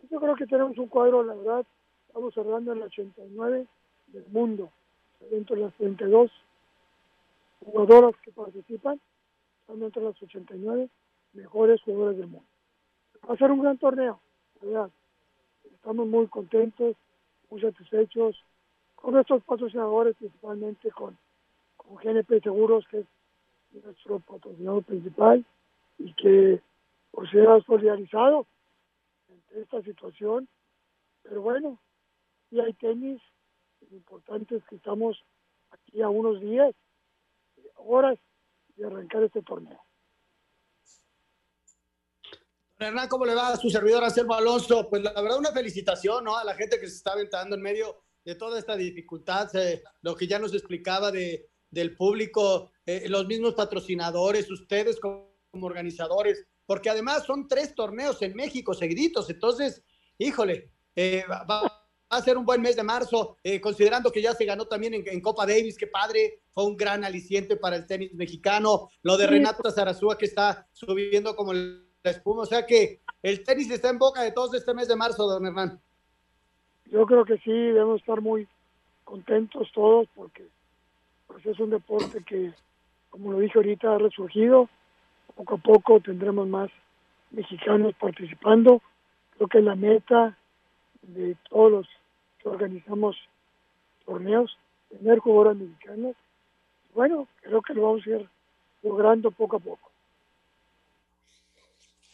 Yo 0.09 0.19
creo 0.19 0.35
que 0.35 0.45
tenemos 0.45 0.77
un 0.77 0.87
cuadro, 0.87 1.23
la 1.23 1.33
verdad, 1.33 1.65
estamos 2.07 2.33
cerrando 2.33 2.73
el 2.73 2.83
89 2.83 3.65
del 4.07 4.25
mundo, 4.27 4.69
dentro 5.31 5.55
de 5.55 5.63
las 5.63 5.73
32 5.75 6.31
jugadoras 7.65 8.15
que 8.21 8.31
participan, 8.31 8.99
están 9.61 9.79
dentro 9.79 10.01
de 10.01 10.07
las 10.09 10.21
89 10.21 10.89
mejores 11.33 11.81
jugadoras 11.81 12.17
del 12.17 12.27
mundo. 12.27 12.47
Va 13.27 13.33
a 13.33 13.37
ser 13.37 13.51
un 13.51 13.61
gran 13.61 13.77
torneo, 13.77 14.19
la 14.61 14.67
verdad. 14.67 14.89
Estamos 15.83 16.07
muy 16.07 16.27
contentos, 16.27 16.95
muy 17.49 17.59
satisfechos 17.59 18.41
con 18.95 19.15
nuestros 19.15 19.43
patrocinadores, 19.43 20.15
principalmente 20.15 20.89
con, 20.91 21.17
con 21.75 21.97
GNP 21.97 22.41
Seguros, 22.41 22.87
que 22.87 22.99
es 22.99 23.83
nuestro 23.83 24.19
patrocinador 24.19 24.85
principal 24.85 25.45
y 25.97 26.13
que 26.13 26.61
pues, 27.11 27.29
se 27.31 27.45
ha 27.45 27.59
solidarizado 27.63 28.47
en 29.27 29.61
esta 29.61 29.81
situación. 29.81 30.47
Pero 31.21 31.41
bueno, 31.41 31.77
y 32.49 32.61
hay 32.61 32.71
tenis, 32.75 33.21
lo 33.91 33.97
importante 33.97 34.55
es 34.55 34.63
que 34.63 34.77
estamos 34.77 35.21
aquí 35.71 36.01
a 36.01 36.07
unos 36.07 36.39
días, 36.39 36.73
horas 37.75 38.17
de 38.77 38.85
arrancar 38.85 39.23
este 39.23 39.41
torneo. 39.41 39.82
Hernán, 42.83 43.07
¿cómo 43.07 43.25
le 43.25 43.35
va 43.35 43.49
a 43.49 43.57
su 43.57 43.69
servidor 43.69 44.03
Anselmo 44.03 44.33
Alonso? 44.33 44.89
Pues 44.89 45.01
la 45.01 45.13
verdad, 45.13 45.37
una 45.37 45.51
felicitación 45.51 46.23
¿no? 46.23 46.37
a 46.37 46.43
la 46.43 46.55
gente 46.55 46.79
que 46.79 46.87
se 46.87 46.95
está 46.95 47.13
aventando 47.13 47.55
en 47.55 47.61
medio 47.61 48.03
de 48.25 48.35
toda 48.35 48.59
esta 48.59 48.75
dificultad, 48.75 49.53
eh, 49.55 49.83
lo 50.01 50.15
que 50.15 50.27
ya 50.27 50.39
nos 50.39 50.53
explicaba 50.53 51.11
de, 51.11 51.49
del 51.69 51.95
público, 51.95 52.71
eh, 52.85 53.05
los 53.09 53.25
mismos 53.27 53.53
patrocinadores, 53.53 54.49
ustedes 54.49 54.99
como, 54.99 55.33
como, 55.51 55.67
organizadores, 55.67 56.45
porque 56.65 56.89
además 56.89 57.25
son 57.25 57.47
tres 57.47 57.75
torneos 57.75 58.21
en 58.21 58.33
México 58.35 58.73
seguiditos, 58.73 59.29
entonces, 59.29 59.83
híjole, 60.17 60.71
eh, 60.95 61.23
va, 61.29 61.43
va, 61.43 61.79
a 62.09 62.21
ser 62.21 62.37
un 62.37 62.45
buen 62.45 62.61
mes 62.61 62.75
de 62.75 62.83
marzo, 62.83 63.37
considerando 63.59 64.11
que 64.11 64.21
ya 64.21 64.35
se 64.35 64.45
ganó 64.45 64.67
también 64.67 64.93
en, 64.93 65.03
en, 65.07 65.19
Copa 65.19 65.47
Davis, 65.47 65.79
qué 65.79 65.87
padre, 65.87 66.43
fue 66.53 66.63
un 66.63 66.77
gran 66.77 67.03
aliciente 67.03 67.55
para 67.55 67.75
el 67.75 67.87
tenis 67.87 68.13
mexicano, 68.13 68.91
lo 69.01 69.17
de 69.17 69.25
Renata 69.25 69.71
Zarazúa 69.71 70.15
que 70.15 70.25
está 70.25 70.67
subiendo 70.73 71.35
como 71.35 71.53
el 71.53 71.82
la 72.03 72.11
espuma. 72.11 72.41
O 72.43 72.45
sea 72.45 72.65
que 72.65 72.99
el 73.21 73.43
tenis 73.43 73.71
está 73.71 73.89
en 73.89 73.97
boca 73.97 74.21
de 74.21 74.31
todos 74.31 74.53
este 74.53 74.73
mes 74.73 74.87
de 74.87 74.95
marzo, 74.95 75.27
don 75.27 75.45
Hernán. 75.45 75.79
Yo 76.85 77.05
creo 77.05 77.25
que 77.25 77.37
sí, 77.39 77.51
debemos 77.51 78.01
estar 78.01 78.21
muy 78.21 78.47
contentos 79.03 79.71
todos 79.73 80.07
porque 80.15 80.47
pues 81.27 81.45
es 81.45 81.59
un 81.59 81.71
deporte 81.71 82.23
que, 82.23 82.53
como 83.09 83.31
lo 83.31 83.39
dije 83.39 83.57
ahorita, 83.57 83.95
ha 83.95 83.97
resurgido. 83.97 84.69
Poco 85.35 85.55
a 85.55 85.57
poco 85.57 85.99
tendremos 85.99 86.47
más 86.47 86.69
mexicanos 87.31 87.95
participando. 87.99 88.81
Creo 89.35 89.47
que 89.47 89.61
la 89.61 89.75
meta 89.75 90.37
de 91.01 91.35
todos 91.49 91.71
los 91.71 91.87
que 92.39 92.49
organizamos 92.49 93.17
torneos, 94.05 94.55
tener 94.89 95.19
jugadores 95.19 95.57
mexicanos. 95.57 96.15
Bueno, 96.93 97.27
creo 97.41 97.61
que 97.61 97.73
lo 97.73 97.83
vamos 97.83 98.05
a 98.05 98.09
ir 98.09 98.29
logrando 98.83 99.31
poco 99.31 99.55
a 99.55 99.59
poco. 99.59 99.92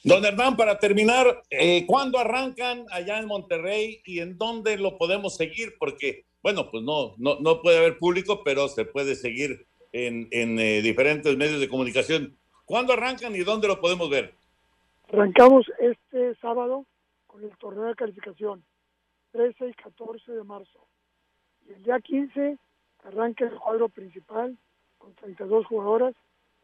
Don 0.03 0.23
Hernán, 0.23 0.55
para 0.55 0.79
terminar, 0.79 1.43
eh, 1.49 1.85
¿cuándo 1.85 2.19
arrancan 2.19 2.85
allá 2.89 3.19
en 3.19 3.27
Monterrey 3.27 4.01
y 4.05 4.19
en 4.19 4.37
dónde 4.37 4.77
lo 4.77 4.97
podemos 4.97 5.35
seguir? 5.35 5.75
Porque, 5.77 6.23
bueno, 6.41 6.71
pues 6.71 6.83
no, 6.83 7.15
no, 7.17 7.37
no 7.41 7.61
puede 7.61 7.79
haber 7.79 7.97
público, 7.97 8.41
pero 8.45 8.69
se 8.69 8.85
puede 8.85 9.15
seguir 9.15 9.67
en, 9.91 10.29
en 10.31 10.57
eh, 10.57 10.81
diferentes 10.81 11.35
medios 11.35 11.59
de 11.59 11.67
comunicación. 11.67 12.37
¿Cuándo 12.63 12.93
arrancan 12.93 13.35
y 13.35 13.39
dónde 13.39 13.67
lo 13.67 13.81
podemos 13.81 14.09
ver? 14.09 14.33
Arrancamos 15.11 15.65
este 15.79 16.33
sábado 16.35 16.85
con 17.27 17.43
el 17.43 17.55
torneo 17.57 17.83
de 17.85 17.95
calificación, 17.95 18.63
13 19.33 19.67
y 19.67 19.73
14 19.73 20.31
de 20.31 20.43
marzo. 20.45 20.87
Y 21.67 21.73
el 21.73 21.83
día 21.83 21.99
15 21.99 22.57
arranca 23.03 23.43
el 23.43 23.55
cuadro 23.59 23.89
principal 23.89 24.57
con 24.97 25.13
32 25.15 25.65
jugadoras, 25.65 26.15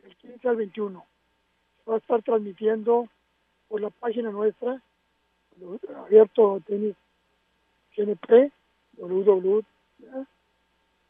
el 0.04 0.16
15 0.16 0.48
al 0.48 0.56
21. 0.56 1.06
Se 1.84 1.90
va 1.90 1.96
a 1.96 2.00
estar 2.00 2.24
transmitiendo 2.24 3.10
por 3.76 3.82
la 3.82 3.90
página 3.90 4.32
nuestra, 4.32 4.82
abierto 5.98 6.62
tenis 6.66 6.96
GNP, 7.94 8.50
www, 8.94 9.66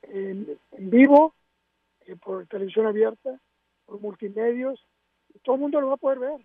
en, 0.01 0.59
en, 0.71 0.89
vivo, 0.89 1.35
eh, 2.07 2.15
por 2.15 2.47
televisión 2.47 2.87
abierta, 2.87 3.39
por 3.85 4.01
multimedios, 4.01 4.83
y 5.35 5.37
todo 5.43 5.57
el 5.57 5.61
mundo 5.61 5.79
lo 5.79 5.89
va 5.89 5.93
a 5.93 5.97
poder 5.97 6.17
ver, 6.17 6.41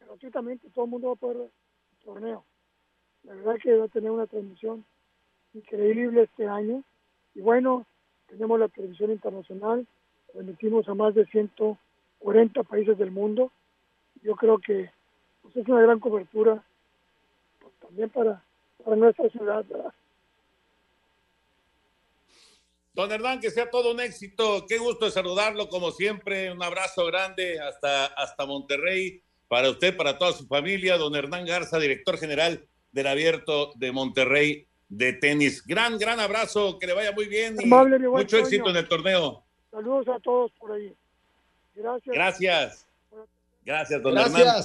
gratuitamente, 0.00 0.70
todo 0.70 0.86
el 0.86 0.90
mundo 0.90 1.08
va 1.08 1.12
a 1.12 1.16
poder 1.16 1.36
ver 1.36 1.50
el 1.50 2.04
torneo. 2.06 2.44
La 3.24 3.34
verdad 3.34 3.56
que 3.62 3.76
va 3.76 3.84
a 3.84 3.88
tener 3.88 4.10
una 4.10 4.26
transmisión 4.26 4.86
increíble 5.52 6.22
este 6.22 6.48
año, 6.48 6.82
y 7.34 7.42
bueno, 7.42 7.84
tenemos 8.26 8.58
la 8.58 8.68
televisión 8.68 9.10
internacional, 9.10 9.86
transmitimos 10.32 10.88
a 10.88 10.94
más 10.94 11.14
de 11.14 11.26
140 11.26 12.62
países 12.62 12.96
del 12.96 13.10
mundo, 13.10 13.52
yo 14.22 14.34
creo 14.34 14.56
que 14.56 14.90
pues 15.42 15.56
es 15.56 15.68
una 15.68 15.82
gran 15.82 16.00
cobertura 16.00 16.62
pues, 17.60 17.72
también 17.80 18.10
para, 18.10 18.42
para 18.84 18.96
nuestra 18.96 19.28
ciudad. 19.30 19.64
¿verdad? 19.68 19.92
Don 22.92 23.10
Hernán, 23.12 23.40
que 23.40 23.50
sea 23.50 23.70
todo 23.70 23.92
un 23.92 24.00
éxito. 24.00 24.66
Qué 24.68 24.78
gusto 24.78 25.04
de 25.04 25.10
saludarlo 25.10 25.68
como 25.68 25.90
siempre. 25.90 26.52
Un 26.52 26.62
abrazo 26.62 27.06
grande 27.06 27.60
hasta, 27.60 28.06
hasta 28.06 28.46
Monterrey 28.46 29.22
para 29.48 29.70
usted, 29.70 29.96
para 29.96 30.18
toda 30.18 30.32
su 30.32 30.46
familia. 30.46 30.98
Don 30.98 31.14
Hernán 31.14 31.46
Garza, 31.46 31.78
director 31.78 32.18
general 32.18 32.66
del 32.92 33.06
Abierto 33.06 33.72
de 33.76 33.92
Monterrey 33.92 34.66
de 34.88 35.12
tenis. 35.12 35.64
Gran, 35.64 35.98
gran 35.98 36.20
abrazo, 36.20 36.78
que 36.78 36.86
le 36.86 36.94
vaya 36.94 37.12
muy 37.12 37.26
bien 37.26 37.56
y 37.60 37.64
Amable, 37.64 37.98
mi 37.98 38.06
buen 38.06 38.22
mucho 38.24 38.36
sueño. 38.36 38.46
éxito 38.46 38.70
en 38.70 38.76
el 38.76 38.88
torneo. 38.88 39.44
Saludos 39.70 40.08
a 40.08 40.18
todos 40.18 40.50
por 40.58 40.72
ahí. 40.72 40.92
Gracias. 41.76 42.14
Gracias. 42.14 42.86
Gracias, 43.64 44.02
don 44.02 44.18
Hernán. 44.18 44.64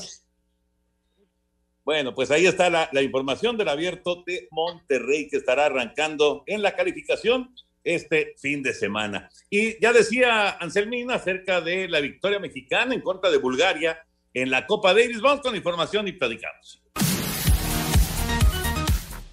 Bueno, 1.85 2.15
pues 2.15 2.31
ahí 2.31 2.47
está 2.47 2.71
la, 2.71 2.89
la, 2.91 3.03
información 3.03 3.57
del 3.57 3.69
abierto 3.69 4.23
de 4.25 4.47
Monterrey 4.49 5.29
que 5.29 5.37
estará 5.37 5.67
arrancando 5.67 6.43
en 6.47 6.63
la 6.63 6.75
calificación 6.75 7.53
este 7.83 8.33
fin 8.37 8.63
de 8.63 8.73
semana. 8.73 9.29
Y 9.51 9.79
ya 9.79 9.93
decía 9.93 10.57
Anselmina 10.59 11.13
acerca 11.13 11.61
de 11.61 11.87
la 11.87 11.99
victoria 11.99 12.39
mexicana 12.39 12.95
en 12.95 13.01
contra 13.01 13.29
de 13.29 13.37
Bulgaria 13.37 14.03
en 14.33 14.49
la 14.49 14.65
Copa 14.65 14.95
Davis. 14.95 15.21
Vamos 15.21 15.41
con 15.41 15.55
información 15.55 16.07
y 16.07 16.13
platicamos. 16.13 16.81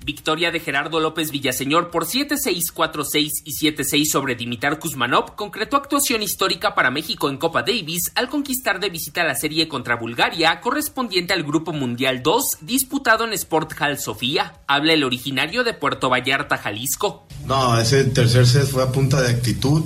Victoria 0.05 0.51
de 0.51 0.61
Gerardo 0.61 1.01
López 1.01 1.31
Villaseñor 1.31 1.91
por 1.91 2.07
7-6, 2.07 2.73
4-6 2.75 3.31
y 3.45 3.53
7-6 3.53 4.11
sobre 4.11 4.35
Dimitar 4.35 4.79
Kuzmanov 4.79 5.37
concretó 5.37 5.77
actuación 5.77 6.23
histórica 6.23 6.75
para 6.75 6.91
México 6.91 7.29
en 7.29 7.37
Copa 7.37 7.62
Davis 7.62 8.11
al 8.15 8.29
conquistar 8.29 8.81
de 8.81 8.91
visita 8.91 9.25
la 9.25 9.35
serie 9.35 9.69
contra 9.69 9.97
Bulgaria 9.97 10.61
correspondiente 10.61 11.33
al 11.33 11.43
Grupo 11.43 11.73
Mundial 11.73 12.23
2 12.23 12.59
disputado 12.62 13.25
en 13.25 13.33
Sport 13.33 13.73
Hall 13.81 13.99
Sofía. 13.99 14.55
Habla 14.67 14.95
el 14.95 15.05
originario 15.05 15.65
de 15.65 15.75
Puerto 15.75 16.11
Vallarta, 16.11 16.59
Jalisco. 16.59 17.27
No, 17.47 17.79
ese 17.79 18.05
tercer 18.05 18.47
set 18.47 18.67
fue 18.67 18.83
a 18.83 18.93
punta 18.93 19.21
de 19.21 19.31
actitud, 19.31 19.85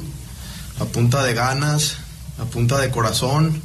a 0.79 0.85
punta 0.85 1.25
de 1.25 1.35
ganas, 1.35 1.99
a 2.39 2.45
punta 2.45 2.79
de 2.79 2.91
corazón. 2.91 3.63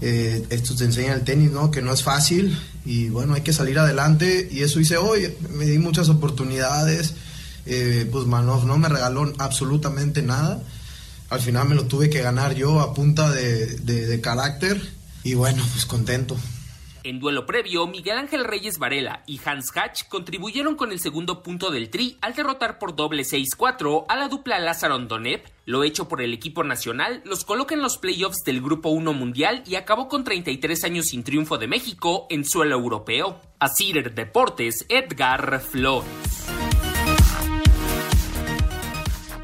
Eh, 0.00 0.46
esto 0.50 0.76
te 0.76 0.84
enseña 0.84 1.14
el 1.14 1.22
tenis, 1.22 1.50
¿no? 1.50 1.70
Que 1.70 1.82
no 1.82 1.92
es 1.92 2.02
fácil 2.02 2.56
y 2.84 3.08
bueno, 3.08 3.34
hay 3.34 3.40
que 3.42 3.52
salir 3.52 3.78
adelante 3.78 4.48
y 4.50 4.62
eso 4.62 4.80
hice 4.80 4.96
hoy. 4.96 5.34
Me 5.50 5.64
di 5.64 5.78
muchas 5.78 6.08
oportunidades, 6.08 7.14
eh, 7.66 8.08
pues 8.10 8.26
Manov 8.26 8.64
no 8.64 8.78
me 8.78 8.88
regaló 8.88 9.32
absolutamente 9.38 10.22
nada. 10.22 10.62
Al 11.30 11.40
final 11.40 11.68
me 11.68 11.74
lo 11.74 11.84
tuve 11.86 12.08
que 12.08 12.22
ganar 12.22 12.54
yo 12.54 12.80
a 12.80 12.94
punta 12.94 13.30
de, 13.30 13.66
de 13.78 14.20
carácter 14.20 14.80
y 15.24 15.34
bueno, 15.34 15.62
pues 15.74 15.84
contento. 15.84 16.36
En 17.08 17.20
duelo 17.20 17.46
previo, 17.46 17.86
Miguel 17.86 18.18
Ángel 18.18 18.44
Reyes 18.44 18.78
Varela 18.78 19.22
y 19.26 19.40
Hans 19.42 19.74
Hatch 19.74 20.02
contribuyeron 20.10 20.76
con 20.76 20.92
el 20.92 21.00
segundo 21.00 21.42
punto 21.42 21.70
del 21.70 21.88
tri 21.88 22.18
al 22.20 22.34
derrotar 22.34 22.78
por 22.78 22.94
doble 22.94 23.22
6-4 23.22 24.04
a 24.10 24.14
la 24.14 24.28
dupla 24.28 24.58
Lázaro 24.58 24.96
Andonep. 24.96 25.46
Lo 25.64 25.84
hecho 25.84 26.06
por 26.06 26.20
el 26.20 26.34
equipo 26.34 26.64
nacional 26.64 27.22
los 27.24 27.46
coloca 27.46 27.74
en 27.74 27.80
los 27.80 27.96
playoffs 27.96 28.44
del 28.44 28.60
Grupo 28.60 28.90
1 28.90 29.14
Mundial 29.14 29.62
y 29.66 29.76
acabó 29.76 30.06
con 30.06 30.22
33 30.22 30.84
años 30.84 31.06
sin 31.06 31.24
triunfo 31.24 31.56
de 31.56 31.66
México 31.66 32.26
en 32.28 32.44
suelo 32.44 32.76
europeo. 32.76 33.40
Asir 33.58 34.12
Deportes, 34.12 34.84
Edgar 34.90 35.62
Flores. 35.62 36.10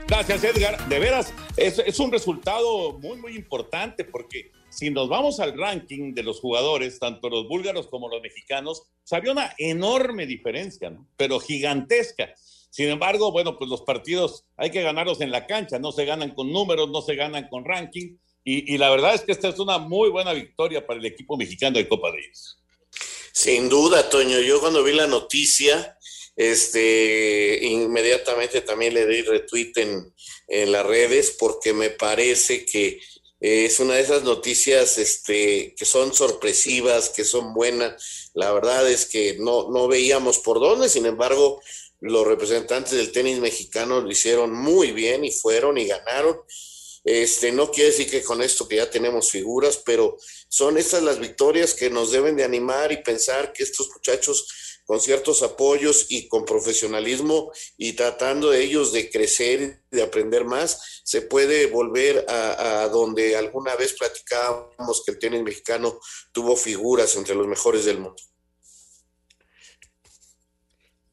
Gracias, 0.07 0.44
Edgar. 0.44 0.87
De 0.87 0.98
veras, 0.98 1.33
es 1.57 1.98
un 1.98 2.12
resultado 2.12 2.98
muy, 2.98 3.16
muy 3.16 3.35
importante 3.35 4.05
porque 4.05 4.53
si 4.74 4.90
nos 4.90 5.08
vamos 5.08 5.38
al 5.38 5.56
ranking 5.56 6.14
de 6.14 6.22
los 6.22 6.40
jugadores, 6.40 6.98
tanto 6.98 7.28
los 7.28 7.46
búlgaros 7.46 7.87
como 7.87 8.08
los 8.08 8.20
mexicanos, 8.20 8.82
pues 9.02 9.12
había 9.12 9.32
una 9.32 9.54
enorme 9.58 10.26
diferencia, 10.26 10.92
pero 11.16 11.38
gigantesca. 11.38 12.34
Sin 12.70 12.88
embargo, 12.88 13.30
bueno, 13.30 13.56
pues 13.56 13.70
los 13.70 13.82
partidos 13.82 14.44
hay 14.56 14.70
que 14.70 14.82
ganarlos 14.82 15.20
en 15.20 15.30
la 15.30 15.46
cancha, 15.46 15.78
no 15.78 15.92
se 15.92 16.04
ganan 16.04 16.34
con 16.34 16.50
números, 16.50 16.90
no 16.90 17.02
se 17.02 17.14
ganan 17.14 17.48
con 17.48 17.64
ranking. 17.64 18.16
Y, 18.46 18.76
la 18.76 18.90
verdad 18.90 19.14
es 19.14 19.22
que 19.22 19.32
esta 19.32 19.48
es 19.48 19.58
una 19.58 19.78
muy 19.78 20.10
buena 20.10 20.32
victoria 20.34 20.84
para 20.87 20.98
el 21.00 21.06
equipo 21.06 21.37
mexicano 21.37 21.78
de 21.78 21.88
Copa 21.88 22.10
Davis. 22.10 22.58
Sin 23.32 23.70
duda, 23.70 24.10
Toño. 24.10 24.38
Yo 24.40 24.60
cuando 24.60 24.84
vi 24.84 24.92
la 24.92 25.06
noticia, 25.06 25.96
este, 26.37 27.60
inmediatamente 27.62 28.60
también 28.60 28.92
le 28.92 29.06
di 29.06 29.22
retweet 29.22 29.72
en, 29.76 30.12
en 30.48 30.72
las 30.72 30.84
redes 30.84 31.37
porque 31.38 31.72
me 31.72 31.90
parece 31.90 32.66
que 32.66 33.00
es 33.46 33.78
una 33.78 33.96
de 33.96 34.00
esas 34.00 34.22
noticias 34.22 34.96
este, 34.96 35.74
que 35.76 35.85
son 35.85 36.14
sorpresivas, 36.14 37.11
que 37.11 37.24
son 37.24 37.52
buenas. 37.52 38.30
La 38.33 38.50
verdad 38.52 38.90
es 38.90 39.04
que 39.04 39.37
no, 39.38 39.70
no 39.70 39.87
veíamos 39.87 40.38
por 40.38 40.61
dónde, 40.61 40.88
sin 40.88 41.04
embargo, 41.04 41.61
los 42.00 42.26
representantes 42.26 42.92
del 42.92 43.12
tenis 43.12 43.40
mexicano 43.40 44.00
lo 44.00 44.11
hicieron 44.11 44.50
muy 44.50 44.92
bien 44.92 45.26
y 45.26 45.30
fueron 45.30 45.76
y 45.76 45.87
ganaron. 45.87 46.40
Este, 47.04 47.52
no 47.52 47.70
quiere 47.70 47.90
decir 47.90 48.09
que 48.11 48.22
con 48.22 48.40
esto 48.40 48.66
que 48.66 48.76
ya 48.76 48.88
tenemos 48.88 49.30
figuras, 49.30 49.76
pero 49.85 50.16
son 50.48 50.78
estas 50.78 51.02
las 51.02 51.18
victorias 51.18 51.74
que 51.74 51.90
nos 51.90 52.12
deben 52.12 52.37
de 52.37 52.44
animar 52.44 52.92
y 52.92 53.02
pensar 53.02 53.52
que 53.52 53.64
estos 53.64 53.90
muchachos 53.90 54.48
con 54.85 55.01
ciertos 55.01 55.42
apoyos 55.42 56.07
y 56.11 56.29
con 56.29 56.44
profesionalismo 56.44 57.51
y 57.77 57.94
tratando 57.94 58.51
de 58.51 58.62
ellos 58.62 58.92
de 58.92 59.11
crecer, 59.11 59.83
de 59.90 60.03
aprender 60.03 60.44
más, 60.44 61.03
se 61.05 61.23
puede 61.23 61.66
volver 61.66 62.25
a, 62.29 62.88
donde 62.88 63.37
alguna 63.37 63.77
vez 63.77 63.94
platicábamos 63.94 65.03
que 65.05 65.12
el 65.12 65.18
tenis 65.18 65.42
mexicano 65.42 65.99
tuvo 66.33 66.57
figuras 66.57 67.16
entre 67.16 67.35
los 67.35 67.47
mejores 67.47 67.85
del 67.85 67.99
mundo. 67.99 68.23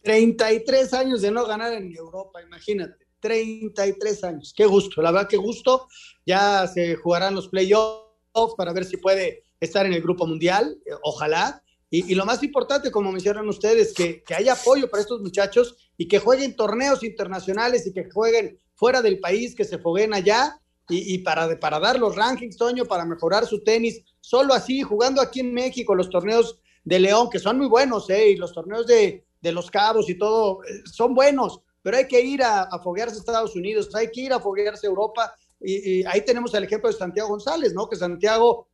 33 0.04 0.94
años 0.94 1.22
de 1.22 1.32
no 1.32 1.46
ganar 1.46 1.74
en 1.74 1.96
Europa, 1.96 2.42
imagínate. 2.42 3.08
33 3.20 4.24
años. 4.24 4.54
Qué 4.56 4.66
gusto, 4.66 5.02
la 5.02 5.12
verdad, 5.12 5.30
qué 5.30 5.38
gusto. 5.38 5.88
Ya 6.26 6.68
se 6.68 6.96
jugarán 6.96 7.36
los 7.36 7.48
playoffs 7.50 8.56
para 8.58 8.74
ver 8.74 8.84
si 8.84 8.98
puede 8.98 9.44
estar 9.60 9.86
en 9.86 9.94
el 9.94 10.02
grupo 10.02 10.26
mundial. 10.26 10.78
Ojalá. 11.04 11.64
Y, 11.94 12.16
lo 12.16 12.26
más 12.26 12.42
importante, 12.42 12.90
como 12.90 13.12
mencionan 13.12 13.50
ustedes, 13.50 13.94
que, 13.94 14.24
que 14.24 14.34
haya 14.34 14.54
apoyo 14.54 14.90
para 14.90 15.02
estos 15.02 15.20
muchachos 15.20 15.76
y 15.98 16.08
que 16.08 16.20
jueguen 16.20 16.56
torneos 16.56 17.04
internacionales 17.04 17.86
y 17.86 17.92
que 17.92 18.10
jueguen 18.10 18.58
fuera 18.76 19.02
del 19.02 19.20
país, 19.20 19.54
que 19.54 19.66
se 19.66 19.78
fogueen 19.78 20.14
allá 20.14 20.58
y, 20.88 21.20
para, 21.20 21.60
para 21.60 21.80
dar 21.80 22.00
los 22.00 22.16
rankings, 22.16 22.58
Toño, 22.58 22.86
para 22.86 23.06
mejorar 23.06 23.46
su 23.46 23.64
tenis. 23.64 24.04
Solo 24.20 24.54
así, 24.54 24.82
jugando 24.82 25.22
aquí 25.22 25.42
en 25.42 25.54
México, 25.54 25.94
los 25.94 26.10
torneos 26.10 26.60
de 26.84 27.00
León, 27.00 27.30
que 27.30 27.40
son 27.40 27.58
muy 27.58 27.68
buenos, 27.68 28.10
¿eh? 28.10 28.32
y 28.32 28.36
los 28.36 28.54
torneos 28.54 28.88
de, 28.88 29.26
de 29.42 29.52
Los 29.52 29.70
Cabos 29.70 30.10
y 30.10 30.16
todo, 30.16 30.64
eh, 30.64 30.82
son 30.86 31.14
buenos, 31.14 31.62
pero 31.82 31.98
hay 31.98 32.08
que 32.08 32.22
ir 32.22 32.42
a, 32.44 32.68
foguearse 32.84 33.16
a 33.18 33.20
Estados 33.20 33.56
Unidos, 33.56 33.94
hay 33.96 34.12
que 34.12 34.22
ir 34.22 34.34
a 34.34 34.40
foguearse 34.40 34.88
a 34.88 34.90
Europa. 34.90 35.34
Y, 35.60 36.00
y, 36.00 36.04
ahí 36.06 36.22
tenemos 36.26 36.54
el 36.54 36.64
ejemplo 36.64 36.90
de 36.90 36.98
Santiago 36.98 37.30
González, 37.30 37.74
¿no? 37.74 37.88
Que 37.88 37.96
Santiago 37.96 38.68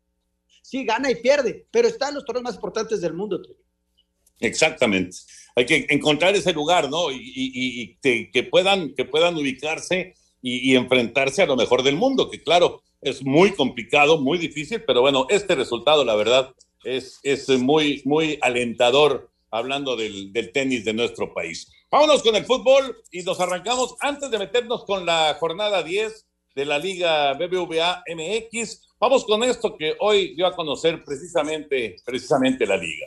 sí 0.68 0.84
gana 0.84 1.10
y 1.10 1.16
pierde, 1.16 1.66
pero 1.72 1.88
está 1.88 2.10
en 2.10 2.16
los 2.16 2.26
torneos 2.26 2.44
más 2.44 2.56
importantes 2.56 3.00
del 3.00 3.14
mundo. 3.14 3.42
Exactamente. 4.42 5.16
Hay 5.56 5.66
que 5.66 5.88
encontrar 5.90 6.36
ese 6.36 6.52
lugar, 6.52 6.90
¿no? 6.90 7.10
Y, 7.10 7.98
que, 8.02 8.44
puedan, 8.44 8.94
que 8.94 9.06
puedan 9.06 9.38
ubicarse 9.38 10.14
y, 10.42 10.76
enfrentarse 10.76 11.42
a 11.42 11.46
lo 11.46 11.56
mejor 11.56 11.84
del 11.84 11.96
mundo, 11.96 12.30
que 12.30 12.44
claro, 12.44 12.82
es 13.02 13.24
muy 13.24 13.52
complicado, 13.52 14.20
muy 14.20 14.38
difícil, 14.38 14.84
pero 14.86 15.00
bueno, 15.00 15.26
este 15.30 15.56
resultado, 15.56 16.04
la 16.04 16.16
verdad, 16.16 16.54
es, 16.84 17.20
es 17.24 17.48
muy, 17.48 18.02
muy 18.04 18.38
alentador 18.42 19.32
hablando 19.50 19.96
del, 19.96 20.34
del 20.34 20.52
tenis 20.52 20.84
de 20.84 20.94
nuestro 20.94 21.34
país. 21.34 21.72
Vámonos 21.90 22.22
con 22.22 22.36
el 22.36 22.44
fútbol 22.44 22.98
y 23.12 23.24
nos 23.24 23.40
arrancamos 23.40 23.96
antes 24.02 24.30
de 24.30 24.38
meternos 24.38 24.84
con 24.84 25.06
la 25.06 25.38
jornada 25.40 25.82
10 25.82 26.26
de 26.56 26.66
la 26.66 26.78
Liga 26.78 27.34
BBVA 27.36 28.04
MX. 28.06 28.87
Vamos 29.00 29.26
con 29.26 29.44
esto 29.44 29.78
que 29.78 29.96
hoy 30.00 30.34
dio 30.34 30.48
a 30.48 30.56
conocer 30.56 31.04
precisamente, 31.04 31.98
precisamente 32.04 32.66
la 32.66 32.78
liga. 32.78 33.06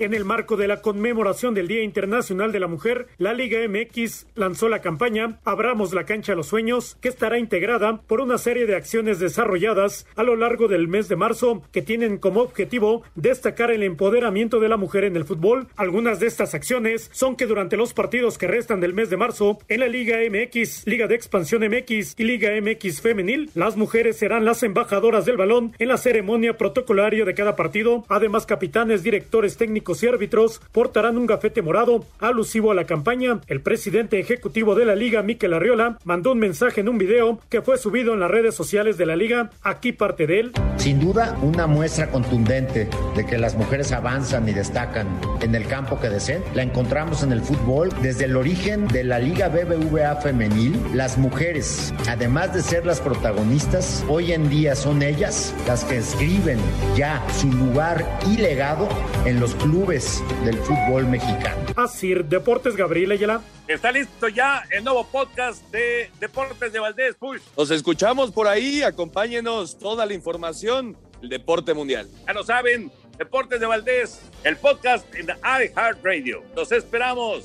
En 0.00 0.14
el 0.14 0.24
marco 0.24 0.56
de 0.56 0.68
la 0.68 0.80
conmemoración 0.80 1.54
del 1.54 1.66
Día 1.66 1.82
Internacional 1.82 2.52
de 2.52 2.60
la 2.60 2.68
Mujer, 2.68 3.08
la 3.18 3.32
Liga 3.32 3.58
MX 3.68 4.28
lanzó 4.36 4.68
la 4.68 4.80
campaña 4.80 5.40
Abramos 5.44 5.92
la 5.92 6.04
cancha 6.04 6.34
a 6.34 6.36
los 6.36 6.46
sueños, 6.46 6.96
que 7.00 7.08
estará 7.08 7.36
integrada 7.40 8.00
por 8.06 8.20
una 8.20 8.38
serie 8.38 8.66
de 8.66 8.76
acciones 8.76 9.18
desarrolladas 9.18 10.06
a 10.14 10.22
lo 10.22 10.36
largo 10.36 10.68
del 10.68 10.86
mes 10.86 11.08
de 11.08 11.16
marzo 11.16 11.64
que 11.72 11.82
tienen 11.82 12.18
como 12.18 12.42
objetivo 12.42 13.02
destacar 13.16 13.72
el 13.72 13.82
empoderamiento 13.82 14.60
de 14.60 14.68
la 14.68 14.76
mujer 14.76 15.02
en 15.02 15.16
el 15.16 15.24
fútbol. 15.24 15.66
Algunas 15.74 16.20
de 16.20 16.28
estas 16.28 16.54
acciones 16.54 17.10
son 17.12 17.34
que 17.34 17.46
durante 17.46 17.76
los 17.76 17.92
partidos 17.92 18.38
que 18.38 18.46
restan 18.46 18.78
del 18.78 18.94
mes 18.94 19.10
de 19.10 19.16
marzo 19.16 19.58
en 19.66 19.80
la 19.80 19.88
Liga 19.88 20.18
MX, 20.30 20.86
Liga 20.86 21.08
de 21.08 21.16
Expansión 21.16 21.62
MX 21.68 22.14
y 22.16 22.22
Liga 22.22 22.50
MX 22.60 23.00
Femenil, 23.00 23.50
las 23.54 23.76
mujeres 23.76 24.16
serán 24.16 24.44
las 24.44 24.62
embajadoras 24.62 25.24
del 25.24 25.36
balón 25.36 25.74
en 25.80 25.88
la 25.88 25.96
ceremonia 25.96 26.56
protocolaria 26.56 27.24
de 27.24 27.34
cada 27.34 27.56
partido. 27.56 28.04
Además, 28.08 28.46
capitanes, 28.46 29.02
directores 29.02 29.56
técnicos 29.56 29.87
y 29.88 30.06
árbitros 30.06 30.60
portarán 30.70 31.16
un 31.16 31.26
gafete 31.26 31.62
morado 31.62 32.04
alusivo 32.18 32.70
a 32.70 32.74
la 32.74 32.84
campaña. 32.84 33.40
El 33.46 33.62
presidente 33.62 34.20
ejecutivo 34.20 34.74
de 34.74 34.84
la 34.84 34.94
liga, 34.94 35.22
Miquel 35.22 35.54
Arriola, 35.54 35.98
mandó 36.04 36.32
un 36.32 36.38
mensaje 36.38 36.82
en 36.82 36.90
un 36.90 36.98
video 36.98 37.40
que 37.48 37.62
fue 37.62 37.78
subido 37.78 38.12
en 38.12 38.20
las 38.20 38.30
redes 38.30 38.54
sociales 38.54 38.98
de 38.98 39.06
la 39.06 39.16
liga. 39.16 39.50
Aquí 39.62 39.92
parte 39.92 40.26
de 40.26 40.40
él. 40.40 40.52
Sin 40.76 41.00
duda, 41.00 41.36
una 41.42 41.66
muestra 41.66 42.10
contundente 42.10 42.88
de 43.16 43.26
que 43.26 43.38
las 43.38 43.56
mujeres 43.56 43.92
avanzan 43.92 44.46
y 44.48 44.52
destacan 44.52 45.06
en 45.40 45.54
el 45.54 45.66
campo 45.66 45.98
que 45.98 46.10
deseen, 46.10 46.42
la 46.54 46.62
encontramos 46.62 47.22
en 47.22 47.32
el 47.32 47.40
fútbol. 47.40 47.88
Desde 48.02 48.26
el 48.26 48.36
origen 48.36 48.86
de 48.88 49.04
la 49.04 49.18
Liga 49.18 49.48
BBVA 49.48 50.16
femenil, 50.16 50.78
las 50.92 51.16
mujeres, 51.16 51.94
además 52.08 52.52
de 52.52 52.62
ser 52.62 52.84
las 52.84 53.00
protagonistas, 53.00 54.04
hoy 54.08 54.32
en 54.32 54.50
día 54.50 54.76
son 54.76 55.02
ellas 55.02 55.54
las 55.66 55.84
que 55.84 55.96
escriben 55.96 56.58
ya 56.96 57.24
su 57.40 57.50
lugar 57.52 58.04
y 58.30 58.36
legado 58.36 58.88
en 59.24 59.40
los 59.40 59.54
clubes 59.54 59.77
del 59.86 60.58
fútbol 60.58 61.06
mexicano. 61.06 61.66
Así, 61.76 62.12
Deportes 62.12 62.74
Gabriel 62.74 63.12
Ayala. 63.12 63.40
Está 63.68 63.92
listo 63.92 64.26
ya 64.26 64.64
el 64.72 64.82
nuevo 64.82 65.06
podcast 65.06 65.62
de 65.70 66.10
Deportes 66.18 66.72
de 66.72 66.80
Valdés 66.80 67.14
Push. 67.14 67.42
Nos 67.56 67.70
escuchamos 67.70 68.32
por 68.32 68.48
ahí, 68.48 68.82
acompáñenos 68.82 69.78
toda 69.78 70.04
la 70.04 70.14
información 70.14 70.96
del 71.20 71.30
deporte 71.30 71.74
mundial. 71.74 72.08
Ya 72.26 72.32
lo 72.32 72.42
saben, 72.42 72.90
Deportes 73.18 73.60
de 73.60 73.66
Valdés, 73.66 74.20
el 74.42 74.56
podcast 74.56 75.06
en 75.14 75.28
iHeartRadio. 75.28 76.42
Los 76.56 76.72
esperamos. 76.72 77.44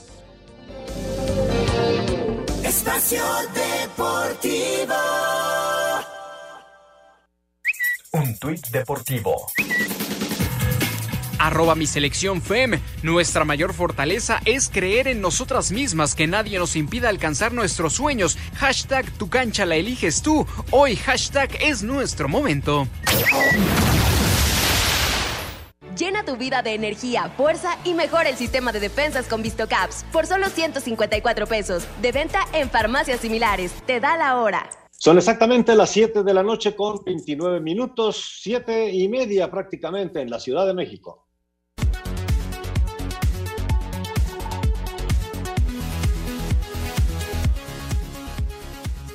Espacio 2.63 3.23
Deportivo. 3.53 4.95
Un 8.13 8.37
tuit 8.39 8.67
deportivo 8.69 9.47
arroba 11.39 11.75
mi 11.75 11.87
selección 11.87 12.41
FEM. 12.41 12.79
Nuestra 13.01 13.45
mayor 13.45 13.73
fortaleza 13.73 14.39
es 14.45 14.69
creer 14.69 15.07
en 15.07 15.21
nosotras 15.21 15.71
mismas, 15.71 16.15
que 16.15 16.27
nadie 16.27 16.59
nos 16.59 16.75
impida 16.75 17.09
alcanzar 17.09 17.53
nuestros 17.53 17.93
sueños. 17.93 18.37
Hashtag 18.55 19.09
tu 19.17 19.29
cancha 19.29 19.65
la 19.65 19.75
eliges 19.75 20.21
tú. 20.21 20.45
Hoy 20.71 20.95
hashtag 20.95 21.49
es 21.61 21.83
nuestro 21.83 22.27
momento. 22.27 22.87
Llena 25.97 26.25
tu 26.25 26.37
vida 26.37 26.63
de 26.63 26.73
energía, 26.73 27.29
fuerza 27.37 27.77
y 27.83 27.93
mejora 27.93 28.29
el 28.29 28.35
sistema 28.35 28.71
de 28.71 28.79
defensas 28.79 29.27
con 29.27 29.43
VistoCaps 29.43 30.05
por 30.11 30.25
solo 30.25 30.49
154 30.49 31.45
pesos. 31.45 31.87
De 32.01 32.11
venta 32.11 32.39
en 32.53 32.69
farmacias 32.69 33.19
similares. 33.19 33.71
Te 33.85 33.99
da 33.99 34.17
la 34.17 34.37
hora. 34.37 34.69
Son 35.03 35.17
exactamente 35.17 35.75
las 35.75 35.91
7 35.91 36.23
de 36.23 36.33
la 36.33 36.43
noche 36.43 36.75
con 36.75 37.03
29 37.03 37.59
minutos, 37.59 38.39
7 38.41 38.89
y 38.89 39.07
media 39.09 39.51
prácticamente 39.51 40.21
en 40.21 40.29
la 40.29 40.39
Ciudad 40.39 40.65
de 40.65 40.73
México. 40.73 41.22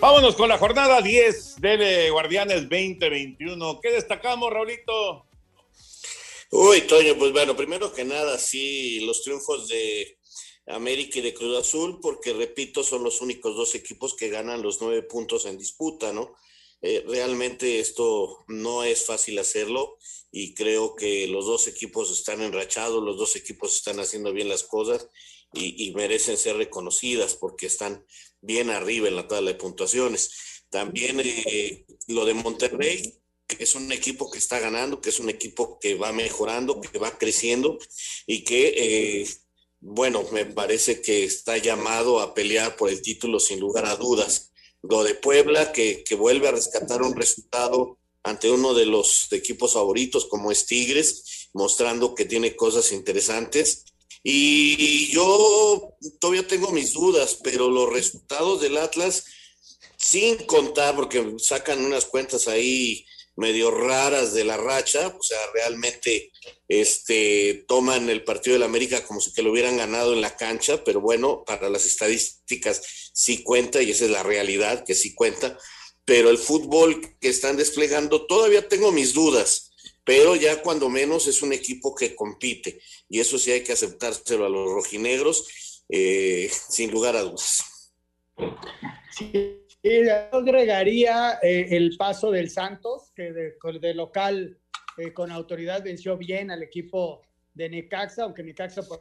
Vámonos 0.01 0.37
con 0.37 0.49
la 0.49 0.59
jornada 0.59 1.03
10 1.03 1.61
de 1.61 2.11
Guardianes 2.11 2.69
2021. 2.69 3.81
¿Qué 3.81 3.91
destacamos, 3.91 4.53
Raulito? 4.53 5.27
Uy, 6.53 6.83
Toño, 6.83 7.19
pues 7.19 7.33
bueno, 7.33 7.57
primero 7.57 7.93
que 7.93 8.05
nada, 8.05 8.39
sí, 8.39 9.01
los 9.01 9.25
triunfos 9.25 9.67
de 9.67 10.17
América 10.69 11.19
y 11.19 11.23
de 11.23 11.35
Cruz 11.35 11.59
Azul, 11.59 11.99
porque 12.01 12.33
repito, 12.33 12.85
son 12.85 13.03
los 13.03 13.21
únicos 13.21 13.57
dos 13.57 13.75
equipos 13.75 14.15
que 14.15 14.29
ganan 14.29 14.63
los 14.63 14.81
nueve 14.81 15.03
puntos 15.03 15.47
en 15.47 15.59
disputa, 15.59 16.13
¿no? 16.13 16.37
Eh, 16.81 17.05
realmente 17.09 17.81
esto 17.81 18.45
no 18.47 18.85
es 18.85 19.05
fácil 19.05 19.37
hacerlo 19.41 19.99
y 20.31 20.55
creo 20.55 20.95
que 20.95 21.27
los 21.27 21.45
dos 21.45 21.67
equipos 21.67 22.13
están 22.13 22.41
enrachados, 22.41 23.03
los 23.03 23.17
dos 23.17 23.35
equipos 23.35 23.75
están 23.75 23.99
haciendo 23.99 24.33
bien 24.33 24.49
las 24.49 24.63
cosas 24.63 25.09
y, 25.53 25.93
merecen 25.93 26.37
ser 26.37 26.57
reconocidas 26.57 27.35
porque 27.35 27.67
están 27.67 28.05
bien 28.41 28.71
arriba 28.71 29.09
en 29.09 29.17
la 29.17 29.27
tabla 29.27 29.53
de 29.53 29.59
puntuaciones. 29.59 30.31
También 30.71 31.21
eh, 31.21 31.87
lo 32.09 32.25
de 32.25 32.35
Monterrey, 32.35 33.15
que 33.47 33.65
es 33.65 33.75
un 33.75 33.91
equipo 33.91 34.31
que 34.31 34.39
está 34.39 34.59
ganando, 34.59 35.01
que 35.01 35.09
es 35.09 35.19
un 35.19 35.31
equipo 35.31 35.79
que 35.81 35.95
va 35.95 36.13
mejorando, 36.13 36.81
que 36.81 36.99
va 36.99 37.17
creciendo 37.17 37.79
y 38.27 38.45
que, 38.45 39.23
eh, 39.23 39.29
bueno, 39.81 40.25
me 40.33 40.45
parece 40.45 41.01
que 41.01 41.25
está 41.25 41.57
llamado 41.57 42.21
a 42.21 42.35
pelear 42.35 42.77
por 42.77 42.91
el 42.91 43.01
título 43.01 43.41
sin 43.41 43.59
lugar 43.59 43.87
a 43.87 43.97
dudas. 43.97 44.53
Lo 44.83 45.03
de 45.03 45.15
Puebla, 45.15 45.73
que, 45.73 46.05
que 46.05 46.15
vuelve 46.15 46.49
a 46.49 46.53
rescatar 46.53 47.03
un 47.03 47.17
resultado 47.17 47.99
ante 48.23 48.51
uno 48.51 48.75
de 48.75 48.87
los 48.87 49.33
equipos 49.33 49.73
favoritos 49.73 50.27
como 50.27 50.53
es 50.53 50.67
Tigres, 50.67 51.49
mostrando 51.55 52.15
que 52.15 52.27
tiene 52.27 52.55
cosas 52.55 52.93
interesantes. 52.93 53.85
Y 54.23 55.09
yo 55.13 55.97
todavía 56.21 56.47
tengo 56.47 56.71
mis 56.73 56.93
dudas, 56.93 57.39
pero 57.43 57.71
los 57.71 57.89
resultados 57.91 58.61
del 58.61 58.77
Atlas, 58.77 59.25
sin 59.97 60.37
contar, 60.47 60.95
porque 60.97 61.35
sacan 61.39 61.85
unas 61.85 62.05
cuentas 62.05 62.49
ahí 62.49 63.05
medio 63.39 63.71
raras 63.71 64.35
de 64.35 64.45
la 64.45 64.57
racha, 64.57 65.15
o 65.17 65.23
sea, 65.23 65.39
realmente 65.55 66.33
este, 66.67 67.65
toman 67.69 68.11
el 68.11 68.25
partido 68.25 68.55
del 68.55 68.65
América 68.65 69.05
como 69.05 69.21
si 69.21 69.33
que 69.33 69.43
lo 69.43 69.53
hubieran 69.53 69.77
ganado 69.77 70.13
en 70.13 70.21
la 70.21 70.37
cancha, 70.37 70.83
pero 70.83 71.01
bueno, 71.01 71.45
para 71.47 71.71
las 71.71 71.87
estadísticas 71.87 72.83
sí 73.15 73.45
cuenta 73.45 73.81
y 73.81 73.93
esa 73.93 74.07
es 74.07 74.11
la 74.11 74.25
realidad, 74.25 74.85
que 74.85 74.97
sí 74.97 75.15
cuenta, 75.15 75.57
pero 76.05 76.31
el 76.31 76.39
fútbol 76.39 77.17
que 77.21 77.29
están 77.29 77.57
desplegando, 77.57 78.27
todavía 78.27 78.67
tengo 78.67 78.91
mis 78.91 79.15
dudas, 79.15 79.68
pero 80.09 80.35
ya 80.37 80.63
cuando 80.63 80.89
menos 80.89 81.27
es 81.27 81.43
un 81.43 81.53
equipo 81.53 81.95
que 81.95 82.17
compite 82.17 82.81
y 83.11 83.21
eso 83.21 83.37
sí 83.37 83.53
hay 83.53 83.63
que 83.63 83.75
aceptárselo 83.75 84.47
a 84.47 84.49
los 84.49 84.73
rojinegros, 84.73 85.85
eh, 85.87 86.49
sin 86.71 86.91
lugar 86.91 87.15
a 87.15 87.21
dudas. 87.21 87.93
Sí 89.11 89.59
agregaría 90.33 91.39
eh, 91.43 91.77
el 91.77 91.95
paso 91.99 92.31
del 92.31 92.49
Santos, 92.49 93.13
que 93.15 93.33
de, 93.33 93.95
local 93.95 94.59
eh, 94.97 95.13
con 95.13 95.31
autoridad 95.31 95.85
venció 95.85 96.17
bien 96.17 96.51
al 96.51 96.63
equipo 96.63 97.21
de 97.53 97.69
Necaxa, 97.69 98.25
aunque 98.25 98.43
Necaxa 98.43 98.85
por 98.85 99.01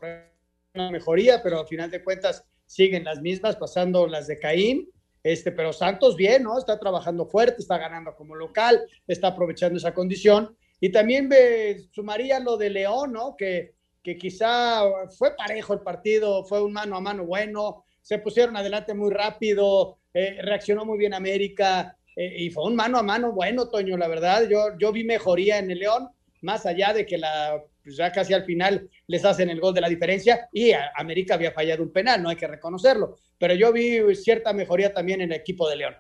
una 0.74 0.92
mejoría, 0.92 1.42
pero 1.42 1.62
al 1.62 1.68
final 1.68 1.90
de 1.90 2.04
cuentas 2.04 2.44
siguen 2.66 3.06
las 3.06 3.22
mismas, 3.22 3.56
pasando 3.56 4.08
las 4.08 4.28
de 4.28 4.40
Caín. 4.40 4.90
Este, 5.24 5.54
pero 5.54 5.72
Santos 5.72 6.18
bien, 6.18 6.44
¿no? 6.44 6.58
Está 6.58 6.78
trabajando 6.78 7.26
fuerte, 7.26 7.62
está 7.62 7.78
ganando 7.78 8.14
como 8.14 8.36
local, 8.36 8.86
está 9.08 9.30
aprovechando 9.30 9.78
esa 9.78 9.94
condición. 9.94 10.56
Y 10.80 10.92
también 10.92 11.28
me 11.28 11.80
sumaría 11.92 12.40
lo 12.40 12.58
de 12.58 12.70
León, 12.70 13.14
¿no? 13.14 13.36
Que, 13.36 13.74
que 14.04 14.18
quizá 14.18 14.84
fue 15.18 15.36
parejo 15.36 15.74
el 15.74 15.82
partido, 15.82 16.46
fue 16.46 16.64
un 16.64 16.74
mano 16.74 16.96
a 16.96 17.02
mano 17.02 17.26
bueno, 17.26 17.84
se 18.02 18.20
pusieron 18.20 18.56
adelante 18.56 18.94
muy 18.94 19.12
rápido, 19.12 19.98
eh, 20.14 20.38
reaccionó 20.42 20.86
muy 20.86 20.98
bien 20.98 21.14
América 21.14 21.98
eh, 22.16 22.44
y 22.44 22.50
fue 22.50 22.64
un 22.64 22.76
mano 22.76 22.98
a 22.98 23.04
mano 23.04 23.34
bueno, 23.34 23.68
Toño, 23.68 23.98
la 23.98 24.08
verdad. 24.08 24.48
Yo, 24.50 24.78
yo 24.80 24.94
vi 24.94 25.04
mejoría 25.04 25.58
en 25.58 25.70
el 25.72 25.80
León, 25.80 26.08
más 26.42 26.66
allá 26.66 26.94
de 26.94 27.06
que 27.06 27.18
la, 27.18 27.62
pues 27.84 27.98
ya 27.98 28.12
casi 28.12 28.34
al 28.34 28.46
final 28.46 28.90
les 29.08 29.26
hacen 29.26 29.50
el 29.50 29.60
gol 29.60 29.74
de 29.74 29.82
la 29.82 29.90
diferencia 29.90 30.48
y 30.54 30.72
América 30.96 31.34
había 31.34 31.52
fallado 31.52 31.84
un 31.84 31.92
penal, 31.92 32.24
no 32.24 32.30
hay 32.30 32.38
que 32.38 32.48
reconocerlo. 32.48 33.18
Pero 33.38 33.56
yo 33.56 33.74
vi 33.74 34.16
cierta 34.16 34.54
mejoría 34.54 34.94
también 34.94 35.20
en 35.20 35.34
el 35.34 35.40
equipo 35.40 35.70
de 35.70 35.76
León. 35.76 35.96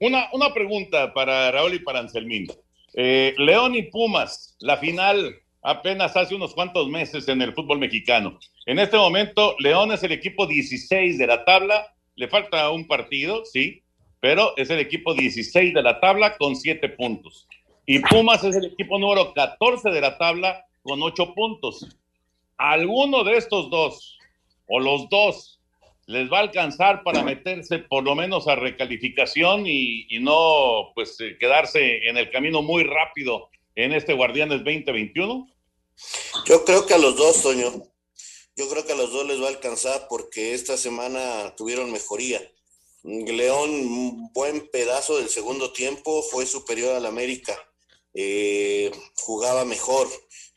Una, 0.00 0.28
una 0.34 0.52
pregunta 0.52 1.14
para 1.14 1.50
Raúl 1.50 1.74
y 1.74 1.78
para 1.78 2.00
Anselmín. 2.00 2.46
Eh, 2.94 3.34
León 3.38 3.74
y 3.74 3.82
Pumas, 3.84 4.56
la 4.60 4.76
final 4.76 5.36
apenas 5.62 6.16
hace 6.16 6.34
unos 6.34 6.54
cuantos 6.54 6.88
meses 6.88 7.28
en 7.28 7.40
el 7.42 7.54
fútbol 7.54 7.78
mexicano. 7.78 8.38
En 8.66 8.78
este 8.78 8.96
momento, 8.96 9.54
León 9.58 9.92
es 9.92 10.02
el 10.02 10.12
equipo 10.12 10.46
16 10.46 11.18
de 11.18 11.26
la 11.26 11.44
tabla 11.44 11.92
le 12.14 12.28
falta 12.28 12.70
un 12.70 12.86
partido, 12.86 13.44
sí, 13.44 13.82
pero 14.20 14.56
es 14.56 14.70
el 14.70 14.78
equipo 14.78 15.14
16 15.14 15.74
de 15.74 15.82
la 15.82 16.00
tabla 16.00 16.36
con 16.36 16.56
7 16.56 16.88
puntos. 16.90 17.48
Y 17.86 17.98
Pumas 18.00 18.44
es 18.44 18.54
el 18.56 18.66
equipo 18.66 18.98
número 18.98 19.32
14 19.32 19.90
de 19.90 20.00
la 20.00 20.16
tabla 20.18 20.64
con 20.82 21.02
8 21.02 21.34
puntos. 21.34 21.86
¿Alguno 22.56 23.24
de 23.24 23.36
estos 23.36 23.70
dos, 23.70 24.18
o 24.68 24.78
los 24.78 25.08
dos, 25.08 25.51
les 26.06 26.30
va 26.30 26.38
a 26.38 26.42
alcanzar 26.42 27.02
para 27.02 27.22
meterse 27.22 27.78
por 27.78 28.04
lo 28.04 28.14
menos 28.14 28.48
a 28.48 28.56
recalificación 28.56 29.64
y, 29.66 30.06
no 30.20 30.92
pues 30.94 31.20
eh, 31.20 31.36
quedarse 31.38 32.08
en 32.08 32.16
el 32.16 32.30
camino 32.30 32.62
muy 32.62 32.84
rápido 32.84 33.48
en 33.74 33.92
este 33.92 34.12
Guardianes 34.12 34.58
2021? 34.58 35.48
Yo 36.46 36.64
creo 36.64 36.86
que 36.86 36.94
a 36.94 36.98
los 36.98 37.16
dos, 37.16 37.42
Toño. 37.42 37.84
Yo 38.56 38.68
creo 38.68 38.84
que 38.84 38.92
a 38.92 38.96
los 38.96 39.12
dos 39.12 39.26
les 39.26 39.40
va 39.40 39.46
a 39.46 39.50
alcanzar 39.50 40.06
porque 40.08 40.54
esta 40.54 40.76
semana 40.76 41.54
tuvieron 41.56 41.90
mejoría. 41.90 42.40
León, 43.02 43.70
un 43.70 44.32
buen 44.32 44.68
pedazo 44.68 45.18
del 45.18 45.28
segundo 45.28 45.72
tiempo, 45.72 46.22
fue 46.22 46.46
superior 46.46 46.94
al 46.94 47.06
América. 47.06 47.56
Eh, 48.14 48.90
jugaba 49.16 49.64
mejor. 49.64 50.08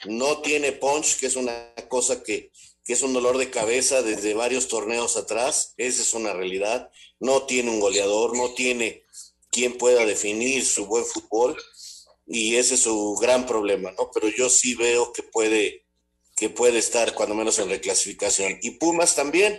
No 0.06 0.40
tiene 0.42 0.74
punch, 0.74 1.20
que 1.20 1.28
es 1.28 1.36
una 1.36 1.74
cosa 1.88 2.22
que, 2.22 2.52
que 2.86 2.94
es 2.94 3.02
un 3.02 3.14
dolor 3.14 3.38
de 3.38 3.50
cabeza 3.50 4.04
desde 4.04 4.36
varios 4.36 4.68
torneos 4.68 5.18
atrás. 5.18 5.74
Esa 5.76 6.04
es 6.04 6.14
una 6.14 6.34
realidad. 6.34 6.92
No 7.20 7.44
tiene 7.48 7.72
un 7.72 7.80
goleador, 7.80 8.38
no 8.38 8.54
tiene 8.54 9.04
quien 9.52 9.78
pueda 9.78 10.06
definir 10.06 10.64
su 10.64 10.86
buen 10.86 11.04
fútbol. 11.04 11.58
Y 12.28 12.56
ese 12.56 12.76
es 12.76 12.82
su 12.82 13.16
gran 13.20 13.46
problema, 13.48 13.92
¿no? 13.92 14.12
Pero 14.14 14.30
yo 14.30 14.50
sí 14.50 14.76
veo 14.76 15.12
que 15.12 15.24
puede 15.24 15.86
que 16.36 16.50
puede 16.50 16.80
estar 16.80 17.14
cuando 17.16 17.34
menos 17.34 17.60
en 17.60 17.70
reclasificación. 17.70 18.58
Y 18.62 18.72
Pumas 18.72 19.16
también 19.16 19.58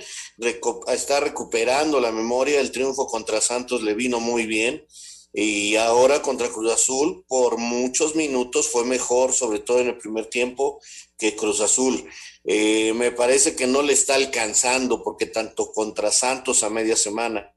está 0.89 1.21
recuperando 1.21 2.01
la 2.01 2.13
memoria, 2.13 2.61
el 2.61 2.71
triunfo 2.71 3.07
contra 3.07 3.41
Santos 3.41 3.83
le 3.83 3.95
vino 3.95 4.21
muy 4.21 4.45
bien 4.45 4.87
y 5.39 5.77
ahora 5.77 6.23
contra 6.23 6.49
Cruz 6.49 6.73
Azul 6.73 7.25
por 7.29 7.59
muchos 7.59 8.15
minutos 8.15 8.69
fue 8.69 8.85
mejor, 8.85 9.35
sobre 9.35 9.59
todo 9.59 9.81
en 9.81 9.89
el 9.89 9.99
primer 9.99 10.27
tiempo, 10.27 10.81
que 11.19 11.37
Cruz 11.37 11.61
Azul. 11.61 12.09
Eh, 12.47 12.93
me 12.95 13.11
parece 13.11 13.57
que 13.57 13.67
no 13.67 13.83
le 13.83 13.93
está 13.93 14.15
alcanzando 14.15 15.03
porque 15.03 15.27
tanto 15.27 15.73
contra 15.73 16.13
Santos 16.13 16.63
a 16.63 16.71
media 16.71 16.97
semana 16.97 17.53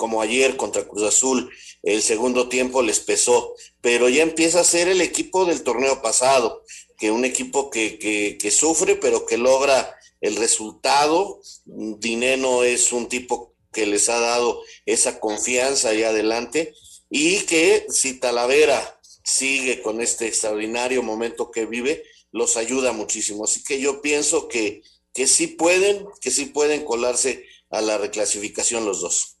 como 0.00 0.22
ayer 0.22 0.56
contra 0.56 0.88
Cruz 0.88 1.02
Azul, 1.02 1.50
el 1.82 2.00
segundo 2.00 2.48
tiempo 2.48 2.80
les 2.80 3.00
pesó, 3.00 3.54
pero 3.82 4.08
ya 4.08 4.22
empieza 4.22 4.60
a 4.60 4.64
ser 4.64 4.88
el 4.88 5.02
equipo 5.02 5.44
del 5.44 5.62
torneo 5.62 6.00
pasado 6.00 6.64
que 6.96 7.10
un 7.10 7.24
equipo 7.24 7.70
que, 7.70 8.38
sufre, 8.50 8.96
pero 8.96 9.26
que 9.26 9.38
logra 9.38 9.94
el 10.20 10.36
resultado. 10.36 11.40
Dineno 11.64 12.62
es 12.62 12.92
un 12.92 13.08
tipo 13.08 13.54
que 13.72 13.86
les 13.86 14.08
ha 14.08 14.20
dado 14.20 14.62
esa 14.86 15.20
confianza 15.20 15.90
ahí 15.90 16.02
adelante 16.02 16.74
y 17.08 17.40
que 17.40 17.86
si 17.88 18.14
Talavera 18.20 19.00
sigue 19.22 19.80
con 19.82 20.00
este 20.00 20.26
extraordinario 20.26 21.02
momento 21.02 21.50
que 21.50 21.64
vive, 21.64 22.04
los 22.32 22.56
ayuda 22.56 22.92
muchísimo. 22.92 23.44
Así 23.44 23.62
que 23.64 23.80
yo 23.80 24.02
pienso 24.02 24.48
que, 24.48 24.82
que 25.12 25.26
sí 25.26 25.48
pueden, 25.48 26.06
que 26.20 26.30
sí 26.30 26.46
pueden 26.46 26.84
colarse 26.84 27.44
a 27.70 27.80
la 27.80 27.98
reclasificación 27.98 28.84
los 28.84 29.00
dos. 29.00 29.38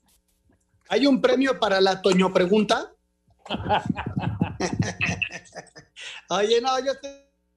¿Hay 0.88 1.06
un 1.06 1.20
premio 1.20 1.60
para 1.60 1.80
la 1.80 2.02
Toño 2.02 2.32
Pregunta? 2.32 2.92
Oye, 6.30 6.60
no, 6.60 6.84
yo 6.84 6.92
estoy 6.92 7.10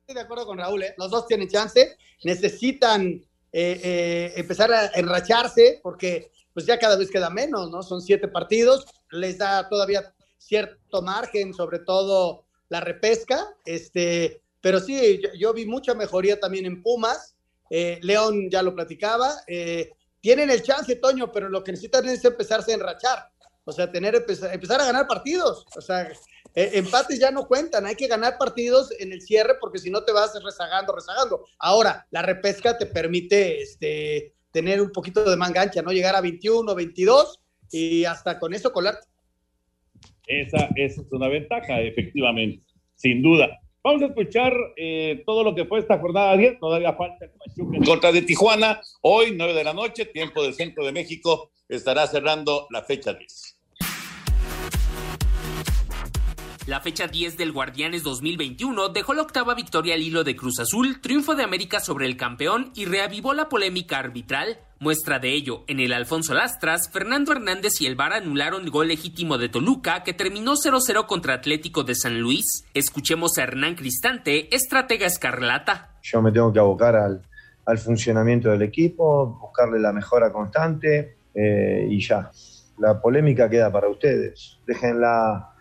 de 0.07 0.19
acuerdo 0.19 0.45
con 0.45 0.57
Raúl, 0.57 0.83
¿eh? 0.83 0.93
los 0.97 1.09
dos 1.09 1.27
tienen 1.27 1.49
chance, 1.49 1.97
necesitan 2.23 3.07
eh, 3.51 3.81
eh, 3.83 4.33
empezar 4.35 4.71
a 4.71 4.91
enracharse 4.95 5.79
porque 5.81 6.31
pues 6.53 6.67
ya 6.67 6.77
cada 6.77 6.95
vez 6.95 7.09
queda 7.09 7.31
menos, 7.31 7.71
¿no? 7.71 7.81
Son 7.81 8.01
siete 8.01 8.27
partidos, 8.27 8.85
les 9.09 9.39
da 9.39 9.67
todavía 9.69 10.13
cierto 10.37 11.01
margen, 11.01 11.53
sobre 11.53 11.79
todo 11.79 12.45
la 12.69 12.81
repesca, 12.81 13.47
este, 13.65 14.42
pero 14.63 14.80
sí, 14.80 15.21
yo, 15.38 15.54
vi 15.54 15.65
mucha 15.65 15.93
mejoría 15.93 16.39
también 16.39 16.65
en 16.65 16.82
Pumas. 16.82 17.36
Eh, 17.69 17.99
León 18.02 18.49
ya 18.49 18.63
lo 18.63 18.73
platicaba. 18.73 19.30
Eh, 19.45 19.91
tienen 20.21 20.49
el 20.49 20.63
chance, 20.63 20.95
Toño, 20.95 21.34
pero 21.34 21.49
lo 21.49 21.65
que 21.65 21.73
necesitan 21.73 22.08
es 22.08 22.23
empezarse 22.23 22.71
a 22.71 22.76
enrachar. 22.76 23.28
O 23.65 23.73
sea, 23.73 23.91
tener, 23.91 24.15
empezar, 24.15 24.80
a 24.80 24.86
ganar 24.86 25.06
partidos. 25.06 25.65
O 25.76 25.82
sea, 25.82 26.10
eh, 26.56 26.71
empates 26.76 27.19
ya 27.19 27.30
no 27.30 27.45
cuentan. 27.45 27.86
Hay 27.86 27.95
que 27.95 28.08
ganar 28.08 28.38
partidos 28.38 28.89
en 29.02 29.12
el 29.12 29.21
cierre 29.21 29.56
porque 29.60 29.80
si 29.80 29.89
no 29.89 30.06
te 30.06 30.13
vas 30.13 30.32
rezagando, 30.41 30.95
rezagando. 30.95 31.45
Ahora, 31.60 32.08
la 32.12 32.21
repesca 32.21 32.78
te 32.78 32.86
permite 32.86 33.62
este, 33.62 34.34
tener 34.54 34.82
un 34.82 34.93
poquito 34.93 35.30
de 35.30 35.36
mangancha, 35.36 35.82
¿no? 35.82 35.91
Llegar 35.91 36.15
a 36.15 36.21
21, 36.21 36.73
22 36.73 37.41
y 37.69 38.06
hasta 38.06 38.39
con 38.39 38.54
eso 38.54 38.71
colarte. 38.71 39.10
Esa 40.26 40.69
es 40.78 40.97
una 41.12 41.28
ventaja, 41.28 41.82
efectivamente, 41.82 42.63
sin 42.95 43.21
duda. 43.21 43.60
Vamos 43.83 44.01
a 44.01 44.05
escuchar 44.05 44.53
eh, 44.77 45.23
todo 45.25 45.43
lo 45.43 45.53
que 45.53 45.65
fue 45.65 45.79
esta 45.79 45.99
jornada 45.99 46.37
10. 46.37 46.57
Todavía 46.57 46.93
falta 46.93 47.25
el 47.25 47.31
Pachuca 47.31 47.77
en 47.77 47.83
contra 47.83 48.13
de 48.13 48.21
Tijuana. 48.21 48.79
Hoy, 49.01 49.33
9 49.35 49.53
de 49.53 49.63
la 49.65 49.73
noche, 49.73 50.05
tiempo 50.05 50.41
del 50.41 50.53
centro 50.53 50.85
de 50.85 50.93
México, 50.93 51.51
estará 51.67 52.07
cerrando 52.07 52.67
la 52.69 52.81
fecha 52.83 53.13
10. 53.13 53.52
La 56.65 56.80
fecha 56.80 57.08
10 57.08 57.36
del 57.36 57.52
Guardianes 57.52 58.04
2021 58.04 58.88
dejó 58.88 59.13
la 59.13 59.23
octava 59.23 59.54
victoria 59.54 59.95
al 59.95 60.02
hilo 60.02 60.23
de 60.23 60.38
Cruz 60.38 60.62
Azul, 60.62 61.02
triunfo 61.02 61.36
de 61.36 61.43
América 61.43 61.82
sobre 61.82 62.06
el 62.06 62.15
campeón 62.15 62.71
y 62.73 62.86
reavivó 62.86 63.34
la 63.34 63.49
polémica 63.49 63.99
arbitral. 63.99 64.60
Muestra 64.80 65.19
de 65.19 65.34
ello, 65.34 65.65
en 65.67 65.82
el 65.82 65.91
Alfonso 65.91 66.34
Lastras, 66.34 66.89
Fernando 66.89 67.34
Hernández 67.34 67.82
y 67.82 67.86
el 67.86 67.97
VAR 67.97 68.13
anularon 68.13 68.63
el 68.63 68.69
gol 68.69 68.88
legítimo 68.88 69.38
de 69.38 69.49
Toluca 69.49 70.04
que 70.04 70.13
terminó 70.13 70.54
0-0 70.54 71.06
contra 71.06 71.34
Atlético 71.34 71.84
de 71.84 71.95
San 71.95 72.21
Luis. 72.21 72.63
Escuchemos 72.73 73.38
a 73.38 73.43
Hernán 73.43 73.76
Cristante, 73.76 74.56
estratega 74.56 75.06
escarlata. 75.06 75.97
Yo 76.02 76.21
me 76.21 76.32
tengo 76.32 76.54
que 76.54 76.60
abocar 76.60 76.95
al, 76.95 77.78
funcionamiento 77.78 78.49
del 78.49 78.62
equipo, 78.62 79.38
buscarle 79.41 79.82
la 79.82 79.91
mejora 79.91 80.32
constante 80.32 81.17
eh, 81.36 81.88
y 81.89 81.99
ya. 81.99 82.32
La 82.78 83.02
polémica 83.02 83.49
queda 83.49 83.69
para 83.69 83.89
ustedes. 83.89 84.60
Déjenla 84.65 85.52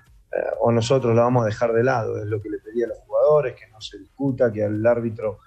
o 0.61 0.73
nosotros 0.73 1.14
la 1.14 1.23
vamos 1.23 1.45
a 1.45 1.47
dejar 1.47 1.73
de 1.73 1.85
lado. 1.85 2.18
Es 2.18 2.27
lo 2.27 2.40
que 2.40 2.51
le 2.51 2.59
pedí 2.59 2.83
a 2.83 2.88
los 2.88 2.99
jugadores, 2.99 3.55
que 3.55 3.68
no 3.68 3.81
se 3.81 3.99
discuta, 3.99 4.53
que 4.53 4.64
al 4.64 4.85
árbitro 4.87 5.38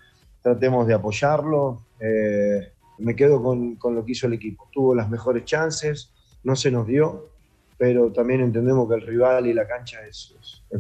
tratemos 0.42 0.88
de 0.88 0.94
apoyarlo. 0.94 1.86
Eh, 2.00 2.72
me 3.00 3.16
quedo 3.16 3.42
con, 3.42 3.78
lo 3.82 4.06
que 4.06 4.12
hizo 4.12 4.28
el 4.28 4.34
equipo. 4.34 4.70
Tuvo 4.72 4.96
las 4.96 5.10
mejores 5.10 5.46
chances, 5.46 6.14
no 6.44 6.56
se 6.56 6.72
nos 6.72 6.88
dio, 6.88 7.30
pero 7.78 8.12
también 8.12 8.42
entendemos 8.42 8.88
que 8.88 8.96
el 8.96 9.02
rival 9.02 9.48
y 9.48 9.54
la 9.54 9.68
cancha 9.68 10.06
es 10.06 10.36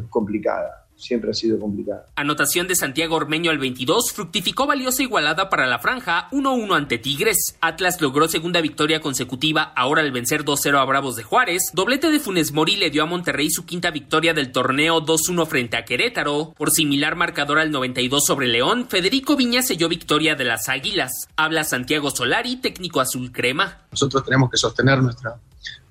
complicada 0.09 0.84
siempre 0.95 1.31
ha 1.31 1.33
sido 1.33 1.59
complicado. 1.59 2.05
Anotación 2.15 2.67
de 2.67 2.75
Santiago 2.75 3.15
Ormeño 3.15 3.51
al 3.51 3.57
22 3.57 4.11
fructificó 4.11 4.65
valiosa 4.65 5.03
igualada 5.03 5.49
para 5.49 5.67
la 5.67 5.79
franja 5.79 6.29
1-1 6.31 6.75
ante 6.75 6.97
Tigres. 6.97 7.57
Atlas 7.61 8.01
logró 8.01 8.27
segunda 8.27 8.61
victoria 8.61 9.01
consecutiva 9.01 9.73
ahora 9.75 10.01
al 10.01 10.11
vencer 10.11 10.45
2-0 10.45 10.79
a 10.79 10.85
Bravos 10.85 11.15
de 11.15 11.23
Juárez. 11.23 11.71
Doblete 11.73 12.09
de 12.09 12.19
Funes 12.19 12.53
Mori 12.53 12.77
le 12.77 12.89
dio 12.89 13.03
a 13.03 13.07
Monterrey 13.07 13.49
su 13.49 13.65
quinta 13.65 13.91
victoria 13.91 14.33
del 14.33 14.51
torneo 14.51 15.01
2-1 15.01 15.45
frente 15.47 15.77
a 15.77 15.85
Querétaro. 15.85 16.53
Por 16.57 16.71
similar 16.71 17.15
marcador 17.15 17.59
al 17.59 17.71
92 17.71 18.25
sobre 18.25 18.47
León, 18.47 18.87
Federico 18.89 19.35
Viña 19.35 19.61
selló 19.61 19.89
victoria 19.89 20.35
de 20.35 20.45
las 20.45 20.69
Águilas. 20.69 21.27
Habla 21.35 21.63
Santiago 21.63 22.09
Solari, 22.09 22.57
técnico 22.57 23.01
azul 23.01 23.31
crema. 23.31 23.79
Nosotros 23.91 24.23
tenemos 24.23 24.49
que 24.49 24.57
sostener 24.57 25.01
nuestra, 25.01 25.35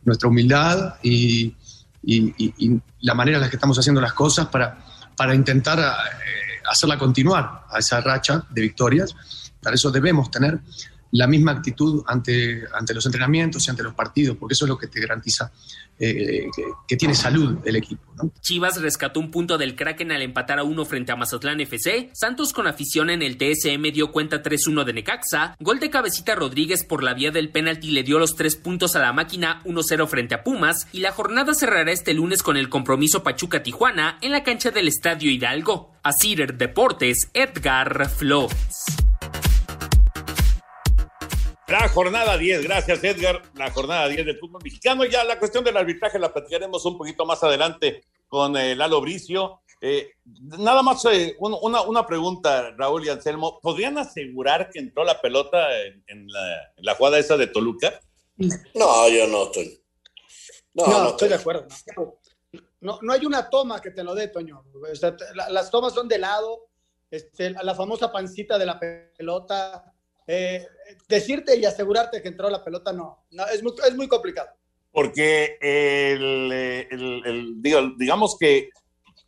nuestra 0.05 0.29
humildad 0.29 0.95
y, 1.03 1.55
y 2.03 2.81
la 3.01 3.15
manera 3.15 3.37
en 3.37 3.43
la 3.43 3.51
que 3.51 3.57
estamos 3.57 3.79
haciendo 3.79 4.01
las 4.01 4.13
cosas 4.13 4.47
para 4.47 4.84
para 5.17 5.35
intentar 5.35 5.79
eh, 5.79 6.61
hacerla 6.69 6.99
continuar 6.99 7.67
a 7.71 7.79
esa 7.79 8.01
racha 8.01 8.43
de 8.51 8.63
victorias. 8.63 9.15
Para 9.63 9.75
eso 9.75 9.91
debemos 9.91 10.31
tener 10.31 10.61
la 11.15 11.29
misma 11.29 11.53
actitud 11.53 12.03
ante, 12.09 12.65
ante 12.75 12.93
los 12.93 13.07
entrenamientos 13.07 13.67
y 13.67 13.71
ante 13.71 13.85
los 13.85 13.95
partidos, 13.95 14.37
porque 14.37 14.55
eso 14.55 14.65
es 14.65 14.69
lo 14.69 14.77
que 14.77 14.89
te 14.89 15.01
garantiza 15.01 15.53
eh, 16.01 16.49
que, 16.89 16.97
tiene 16.97 17.15
salud 17.15 17.59
el 17.65 17.77
equipo. 17.77 18.03
Chivas 18.41 18.81
rescató 18.83 19.21
un 19.21 19.31
punto 19.31 19.57
del 19.57 19.77
Kraken 19.77 20.11
al 20.11 20.23
empatar 20.23 20.59
a 20.59 20.65
uno 20.65 20.85
frente 20.85 21.13
a 21.13 21.17
Mazatlán 21.17 21.61
FC. 21.61 22.11
Santos 22.15 22.53
con 22.53 22.67
afición 22.67 23.11
en 23.11 23.23
el 23.23 23.37
TSM 23.37 23.93
dio 23.93 24.11
cuenta 24.11 24.43
3-1 24.43 24.83
de 24.83 24.93
Necaxa. 24.93 25.55
Gol 25.61 25.79
de 25.79 25.91
cabecita 25.91 26.35
Rodríguez 26.35 26.85
por 26.85 27.05
la 27.05 27.15
vía 27.15 27.31
del 27.31 27.51
penalti 27.51 27.93
le 27.93 28.03
dio 28.03 28.19
los 28.19 28.35
tres 28.35 28.57
puntos 28.57 28.97
a 28.97 28.99
la 28.99 29.13
máquina 29.13 29.63
1-0 29.65 30.09
frente 30.09 30.35
a 30.35 30.43
Pumas. 30.43 30.89
Y 30.91 30.99
la 30.99 31.13
jornada 31.13 31.55
cerrará 31.55 31.93
este 31.93 32.13
lunes 32.13 32.43
con 32.43 32.57
el 32.57 32.69
compromiso 32.69 33.23
Pachuca-Tijuana 33.23 34.19
en 34.21 34.33
la 34.33 34.43
cancha 34.43 34.73
del 34.73 34.89
Estadio 34.89 35.31
Hidalgo. 35.31 35.93
A 36.03 36.13
Cider 36.13 36.59
Deportes, 36.59 37.31
Edgar 37.33 38.11
Flores. 38.11 39.04
La 41.67 41.89
jornada 41.89 42.37
10, 42.37 42.63
gracias 42.63 43.03
Edgar, 43.03 43.41
la 43.55 43.71
jornada 43.71 44.07
10 44.07 44.27
del 44.27 44.39
fútbol 44.39 44.63
mexicano. 44.63 45.05
Ya 45.07 45.25
la 45.25 45.39
cuestión 45.39 45.65
del 45.65 45.77
arbitraje 45.77 46.19
la 46.19 46.33
platicaremos 46.33 46.85
un 46.85 46.99
poquito 46.99 47.25
más 47.25 47.43
adelante 47.43 48.05
con 48.29 48.55
el 48.57 48.73
eh, 48.73 48.77
Lalo 48.77 49.01
Bricio. 49.01 49.63
Eh, 49.81 50.11
nada 50.59 50.83
más 50.83 51.03
eh, 51.07 51.35
una, 51.39 51.83
una, 51.83 52.07
pregunta, 52.07 52.71
Raúl 52.77 53.07
y 53.07 53.09
Anselmo. 53.09 53.61
¿Podrían 53.63 53.97
asegurar 53.97 54.69
que 54.69 54.79
entró 54.79 55.05
la 55.05 55.21
pelota 55.21 55.59
en, 56.07 56.27
la, 56.77 56.95
jugada 56.97 57.19
esa 57.19 57.39
de 57.39 57.47
Toluca? 57.47 57.99
No, 58.37 59.09
yo 59.09 59.27
no 59.27 59.45
estoy. 59.45 59.81
No, 60.75 60.87
no, 60.87 61.09
estoy 61.11 61.31
de 61.31 61.35
acuerdo. 61.37 61.67
No, 62.81 62.99
no 63.01 63.13
hay 63.13 63.25
una 63.25 63.49
toma 63.49 63.81
que 63.81 63.91
te 63.91 64.05
lo 64.05 64.15
dé, 64.15 64.29
Toño. 64.29 64.65
las 65.49 65.71
tomas 65.71 65.95
son 65.95 66.09
de 66.09 66.19
lado. 66.19 66.67
Este, 67.11 67.51
la 67.51 67.75
famosa 67.75 68.13
pancita 68.13 68.59
de 68.59 68.67
la 68.67 68.79
pelota 68.79 69.94
eh, 70.27 70.67
decirte 71.09 71.57
y 71.57 71.65
asegurarte 71.65 72.23
que 72.23 72.29
entró 72.29 72.49
la 72.49 72.65
pelota 72.65 72.93
no, 72.93 73.25
no 73.31 73.47
es, 73.47 73.63
muy, 73.63 73.73
es 73.87 73.95
muy 73.95 74.09
complicado. 74.09 74.49
Porque 74.91 75.59
el, 75.61 77.61
digamos 77.97 78.39
que 78.39 78.71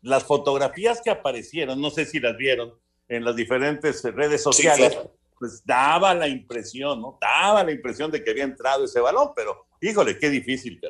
las 0.03 0.25
fotografías 0.25 1.01
que 1.03 1.11
aparecieron, 1.11 1.81
no 1.81 1.91
sé 1.91 2.07
si 2.07 2.21
las 2.21 2.37
vieron 2.37 2.75
en 3.09 3.25
las 3.25 3.35
diferentes 3.35 4.03
redes 4.05 4.43
sociales, 4.43 4.97
pues 5.39 5.63
daba 5.65 6.15
la 6.15 6.29
impresión, 6.29 7.03
¿no? 7.03 7.19
Daba 7.21 7.65
la 7.65 7.73
impresión 7.73 8.11
de 8.11 8.23
que 8.23 8.31
había 8.31 8.45
entrado 8.45 8.85
ese 8.85 9.01
balón, 9.01 9.33
pero 9.35 9.67
híjole, 9.81 10.19
qué 10.19 10.31
difícil, 10.31 10.81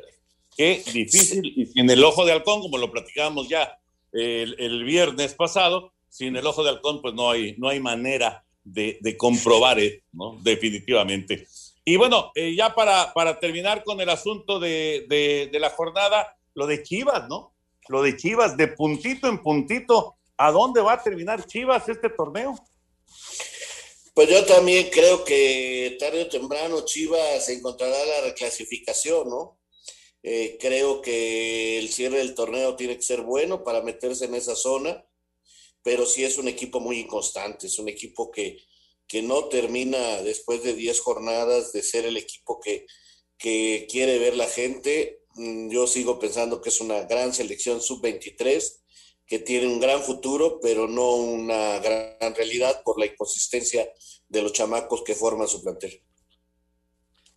Qué 0.55 0.83
difícil. 0.91 1.53
Y 1.55 1.65
sin 1.67 1.89
el 1.89 2.03
ojo 2.03 2.25
de 2.25 2.31
halcón, 2.31 2.61
como 2.61 2.77
lo 2.77 2.91
platicábamos 2.91 3.47
ya 3.47 3.79
el, 4.11 4.55
el, 4.59 4.83
viernes 4.83 5.35
pasado, 5.35 5.93
sin 6.09 6.35
el 6.35 6.47
ojo 6.47 6.63
de 6.63 6.69
halcón, 6.69 7.01
pues 7.01 7.13
no 7.13 7.29
hay, 7.29 7.55
no 7.57 7.69
hay 7.69 7.79
manera 7.79 8.43
de, 8.73 9.17
comprobar, 9.17 9.79
eh, 9.79 10.03
¿no? 10.11 10.37
Definitivamente. 10.41 11.47
Y 11.85 11.95
bueno, 11.95 12.31
eh, 12.35 12.53
ya 12.55 12.75
para, 12.75 13.13
para 13.13 13.39
terminar 13.39 13.83
con 13.83 14.01
el 14.01 14.09
asunto 14.09 14.59
de, 14.59 15.49
la 15.53 15.69
jornada, 15.69 16.37
lo 16.53 16.67
de 16.67 16.83
Chivas, 16.83 17.27
¿no? 17.29 17.53
Lo 17.87 18.01
de 18.01 18.17
Chivas, 18.17 18.57
de 18.57 18.67
puntito 18.67 19.27
en 19.27 19.41
puntito, 19.41 20.15
¿a 20.37 20.51
dónde 20.51 20.81
va 20.81 20.93
a 20.93 21.03
terminar 21.03 21.45
Chivas 21.45 21.87
este 21.87 22.09
torneo? 22.09 22.55
Pues 24.13 24.29
yo 24.29 24.43
también 24.45 24.89
creo 24.91 25.23
que 25.23 25.95
tarde 25.99 26.23
o 26.23 26.27
temprano 26.27 26.83
Chivas 26.83 27.47
encontrará 27.49 27.97
la 28.05 28.21
reclasificación, 28.25 29.29
¿no? 29.29 29.57
Eh, 30.23 30.57
creo 30.59 31.01
que 31.01 31.77
el 31.77 31.87
cierre 31.89 32.17
del 32.17 32.35
torneo 32.35 32.75
tiene 32.75 32.97
que 32.97 33.03
ser 33.03 33.21
bueno 33.21 33.63
para 33.63 33.81
meterse 33.81 34.25
en 34.25 34.35
esa 34.35 34.55
zona 34.55 35.06
pero 35.83 36.05
sí 36.05 36.23
es 36.23 36.37
un 36.37 36.47
equipo 36.47 36.79
muy 36.79 36.99
inconstante, 36.99 37.67
es 37.67 37.79
un 37.79 37.89
equipo 37.89 38.31
que, 38.31 38.57
que 39.07 39.21
no 39.21 39.45
termina 39.45 40.21
después 40.21 40.63
de 40.63 40.73
10 40.73 40.99
jornadas 40.99 41.71
de 41.71 41.81
ser 41.81 42.05
el 42.05 42.17
equipo 42.17 42.59
que, 42.59 42.85
que 43.37 43.87
quiere 43.89 44.19
ver 44.19 44.35
la 44.35 44.47
gente. 44.47 45.23
Mm, 45.35 45.69
yo 45.69 45.87
sigo 45.87 46.19
pensando 46.19 46.61
que 46.61 46.69
es 46.69 46.81
una 46.81 47.03
gran 47.03 47.33
selección 47.33 47.81
sub-23, 47.81 48.81
que 49.25 49.39
tiene 49.39 49.67
un 49.67 49.79
gran 49.79 50.01
futuro, 50.01 50.59
pero 50.61 50.87
no 50.87 51.15
una 51.15 51.79
gran 51.79 52.35
realidad 52.35 52.81
por 52.83 52.99
la 52.99 53.05
inconsistencia 53.05 53.89
de 54.27 54.41
los 54.41 54.53
chamacos 54.53 55.03
que 55.03 55.15
forman 55.15 55.47
su 55.47 55.61
plantel. 55.61 56.01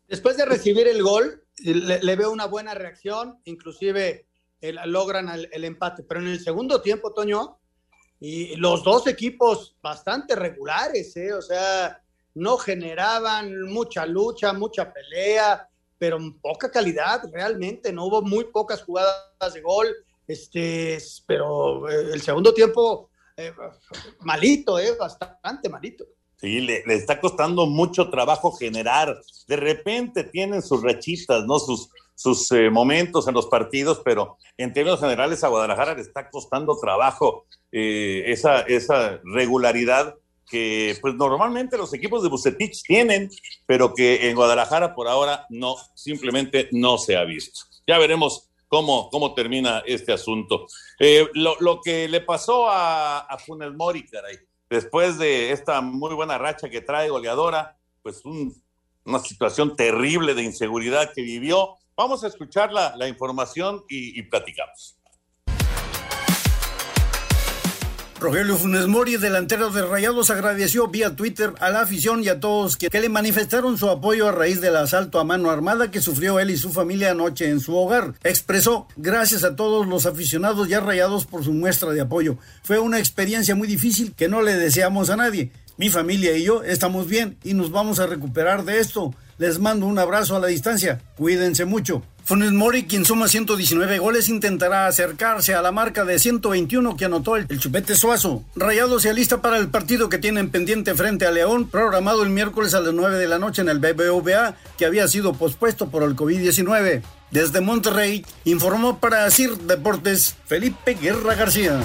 Después 0.09 0.37
de 0.37 0.45
recibir 0.45 0.89
el 0.89 1.03
gol, 1.03 1.45
le, 1.59 2.17
veo 2.17 2.33
una 2.33 2.47
buena 2.47 2.75
reacción, 2.75 3.41
inclusive 3.45 4.27
logran 4.61 5.29
el, 5.29 5.49
el, 5.53 5.65
empate, 5.65 6.03
pero 6.03 6.21
en 6.21 6.27
el 6.27 6.41
segundo 6.41 6.83
tiempo, 6.83 7.13
Toño, 7.13 7.60
y 8.21 8.55
los 8.57 8.85
dos 8.85 9.07
equipos 9.07 9.75
bastante 9.83 10.37
regulares, 10.37 11.17
¿eh? 11.17 11.33
o 11.33 11.41
sea, 11.41 12.03
no 12.35 12.59
generaban 12.59 13.63
mucha 13.63 14.05
lucha, 14.05 14.53
mucha 14.53 14.93
pelea, 14.93 15.67
pero 15.99 16.19
poca 16.41 16.71
calidad 16.71 17.23
realmente, 17.33 17.93
no 17.93 18.05
hubo 18.07 18.23
muy 18.23 18.45
pocas 18.45 18.83
jugadas 18.83 19.55
de 19.55 19.63
gol, 19.63 19.89
este, 20.29 20.99
pero 21.27 21.89
eh, 21.89 22.11
el 22.13 22.21
segundo 22.21 22.55
tiempo 22.55 23.11
eh, 23.37 23.53
malito, 24.21 24.79
eh, 24.79 24.95
bastante 24.99 25.69
malito. 25.69 26.05
Sí, 26.37 26.61
le, 26.61 26.83
está 26.87 27.21
costando 27.21 27.67
mucho 27.67 28.11
trabajo 28.11 28.53
generar. 28.53 29.19
De 29.47 29.57
repente 29.57 30.25
tienen 30.25 30.63
sus 30.63 30.83
rechitas, 30.83 31.45
¿no? 31.45 31.59
Sus, 31.59 31.91
sus 32.21 32.53
eh, 32.53 32.69
momentos 32.69 33.27
en 33.29 33.33
los 33.35 33.47
partidos, 33.47 34.03
pero 34.05 34.37
en 34.59 34.75
términos 34.75 35.01
generales 35.01 35.43
a 35.43 35.49
Guadalajara 35.49 35.95
le 35.95 36.03
está 36.03 36.29
costando 36.29 36.79
trabajo 36.79 37.47
eh, 37.73 38.25
esa, 38.27 38.61
esa 38.61 39.21
regularidad 39.25 40.17
que 40.47 40.99
pues 41.01 41.15
normalmente 41.15 41.79
los 41.79 41.95
equipos 41.95 42.23
de 42.23 42.29
Bucetich 42.29 42.83
tienen, 42.83 43.31
pero 43.65 43.95
que 43.95 44.29
en 44.29 44.37
Guadalajara 44.37 44.95
por 44.95 45.09
ahora 45.09 45.47
no, 45.49 45.77
simplemente 45.95 46.69
no 46.73 46.99
se 46.99 47.17
ha 47.17 47.25
visto. 47.25 47.61
Ya 47.87 47.97
veremos 47.97 48.51
cómo, 48.69 49.09
cómo 49.09 49.33
termina 49.33 49.83
este 49.87 50.13
asunto. 50.13 50.67
Eh, 50.99 51.27
lo, 51.33 51.57
lo, 51.61 51.81
que 51.81 52.07
le 52.07 52.21
pasó 52.21 52.69
a, 52.69 53.21
a 53.21 53.39
Funes 53.39 53.73
Mori, 53.73 54.07
caray, 54.07 54.37
después 54.69 55.17
de 55.17 55.53
esta 55.53 55.81
muy 55.81 56.15
buena 56.15 56.37
racha 56.37 56.69
que 56.69 56.83
trae 56.83 57.09
goleadora, 57.09 57.79
pues 58.03 58.23
un, 58.27 58.55
una 59.05 59.19
situación 59.21 59.77
terrible 59.77 60.35
de 60.35 60.43
inseguridad 60.43 61.13
que 61.15 61.23
vivió. 61.23 61.77
Vamos 62.01 62.25
a 62.25 62.29
escuchar 62.29 62.73
la, 62.73 62.97
la 62.97 63.09
información 63.09 63.85
y, 63.87 64.23
platicamos. 64.23 64.97
Rogelio 68.19 68.57
Funes 68.57 68.87
Mori, 68.87 69.19
delantero 69.19 69.69
de 69.69 69.83
Rayados, 69.83 70.31
agradeció 70.31 70.89
vía 70.89 71.15
Twitter 71.15 71.53
a 71.61 71.69
la 71.69 71.83
afición 71.83 72.25
y 72.25 72.29
a 72.29 72.41
todos 72.41 72.79
que, 72.79 72.89
que, 72.89 73.01
le 73.03 73.11
manifestaron 73.11 73.77
su 73.77 73.91
apoyo 73.91 74.29
a 74.29 74.33
raíz 74.33 74.63
del 74.63 74.77
asalto 74.77 75.21
a 75.21 75.25
mano 75.25 75.51
armada 75.51 75.91
que 75.91 76.01
sufrió 76.01 76.41
él 76.41 76.49
y 76.49 76.57
su 76.57 76.73
familia 76.73 77.11
anoche 77.11 77.51
en 77.51 77.61
su 77.61 77.77
hogar. 77.77 78.15
Expresó 78.25 78.89
gracias 78.97 79.45
a 79.45 79.55
todos 79.55 79.87
los 79.87 80.07
aficionados 80.07 80.69
ya 80.69 80.81
Rayados 80.81 81.27
por 81.27 81.45
su 81.45 81.53
muestra 81.53 81.93
de 81.93 82.01
apoyo. 82.01 82.39
Fue 82.63 82.79
una 82.79 82.99
experiencia 82.99 83.55
muy 83.55 83.69
difícil 83.69 84.15
que 84.15 84.29
no 84.29 84.41
le 84.41 84.55
deseamos 84.55 85.11
a 85.11 85.17
nadie. 85.17 85.53
Mi 85.81 85.89
familia 85.89 86.37
y 86.37 86.45
yo 86.45 86.63
estamos 86.63 87.09
bien 87.09 87.39
y 87.43 87.55
nos 87.55 87.71
vamos 87.71 88.01
a 88.01 88.07
recuperar 88.07 88.67
de 88.67 88.81
esto. 88.81 89.15
Les 89.39 89.59
mando 89.59 89.87
un 89.87 89.99
abrazo 89.99 90.37
a 90.37 90.39
la 90.39 90.49
distancia. 90.49 91.01
Cuídense 91.17 91.65
mucho. 91.65 92.03
Funes 92.23 92.53
Mori, 92.53 92.85
quien 92.85 93.07
suma 93.07 93.29
119 93.29 93.99
goles, 93.99 94.29
intentará 94.29 94.87
acercarse 94.87 95.55
a 95.55 95.63
la 95.63 95.73
marca 95.73 96.05
de 96.05 96.19
121 96.19 96.99
que 96.99 97.07
anotó 97.07 97.37
el, 97.37 97.47
Chupete 97.59 97.97
Suazo. 97.97 98.45
Rayado 98.55 99.01
se 99.01 99.09
alista 99.09 99.41
para 99.41 99.57
el 99.57 99.71
partido 99.71 100.11
que 100.11 100.19
tienen 100.19 100.51
pendiente 100.51 100.95
frente 100.95 101.25
a 101.25 101.31
León, 101.31 101.67
programado 101.71 102.25
el 102.25 102.29
miércoles 102.29 102.75
a 102.75 102.81
las 102.81 102.93
9 102.93 103.17
de 103.17 103.29
la 103.29 103.39
noche 103.39 103.63
en 103.63 103.71
el 103.71 103.79
BBVA, 103.79 104.57
que 104.77 104.85
había 104.85 105.09
sido 105.09 105.33
pospuesto 105.33 105.89
por 105.89 106.03
el 106.03 106.15
COVID-19. 106.15 107.01
Desde 107.31 107.63
Monterrey, 107.63 108.27
informó 108.45 108.99
para 108.99 109.31
CIR 109.31 109.57
Deportes 109.61 110.37
Felipe 110.45 110.93
Guerra 111.01 111.37
García. 111.37 111.81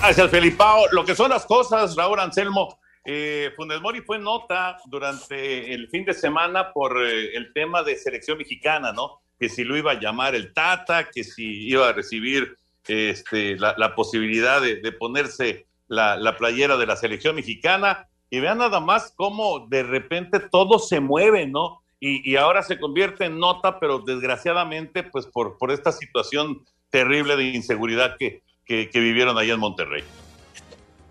Gracias, 0.00 0.30
Felipao. 0.30 0.86
Lo 0.92 1.04
que 1.04 1.16
son 1.16 1.30
las 1.30 1.44
cosas, 1.44 1.96
Raúl 1.96 2.20
Anselmo. 2.20 2.78
Eh, 3.04 3.50
Funes 3.56 3.80
Mori 3.80 4.00
fue 4.00 4.18
nota 4.18 4.78
durante 4.86 5.74
el 5.74 5.88
fin 5.88 6.04
de 6.04 6.14
semana 6.14 6.72
por 6.72 7.04
eh, 7.04 7.34
el 7.36 7.52
tema 7.52 7.82
de 7.82 7.96
selección 7.96 8.38
mexicana, 8.38 8.92
¿no? 8.92 9.20
Que 9.40 9.48
si 9.48 9.64
lo 9.64 9.76
iba 9.76 9.92
a 9.92 10.00
llamar 10.00 10.36
el 10.36 10.54
Tata, 10.54 11.10
que 11.10 11.24
si 11.24 11.68
iba 11.68 11.88
a 11.88 11.92
recibir 11.92 12.56
este, 12.86 13.56
la, 13.56 13.74
la 13.76 13.96
posibilidad 13.96 14.60
de, 14.60 14.76
de 14.76 14.92
ponerse 14.92 15.66
la, 15.88 16.16
la, 16.16 16.36
playera 16.36 16.76
de 16.76 16.86
la 16.86 16.96
selección 16.96 17.34
mexicana. 17.34 18.06
Y 18.30 18.38
vean 18.38 18.58
nada 18.58 18.78
más 18.78 19.12
cómo 19.16 19.66
de 19.68 19.82
repente 19.82 20.38
todo 20.38 20.78
se 20.78 21.00
mueve, 21.00 21.46
¿no? 21.46 21.82
Y, 21.98 22.30
y 22.30 22.36
ahora 22.36 22.62
se 22.62 22.78
convierte 22.78 23.24
en 23.24 23.40
nota, 23.40 23.80
pero 23.80 23.98
desgraciadamente, 23.98 25.02
pues 25.02 25.26
por, 25.26 25.58
por 25.58 25.72
esta 25.72 25.90
situación 25.90 26.64
terrible 26.90 27.36
de 27.36 27.44
inseguridad 27.44 28.16
que, 28.16 28.42
que, 28.68 28.90
que 28.90 29.00
vivieron 29.00 29.36
allá 29.38 29.54
en 29.54 29.60
Monterrey. 29.60 30.04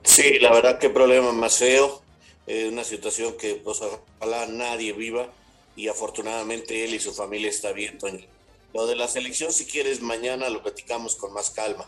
Sí, 0.04 0.40
la 0.40 0.54
verdad 0.54 0.78
que 0.78 0.90
problema 0.90 1.34
más 1.34 1.58
feo, 1.58 2.02
eh, 2.46 2.70
una 2.72 2.84
situación 2.84 3.36
que 3.38 3.56
pues 3.56 3.82
ojalá 3.82 4.46
nadie 4.46 4.94
viva 4.94 5.28
y 5.76 5.90
afortunadamente 5.90 6.86
él 6.86 6.94
y 6.94 7.00
su 7.00 7.14
familia 7.14 7.50
está 7.50 7.74
bien, 7.74 7.98
Toño. 7.98 8.26
Lo 8.74 8.86
de 8.86 8.96
la 8.96 9.08
selección, 9.08 9.52
si 9.52 9.66
quieres, 9.66 10.02
mañana 10.02 10.50
lo 10.50 10.62
platicamos 10.62 11.16
con 11.16 11.34
más 11.34 11.50
calma. 11.50 11.86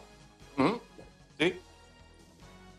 Sí. 1.37 1.53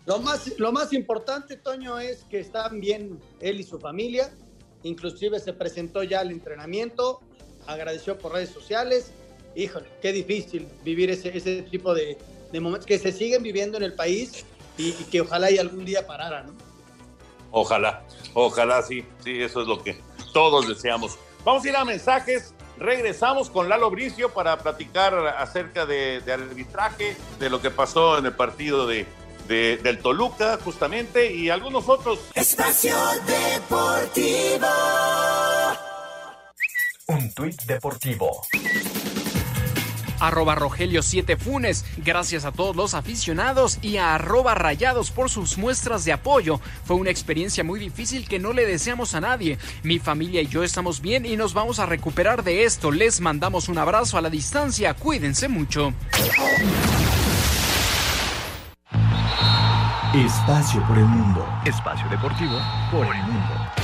Lo 0.05 0.19
más, 0.19 0.59
lo 0.59 0.73
más 0.73 0.93
importante, 0.93 1.57
Toño, 1.57 1.99
es 1.99 2.25
que 2.25 2.41
están 2.41 2.81
bien 2.81 3.21
él 3.41 3.61
y 3.61 3.63
su 3.63 3.79
familia. 3.79 4.35
Inclusive 4.83 5.39
se 5.39 5.53
presentó 5.53 6.03
ya 6.03 6.21
al 6.21 6.31
entrenamiento, 6.31 7.21
agradeció 7.67 8.19
por 8.19 8.33
redes 8.33 8.51
sociales. 8.51 9.13
Híjole, 9.55 9.87
qué 10.03 10.13
difícil 10.13 10.67
vivir 10.85 11.11
ese, 11.11 11.37
ese 11.37 11.63
tipo 11.63 11.95
de, 11.95 12.19
de 12.53 12.61
momentos 12.61 12.87
que 12.87 12.99
se 12.99 13.13
siguen 13.13 13.43
viviendo 13.43 13.77
en 13.77 13.85
el 13.85 13.95
país 13.95 14.45
y, 14.77 14.89
y, 14.89 15.07
que 15.11 15.21
ojalá 15.21 15.51
y 15.51 15.59
algún 15.59 15.85
día 15.85 16.07
parara, 16.07 16.43
¿no? 16.43 16.53
Ojalá, 17.53 18.05
ojalá 18.35 18.83
sí, 18.83 19.05
sí, 19.25 19.43
eso 19.43 19.63
es 19.63 19.67
lo 19.69 19.83
que 19.83 20.01
todos 20.33 20.69
deseamos. 20.69 21.19
Vamos 21.45 21.65
a 21.65 21.69
ir 21.69 21.77
a 21.77 21.85
mensajes, 21.85 22.55
regresamos 22.79 23.51
con 23.51 23.69
Lalo 23.69 23.91
Bricio 23.91 24.33
para 24.33 24.59
platicar 24.59 25.15
acerca 25.39 25.87
de, 25.87 26.21
de 26.21 26.33
arbitraje, 26.33 27.17
de 27.39 27.51
lo 27.51 27.61
que 27.61 27.71
pasó 27.71 28.19
en 28.19 28.27
el 28.27 28.35
partido 28.35 28.87
de, 28.87 29.07
de, 29.49 29.79
del 29.79 29.99
Toluca, 29.99 30.59
justamente, 30.65 31.33
y 31.33 31.51
algunos 31.51 31.89
otros. 31.89 32.21
Espacio 32.35 32.97
Deportivo. 33.27 34.69
Un 37.09 37.35
tuit 37.35 37.61
deportivo 37.63 38.43
arroba 40.21 40.55
Rogelio 40.55 41.03
7 41.03 41.37
Funes. 41.37 41.85
Gracias 41.99 42.45
a 42.45 42.53
todos 42.53 42.77
los 42.77 42.95
aficionados 42.95 43.79
y 43.83 43.97
a 43.97 44.15
arroba 44.15 44.55
Rayados 44.55 45.11
por 45.11 45.31
sus 45.31 45.59
muestras 45.59 46.05
de 46.05 46.13
apoyo. 46.13 46.61
Fue 46.85 46.97
una 46.97 47.11
experiencia 47.11 47.65
muy 47.65 47.81
difícil 47.81 48.29
que 48.29 48.39
no 48.39 48.53
le 48.53 48.67
deseamos 48.67 49.15
a 49.15 49.21
nadie. 49.21 49.59
Mi 49.83 49.99
familia 49.99 50.41
y 50.43 50.47
yo 50.47 50.63
estamos 50.63 51.01
bien 51.01 51.27
y 51.27 51.37
nos 51.37 51.55
vamos 51.55 51.79
a 51.79 51.87
recuperar 51.87 52.45
de 52.45 52.65
esto. 52.65 52.91
Les 52.91 53.21
mandamos 53.21 53.69
un 53.69 53.79
abrazo 53.79 54.19
a 54.19 54.21
la 54.21 54.31
distancia. 54.31 54.95
Cuídense 54.95 55.49
mucho. 55.49 55.93
Espacio 60.15 60.85
por 60.89 60.99
el 60.99 61.05
mundo. 61.05 61.47
Espacio 61.65 62.09
deportivo 62.09 62.59
por 62.91 63.07
el 63.07 63.23
mundo. 63.23 63.80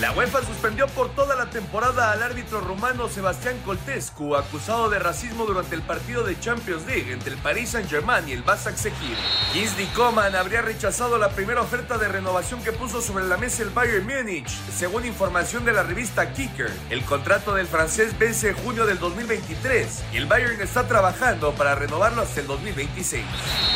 La 0.00 0.10
UEFA 0.10 0.42
suspendió 0.42 0.88
por 0.88 1.14
toda 1.14 1.36
la 1.36 1.50
temporada 1.50 2.10
al 2.10 2.20
árbitro 2.20 2.60
rumano 2.60 3.08
Sebastián 3.08 3.56
Coltescu, 3.64 4.34
acusado 4.34 4.90
de 4.90 4.98
racismo 4.98 5.46
durante 5.46 5.76
el 5.76 5.82
partido 5.82 6.24
de 6.24 6.38
Champions 6.40 6.84
League 6.86 7.12
entre 7.12 7.32
el 7.32 7.38
Paris 7.38 7.70
Saint-Germain 7.70 8.28
y 8.28 8.32
el 8.32 8.42
Basak 8.42 8.74
Sekir. 8.74 9.16
Kingsley 9.52 9.86
Coman 9.94 10.34
habría 10.34 10.62
rechazado 10.62 11.16
la 11.16 11.28
primera 11.28 11.60
oferta 11.60 11.96
de 11.96 12.08
renovación 12.08 12.60
que 12.64 12.72
puso 12.72 13.00
sobre 13.00 13.24
la 13.26 13.36
mesa 13.36 13.62
el 13.62 13.70
Bayern 13.70 14.04
Múnich, 14.04 14.48
según 14.76 15.06
información 15.06 15.64
de 15.64 15.72
la 15.72 15.84
revista 15.84 16.32
Kicker. 16.32 16.72
El 16.90 17.04
contrato 17.04 17.54
del 17.54 17.68
francés 17.68 18.18
vence 18.18 18.48
en 18.48 18.56
junio 18.56 18.86
del 18.86 18.98
2023 18.98 20.02
y 20.12 20.16
el 20.16 20.26
Bayern 20.26 20.60
está 20.60 20.88
trabajando 20.88 21.52
para 21.52 21.76
renovarlo 21.76 22.22
hasta 22.22 22.40
el 22.40 22.48
2026. 22.48 23.24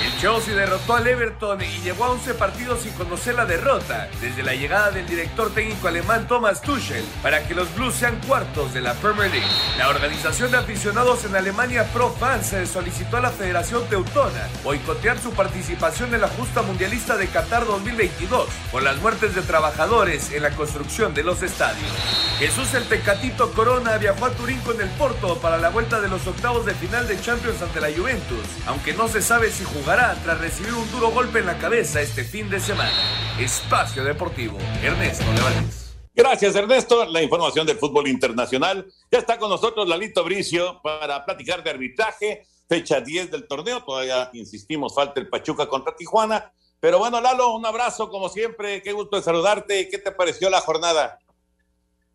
El 0.04 0.20
Chelsea 0.20 0.54
derrotó 0.54 0.96
al 0.96 1.06
Everton 1.06 1.62
y 1.62 1.78
llegó 1.82 2.06
a 2.06 2.10
11 2.10 2.34
partidos 2.34 2.80
sin 2.80 2.92
conocer 2.94 3.36
la 3.36 3.46
derrota 3.46 4.08
desde 4.20 4.42
la 4.42 4.54
llegada 4.54 4.90
del 4.90 5.06
director 5.06 5.54
técnico 5.54 5.86
alemán 5.86 6.07
Thomas 6.16 6.62
Tuchel 6.62 7.04
para 7.22 7.46
que 7.46 7.54
los 7.54 7.72
Blues 7.74 7.94
sean 7.94 8.18
cuartos 8.26 8.72
de 8.72 8.80
la 8.80 8.94
Premier 8.94 9.30
League. 9.30 9.46
La 9.76 9.90
organización 9.90 10.50
de 10.50 10.56
aficionados 10.56 11.24
en 11.26 11.36
Alemania 11.36 11.84
Pro 11.92 12.10
Fans 12.10 12.54
solicitó 12.72 13.18
a 13.18 13.20
la 13.20 13.30
Federación 13.30 13.86
Teutona 13.88 14.48
boicotear 14.64 15.18
su 15.18 15.32
participación 15.32 16.14
en 16.14 16.22
la 16.22 16.28
justa 16.28 16.62
mundialista 16.62 17.18
de 17.18 17.26
Qatar 17.26 17.66
2022 17.66 18.48
por 18.72 18.82
las 18.82 18.96
muertes 19.02 19.34
de 19.34 19.42
trabajadores 19.42 20.32
en 20.32 20.44
la 20.44 20.50
construcción 20.50 21.12
de 21.12 21.24
los 21.24 21.42
estadios. 21.42 21.92
Jesús 22.38 22.72
el 22.72 22.84
Tecatito 22.84 23.52
Corona 23.52 23.98
viajó 23.98 24.24
a 24.24 24.30
Turín 24.30 24.60
con 24.60 24.80
el 24.80 24.88
Porto 24.90 25.38
para 25.38 25.58
la 25.58 25.68
vuelta 25.68 26.00
de 26.00 26.08
los 26.08 26.26
octavos 26.26 26.64
de 26.64 26.74
final 26.74 27.06
de 27.06 27.20
Champions 27.20 27.60
ante 27.60 27.82
la 27.82 27.92
Juventus, 27.94 28.46
aunque 28.66 28.94
no 28.94 29.08
se 29.08 29.20
sabe 29.20 29.50
si 29.50 29.64
jugará 29.64 30.14
tras 30.24 30.40
recibir 30.40 30.72
un 30.72 30.90
duro 30.90 31.10
golpe 31.10 31.40
en 31.40 31.46
la 31.46 31.58
cabeza 31.58 32.00
este 32.00 32.24
fin 32.24 32.48
de 32.48 32.60
semana. 32.60 32.92
Espacio 33.38 34.04
Deportivo, 34.04 34.56
Ernesto 34.82 35.30
Levanes. 35.34 35.87
Gracias, 36.18 36.56
Ernesto. 36.56 37.04
La 37.04 37.22
información 37.22 37.64
del 37.64 37.78
fútbol 37.78 38.08
internacional. 38.08 38.84
Ya 39.08 39.20
está 39.20 39.38
con 39.38 39.48
nosotros 39.48 39.86
Lalito 39.86 40.24
Bricio 40.24 40.80
para 40.82 41.24
platicar 41.24 41.62
de 41.62 41.70
arbitraje. 41.70 42.44
Fecha 42.68 43.00
10 43.00 43.30
del 43.30 43.46
torneo. 43.46 43.84
Todavía 43.84 44.28
insistimos, 44.32 44.96
falta 44.96 45.20
el 45.20 45.28
Pachuca 45.28 45.68
contra 45.68 45.94
Tijuana. 45.94 46.52
Pero 46.80 46.98
bueno, 46.98 47.20
Lalo, 47.20 47.54
un 47.54 47.64
abrazo 47.64 48.10
como 48.10 48.28
siempre. 48.28 48.82
Qué 48.82 48.92
gusto 48.92 49.16
de 49.16 49.22
saludarte. 49.22 49.88
¿Qué 49.88 49.98
te 49.98 50.10
pareció 50.10 50.50
la 50.50 50.60
jornada? 50.60 51.20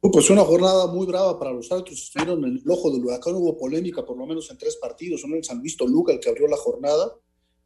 Pues 0.02 0.30
una 0.30 0.44
jornada 0.44 0.88
muy 0.88 1.06
brava 1.06 1.40
para 1.40 1.54
los 1.54 1.72
árbitros. 1.72 2.02
Estuvieron 2.02 2.44
en 2.44 2.62
el 2.62 2.70
ojo 2.70 2.92
del 2.92 3.06
huracán. 3.06 3.36
Hubo 3.36 3.58
polémica 3.58 4.04
por 4.04 4.18
lo 4.18 4.26
menos 4.26 4.52
en 4.52 4.58
tres 4.58 4.76
partidos. 4.76 5.24
Uno 5.24 5.38
en 5.38 5.46
San 5.46 5.60
Luis 5.60 5.78
Toluca, 5.78 6.12
el 6.12 6.20
que 6.20 6.28
abrió 6.28 6.50
la 6.50 6.58
jornada. 6.58 7.16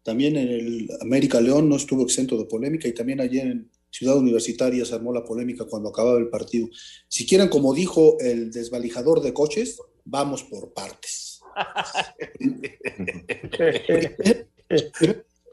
También 0.03 0.35
en 0.35 0.49
el 0.49 0.89
América 1.01 1.41
León 1.41 1.67
no 1.67 1.77
estuvo 1.77 2.03
exento 2.03 2.37
de 2.37 2.45
polémica. 2.45 2.87
Y 2.87 2.93
también 2.93 3.21
ayer 3.21 3.47
en 3.47 3.71
Ciudad 3.89 4.17
Universitaria 4.17 4.85
se 4.85 4.95
armó 4.95 5.13
la 5.13 5.23
polémica 5.23 5.65
cuando 5.65 5.89
acababa 5.89 6.19
el 6.19 6.29
partido. 6.29 6.69
Si 7.07 7.25
quieren, 7.25 7.49
como 7.49 7.73
dijo 7.73 8.17
el 8.19 8.51
desvalijador 8.51 9.21
de 9.21 9.33
coches, 9.33 9.79
vamos 10.05 10.43
por 10.43 10.73
partes. 10.73 11.41
a 11.55 12.15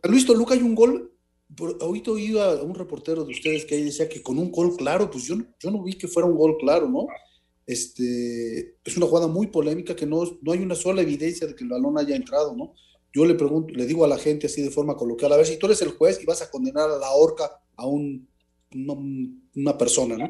Luis 0.09 0.27
Toluca 0.27 0.55
hay 0.55 0.61
un 0.61 0.75
gol. 0.75 1.11
Ahorita 1.81 2.11
oído 2.11 2.43
a 2.43 2.63
un 2.63 2.75
reportero 2.75 3.25
de 3.25 3.33
ustedes 3.33 3.65
que 3.65 3.83
decía 3.83 4.09
que 4.09 4.23
con 4.23 4.39
un 4.39 4.51
gol 4.51 4.77
claro, 4.77 5.11
pues 5.11 5.25
yo, 5.25 5.37
no 5.37 5.83
vi 5.83 5.95
que 5.95 6.09
fuera 6.09 6.29
un 6.29 6.37
gol 6.37 6.57
claro, 6.59 6.89
¿no? 6.89 7.07
este, 7.67 8.77
es 8.85 8.97
una 8.97 9.07
jugada 9.07 9.27
muy 9.27 9.47
polémica 9.47 9.97
que 9.97 10.07
no 10.07 10.23
hay 10.53 10.59
una 10.59 10.75
sola 10.75 11.03
evidencia 11.03 11.47
de 11.47 11.55
que 11.55 11.65
el 11.65 11.71
balón 11.71 11.97
haya 11.99 12.15
entrado, 12.17 12.55
¿no? 12.55 12.75
Yo 13.15 13.25
le 13.25 13.35
pregunto, 13.35 13.73
le 13.73 13.87
digo 13.87 14.05
a 14.05 14.09
la 14.09 14.19
gente 14.19 14.49
así 14.49 14.61
de 14.61 14.71
forma 14.71 14.97
coloquial, 14.97 15.33
a 15.33 15.37
ver 15.37 15.47
si 15.47 15.57
tú 15.57 15.67
eres 15.67 15.81
el 15.83 15.91
juez 15.91 16.19
y 16.21 16.27
vas 16.27 16.43
a 16.43 16.51
condenar 16.51 16.91
a 16.91 16.99
la 16.99 17.13
horca 17.13 17.49
a 17.77 17.87
un, 17.87 18.29
una 19.55 19.79
persona, 19.79 20.17
¿no? 20.17 20.29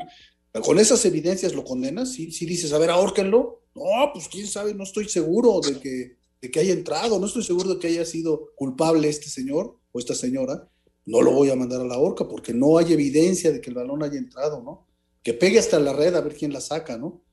Con 0.61 0.79
esas 0.79 1.05
evidencias 1.05 1.55
lo 1.55 1.65
condenas, 1.65 2.13
si 2.13 2.31
¿Sí? 2.31 2.47
dices, 2.47 2.73
a 2.73 2.79
ver, 2.79 2.91
ahórquenlo. 2.91 3.63
No, 3.75 4.11
pues 4.13 4.29
quién 4.29 4.47
sabe, 4.47 4.75
no 4.75 4.85
estoy 4.85 5.09
seguro 5.09 5.61
de 5.61 5.81
que, 5.81 6.19
de 6.41 6.51
que 6.51 6.61
haya 6.61 6.73
entrado, 6.73 7.19
no 7.19 7.27
estoy 7.27 7.43
seguro 7.43 7.75
de 7.75 7.81
que 7.81 7.89
haya 7.89 8.05
sido 8.05 8.51
culpable 8.55 9.09
este 9.09 9.29
señor 9.29 9.79
o 9.91 9.99
esta 9.99 10.15
señora. 10.15 10.69
No 11.07 11.23
lo 11.23 11.33
voy 11.33 11.51
a 11.51 11.57
mandar 11.57 11.81
a 11.81 11.85
la 11.85 11.99
horca 11.99 12.29
porque 12.29 12.55
no 12.55 12.79
hay 12.79 12.93
evidencia 12.93 13.51
de 13.51 13.61
que 13.61 13.71
el 13.71 13.77
balón 13.77 14.03
haya 14.03 14.19
entrado, 14.19 14.63
¿no? 14.63 14.87
Que 15.23 15.35
pegue 15.35 15.59
hasta 15.59 15.81
la 15.81 15.93
red 15.93 16.15
a 16.15 16.21
ver 16.21 16.37
quién 16.37 16.53
la 16.53 16.61
saca, 16.61 16.97
¿no? 16.97 17.25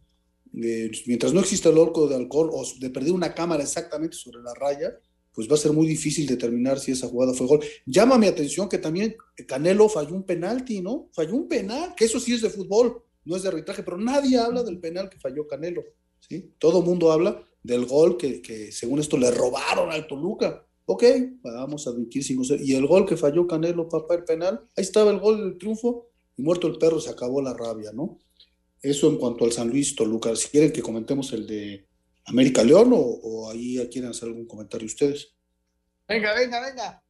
Eh, 0.64 0.90
mientras 1.06 1.34
no 1.34 1.42
exista 1.42 1.70
el 1.70 1.78
orco 1.78 2.08
de 2.08 2.16
alcohol 2.16 2.50
o 2.52 2.66
de 2.80 2.90
perder 2.90 3.12
una 3.12 3.36
cámara 3.36 3.64
exactamente 3.64 4.18
sobre 4.18 4.42
la 4.42 4.54
raya, 4.56 4.98
pues 5.34 5.50
va 5.50 5.56
a 5.56 5.58
ser 5.58 5.74
muy 5.74 5.88
difícil 5.88 6.26
determinar 6.28 6.80
si 6.80 6.92
esa 6.92 7.08
jugada 7.08 7.34
fue 7.34 7.48
gol. 7.48 7.60
Llama 7.86 8.18
mi 8.18 8.28
atención 8.28 8.68
que 8.68 8.78
también 8.78 9.16
Canelo 9.48 9.88
falló 9.90 10.16
un 10.16 10.24
penalti, 10.24 10.82
¿no? 10.82 11.10
Falló 11.14 11.36
un 11.36 11.48
penal, 11.48 11.94
que 11.96 12.06
eso 12.06 12.20
sí 12.20 12.34
es 12.34 12.42
de 12.42 12.50
fútbol 12.50 13.04
no 13.26 13.36
es 13.36 13.44
de 13.44 13.50
arbitraje, 13.50 13.84
pero 13.84 13.98
nadie 13.98 14.38
habla 14.38 14.64
del 14.64 14.80
penal 14.80 15.10
que 15.10 15.20
falló 15.20 15.48
Canelo, 15.48 15.84
¿sí? 16.20 16.54
Todo 16.58 16.82
mundo 16.82 17.12
habla 17.12 17.44
del 17.64 17.86
gol 17.86 18.18
que, 18.18 18.72
según 18.72 19.00
esto 19.00 19.18
le 19.18 19.32
robaron 19.32 19.92
al 19.92 20.08
Toluca. 20.08 20.66
Ok, 20.86 21.04
vamos 21.44 21.86
a 21.86 21.92
admitir 21.92 22.24
sin 22.24 22.42
Y 22.60 22.74
el 22.74 22.88
gol 22.88 23.06
que 23.06 23.18
falló 23.18 23.48
Canelo, 23.48 23.88
papá, 23.88 24.16
el 24.16 24.24
penal, 24.24 24.62
ahí 24.76 24.84
estaba 24.84 25.12
el 25.12 25.20
gol 25.20 25.38
del 25.38 25.58
triunfo 25.58 26.08
y 26.36 26.42
muerto 26.42 26.68
el 26.68 26.78
perro 26.78 27.00
se 27.00 27.12
acabó 27.12 27.42
la 27.42 27.54
rabia, 27.54 27.92
¿no? 27.94 28.20
Eso 28.82 29.10
en 29.10 29.18
cuanto 29.18 29.46
al 29.46 29.52
San 29.52 29.70
Luis 29.70 29.96
Toluca. 29.96 30.36
Si 30.36 30.50
quieren 30.50 30.72
que 30.72 30.82
comentemos 30.82 31.32
el 31.34 31.46
de 31.46 31.86
América 32.26 32.64
León 32.64 32.92
o, 32.94 33.00
o 33.00 33.50
ahí 33.50 33.78
quieren 33.92 34.12
hacer 34.12 34.30
algún 34.30 34.48
comentario 34.48 34.86
ustedes. 34.86 35.34
Venga, 36.08 36.34
venga, 36.34 36.62
venga. 36.62 37.04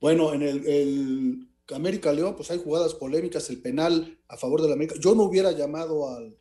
Bueno, 0.00 0.34
en 0.34 0.42
el 0.42 1.48
América 1.74 2.12
León, 2.12 2.36
pues 2.36 2.50
hay 2.50 2.58
jugadas 2.58 2.94
polémicas, 2.94 3.50
el 3.50 3.60
penal 3.60 4.18
a 4.28 4.36
favor 4.36 4.62
de 4.62 4.68
la 4.68 4.74
América. 4.74 4.96
Yo 5.00 5.14
no 5.14 5.24
hubiera 5.24 5.52
llamado 5.52 6.08
al, 6.14 6.36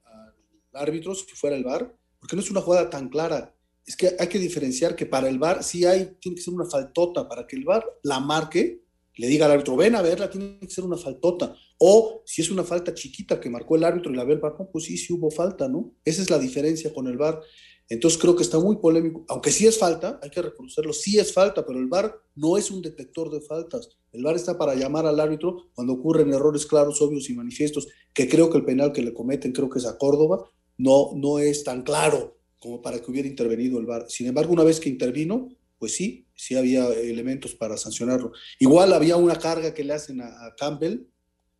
árbitro 0.73 1.15
si 1.15 1.25
fuera 1.35 1.55
el 1.55 1.63
VAR, 1.63 1.95
porque 2.19 2.35
no 2.35 2.41
es 2.41 2.51
una 2.51 2.59
jugada 2.59 2.89
tan 2.89 3.07
clara. 3.07 3.55
Es 3.85 3.95
que 3.95 4.13
hay 4.19 4.27
que 4.27 4.39
diferenciar 4.39 4.93
que 4.93 5.05
para 5.05 5.29
el 5.29 5.39
VAR 5.39 5.63
sí 5.63 5.85
hay, 5.85 6.17
tiene 6.19 6.35
que 6.35 6.41
ser 6.41 6.53
una 6.53 6.65
faltota, 6.65 7.29
para 7.29 7.47
que 7.47 7.55
el 7.55 7.63
VAR 7.63 7.85
la 8.03 8.19
marque, 8.19 8.81
le 9.15 9.27
diga 9.27 9.45
al 9.45 9.53
árbitro, 9.53 9.77
ven 9.77 9.95
a 9.95 10.01
verla, 10.01 10.29
tiene 10.29 10.59
que 10.59 10.69
ser 10.69 10.83
una 10.83 10.97
faltota. 10.97 11.55
O 11.77 12.23
si 12.25 12.41
es 12.41 12.51
una 12.51 12.65
falta 12.65 12.93
chiquita 12.93 13.39
que 13.39 13.49
marcó 13.49 13.77
el 13.77 13.85
árbitro 13.85 14.11
y 14.11 14.17
la 14.17 14.25
ve 14.25 14.33
el 14.33 14.39
VAR, 14.39 14.57
pues 14.69 14.83
sí, 14.83 14.97
sí 14.97 15.13
hubo 15.13 15.31
falta, 15.31 15.69
¿no? 15.69 15.95
Esa 16.03 16.21
es 16.21 16.29
la 16.29 16.39
diferencia 16.39 16.93
con 16.93 17.07
el 17.07 17.15
VAR. 17.15 17.41
Entonces 17.87 18.19
creo 18.19 18.35
que 18.35 18.41
está 18.41 18.57
muy 18.59 18.77
polémico, 18.77 19.25
aunque 19.27 19.51
sí 19.51 19.67
es 19.67 19.77
falta, 19.77 20.19
hay 20.23 20.31
que 20.31 20.41
reconocerlo, 20.41 20.91
sí 20.91 21.19
es 21.19 21.31
falta, 21.31 21.65
pero 21.65 21.79
el 21.79 21.85
VAR 21.85 22.19
no 22.35 22.57
es 22.57 22.71
un 22.71 22.81
detector 22.81 23.29
de 23.29 23.41
faltas. 23.41 23.89
El 24.11 24.23
VAR 24.23 24.35
está 24.35 24.57
para 24.57 24.73
llamar 24.73 25.05
al 25.05 25.19
árbitro 25.19 25.69
cuando 25.75 25.93
ocurren 25.93 26.33
errores 26.33 26.65
claros, 26.65 27.01
obvios 27.01 27.29
y 27.29 27.33
manifiestos, 27.33 27.87
que 28.13 28.27
creo 28.27 28.49
que 28.49 28.57
el 28.57 28.65
penal 28.65 28.91
que 28.91 29.03
le 29.03 29.13
cometen, 29.13 29.51
creo 29.51 29.69
que 29.69 29.79
es 29.79 29.85
a 29.85 29.97
Córdoba, 29.97 30.49
no, 30.77 31.11
no 31.15 31.37
es 31.37 31.63
tan 31.63 31.83
claro 31.83 32.39
como 32.57 32.81
para 32.81 32.99
que 32.99 33.11
hubiera 33.11 33.27
intervenido 33.27 33.77
el 33.79 33.85
VAR. 33.85 34.09
Sin 34.09 34.27
embargo, 34.27 34.51
una 34.51 34.63
vez 34.63 34.79
que 34.79 34.89
intervino, 34.89 35.49
pues 35.77 35.93
sí, 35.93 36.27
sí 36.33 36.55
había 36.55 36.87
elementos 36.87 37.53
para 37.53 37.77
sancionarlo. 37.77 38.31
Igual 38.59 38.93
había 38.93 39.17
una 39.17 39.37
carga 39.37 39.75
que 39.75 39.83
le 39.83 39.93
hacen 39.93 40.21
a 40.21 40.55
Campbell 40.57 41.07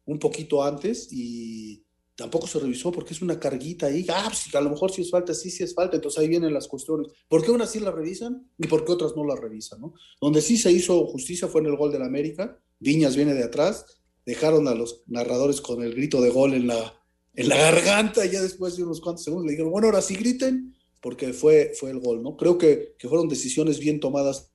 un 0.06 0.18
poquito 0.20 0.64
antes 0.64 1.08
y 1.12 1.85
tampoco 2.16 2.47
se 2.47 2.59
revisó 2.59 2.91
porque 2.91 3.13
es 3.13 3.22
una 3.22 3.39
carguita 3.39 3.88
ahí. 3.88 4.05
Ah, 4.09 4.26
pues, 4.28 4.53
a 4.55 4.61
lo 4.61 4.70
mejor 4.70 4.91
si 4.91 5.01
es 5.01 5.11
falta, 5.11 5.34
sí, 5.34 5.49
sí 5.49 5.63
es 5.63 5.74
falta. 5.74 5.95
Entonces 5.97 6.20
ahí 6.20 6.28
vienen 6.28 6.53
las 6.53 6.68
cuestiones. 6.68 7.07
¿Por 7.28 7.43
qué 7.43 7.51
unas 7.51 7.72
sí 7.72 7.80
la 7.80 7.91
revisan 7.91 8.49
y 8.57 8.68
por 8.68 8.86
qué 8.86 8.93
otras 8.93 9.16
no 9.16 9.26
la 9.26 9.36
revisan? 9.36 9.82
¿no? 9.82 9.93
Donde 10.22 10.41
sí 10.41 10.57
se 10.57 10.72
hizo 10.72 11.05
justicia 11.07 11.47
fue 11.47 11.61
en 11.61 11.68
el 11.68 11.76
gol 11.76 11.91
del 11.91 12.03
América. 12.03 12.59
Viñas 12.80 13.16
viene 13.16 13.34
de 13.34 13.43
atrás. 13.43 13.86
Dejaron 14.26 14.68
a 14.68 14.74
los 14.74 15.03
narradores 15.07 15.61
con 15.61 15.84
el 15.84 15.93
grito 15.93 16.22
de 16.22 16.30
gol 16.30 16.53
en 16.53 16.68
la, 16.68 16.99
en 17.36 17.49
la 17.49 17.57
garganta 17.57 18.26
y 18.26 18.32
ya 18.32 18.41
después 18.41 18.76
de 18.76 18.84
unos 18.84 19.01
cuantos 19.01 19.24
segundos 19.24 19.45
le 19.45 19.51
dijeron, 19.51 19.72
bueno, 19.72 19.88
ahora 19.88 20.01
sí 20.01 20.16
griten 20.16 20.74
porque 21.01 21.34
fue, 21.34 21.74
fue 21.78 21.91
el 21.91 21.99
gol. 21.99 22.24
¿no? 22.24 22.36
Creo 22.38 22.57
que, 22.57 22.95
que 22.97 23.07
fueron 23.07 23.28
decisiones 23.28 23.78
bien 23.78 23.99
tomadas 23.99 24.53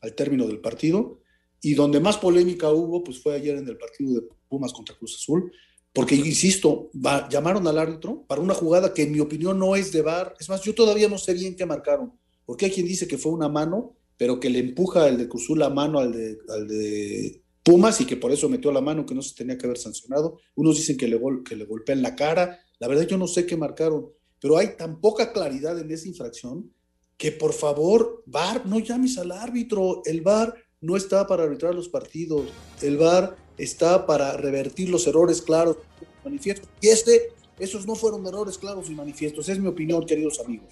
al 0.00 0.14
término 0.14 0.46
del 0.46 0.60
partido. 0.60 1.18
Y 1.62 1.74
donde 1.74 2.00
más 2.00 2.16
polémica 2.16 2.70
hubo, 2.70 3.02
pues 3.02 3.22
fue 3.22 3.34
ayer 3.34 3.56
en 3.56 3.68
el 3.68 3.76
partido 3.76 4.14
de 4.14 4.22
Pumas 4.48 4.72
contra 4.72 4.96
Cruz 4.96 5.16
Azul, 5.16 5.52
porque, 5.92 6.14
insisto, 6.14 6.90
llamaron 7.30 7.66
al 7.66 7.78
árbitro 7.78 8.24
para 8.28 8.40
una 8.40 8.54
jugada 8.54 8.94
que 8.94 9.02
en 9.02 9.12
mi 9.12 9.20
opinión 9.20 9.58
no 9.58 9.74
es 9.74 9.90
de 9.90 10.02
bar. 10.02 10.36
Es 10.38 10.48
más, 10.48 10.62
yo 10.62 10.74
todavía 10.74 11.08
no 11.08 11.18
sé 11.18 11.34
bien 11.34 11.56
qué 11.56 11.66
marcaron. 11.66 12.12
Porque 12.46 12.66
hay 12.66 12.70
quien 12.70 12.86
dice 12.86 13.08
que 13.08 13.18
fue 13.18 13.32
una 13.32 13.48
mano, 13.48 13.96
pero 14.16 14.38
que 14.38 14.50
le 14.50 14.60
empuja 14.60 15.08
el 15.08 15.18
de 15.18 15.28
Cruzul 15.28 15.58
la 15.58 15.70
mano 15.70 15.98
al 15.98 16.12
de, 16.12 16.38
al 16.48 16.68
de 16.68 17.42
Pumas 17.64 18.00
y 18.00 18.06
que 18.06 18.16
por 18.16 18.30
eso 18.30 18.48
metió 18.48 18.70
la 18.70 18.80
mano, 18.80 19.04
que 19.04 19.14
no 19.14 19.22
se 19.22 19.34
tenía 19.34 19.58
que 19.58 19.66
haber 19.66 19.78
sancionado. 19.78 20.38
Unos 20.54 20.76
dicen 20.76 20.96
que 20.96 21.08
le, 21.08 21.18
le 21.18 21.64
golpea 21.64 21.94
en 21.94 22.02
la 22.02 22.14
cara. 22.14 22.60
La 22.78 22.86
verdad 22.86 23.06
yo 23.06 23.18
no 23.18 23.26
sé 23.26 23.44
qué 23.44 23.56
marcaron. 23.56 24.10
Pero 24.40 24.58
hay 24.58 24.76
tan 24.76 25.00
poca 25.00 25.32
claridad 25.32 25.78
en 25.78 25.90
esa 25.90 26.06
infracción 26.06 26.72
que 27.16 27.32
por 27.32 27.52
favor, 27.52 28.22
VAR, 28.26 28.64
no 28.64 28.78
llames 28.78 29.18
al 29.18 29.32
árbitro. 29.32 30.02
El 30.06 30.22
VAR 30.22 30.54
no 30.80 30.96
está 30.96 31.26
para 31.26 31.42
arbitrar 31.42 31.74
los 31.74 31.88
partidos. 31.88 32.46
El 32.80 32.96
VAR 32.96 33.36
está 33.62 34.06
para 34.06 34.36
revertir 34.36 34.88
los 34.88 35.06
errores 35.06 35.42
claros 35.42 35.76
y 36.00 36.24
manifiestos. 36.24 36.68
Y 36.80 36.88
este, 36.88 37.32
esos 37.58 37.86
no 37.86 37.94
fueron 37.94 38.26
errores 38.26 38.58
claros 38.58 38.88
y 38.88 38.92
manifiestos. 38.92 39.48
Es 39.48 39.58
mi 39.58 39.68
opinión, 39.68 40.04
queridos 40.06 40.40
amigos. 40.40 40.68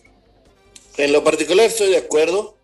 En 0.97 1.13
lo 1.13 1.23
particular 1.23 1.67
estoy 1.67 1.91
de 1.91 1.99
acuerdo. 1.99 2.57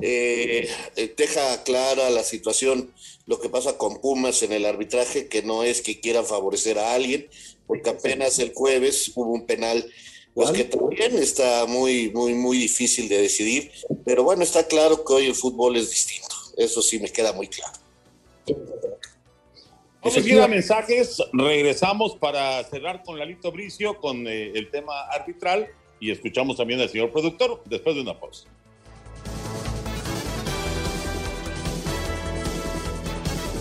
Eh, 0.00 0.68
eh, 0.96 1.14
deja 1.16 1.62
clara 1.62 2.10
la 2.10 2.24
situación, 2.24 2.92
lo 3.26 3.38
que 3.40 3.50
pasa 3.50 3.76
con 3.76 4.00
Pumas 4.00 4.42
en 4.42 4.52
el 4.52 4.64
arbitraje, 4.64 5.28
que 5.28 5.42
no 5.42 5.62
es 5.62 5.82
que 5.82 6.00
quieran 6.00 6.24
favorecer 6.24 6.78
a 6.78 6.94
alguien, 6.94 7.28
porque 7.66 7.90
apenas 7.90 8.38
el 8.38 8.52
jueves 8.54 9.12
hubo 9.14 9.32
un 9.32 9.46
penal 9.46 9.86
pues 10.34 10.50
que 10.52 10.64
también 10.64 11.18
está 11.18 11.66
muy, 11.66 12.10
muy, 12.10 12.34
muy 12.34 12.56
difícil 12.56 13.08
de 13.08 13.20
decidir, 13.20 13.70
pero 14.04 14.22
bueno, 14.22 14.42
está 14.42 14.66
claro 14.66 15.04
que 15.04 15.12
hoy 15.12 15.26
el 15.26 15.34
fútbol 15.34 15.76
es 15.76 15.90
distinto, 15.90 16.34
eso 16.56 16.80
sí 16.82 16.98
me 16.98 17.10
queda 17.10 17.32
muy 17.32 17.48
claro. 17.48 17.78
Vamos 20.02 20.16
a 20.16 20.20
ir 20.20 20.40
a 20.40 20.48
mensajes, 20.48 21.22
regresamos 21.30 22.16
para 22.16 22.64
cerrar 22.64 23.02
con 23.02 23.18
Lalito 23.18 23.52
Bricio 23.52 23.98
con 23.98 24.26
eh, 24.26 24.50
el 24.54 24.70
tema 24.70 24.98
arbitral 25.10 25.68
y 26.00 26.10
escuchamos 26.10 26.56
también 26.56 26.80
al 26.80 26.88
señor 26.88 27.10
productor 27.10 27.62
después 27.66 27.94
de 27.94 28.00
una 28.00 28.18
pausa. 28.18 28.48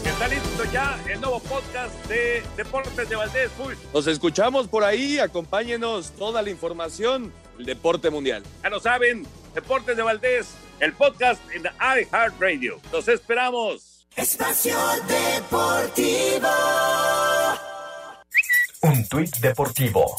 Está 0.06 0.28
listo 0.30 0.64
ya 0.72 0.98
el 1.10 1.20
nuevo 1.20 1.42
podcast 1.42 1.94
de 2.08 2.42
Deportes 2.56 3.10
de 3.10 3.16
Valdés. 3.18 3.52
Nos 3.94 4.08
escuchamos 4.08 4.70
por 4.70 4.86
ahí, 4.86 5.20
acompáñenos 5.20 6.12
toda 6.12 6.42
la 6.42 6.50
información 6.50 7.34
del 7.58 7.66
deporte 7.66 8.10
mundial. 8.10 8.44
Ya 8.64 8.70
lo 8.70 8.80
saben, 8.80 9.26
Deportes 9.54 9.98
de 9.98 10.04
Valdés, 10.04 10.54
el 10.80 10.94
podcast 10.94 11.42
en 11.52 11.64
iHeartRadio. 11.64 12.80
Los 12.94 13.10
esperamos. 13.10 13.89
Espacio 14.16 14.78
Deportivo. 15.08 16.50
Un 18.82 19.08
tuit 19.08 19.36
deportivo. 19.38 20.16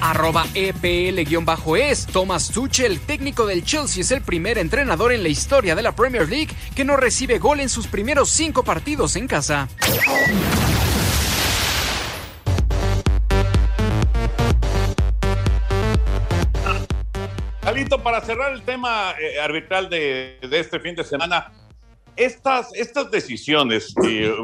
Arroba 0.00 0.46
EPL-es. 0.54 2.06
Thomas 2.06 2.50
Tuchel, 2.50 3.00
técnico 3.00 3.46
del 3.46 3.64
Chelsea, 3.64 4.02
es 4.02 4.10
el 4.10 4.22
primer 4.22 4.58
entrenador 4.58 5.12
en 5.12 5.22
la 5.22 5.28
historia 5.28 5.74
de 5.74 5.82
la 5.82 5.92
Premier 5.92 6.28
League 6.28 6.54
que 6.74 6.84
no 6.84 6.96
recibe 6.96 7.38
gol 7.38 7.60
en 7.60 7.68
sus 7.68 7.86
primeros 7.86 8.30
cinco 8.30 8.62
partidos 8.64 9.16
en 9.16 9.26
casa. 9.26 9.68
Alito, 17.62 18.02
para 18.02 18.20
cerrar 18.20 18.52
el 18.52 18.62
tema 18.62 19.14
eh, 19.20 19.40
arbitral 19.40 19.90
de, 19.90 20.38
de 20.40 20.58
este 20.60 20.80
fin 20.80 20.94
de 20.94 21.04
semana, 21.04 21.52
estas, 22.20 22.72
estas 22.74 23.10
decisiones 23.10 23.94
eh, 24.04 24.34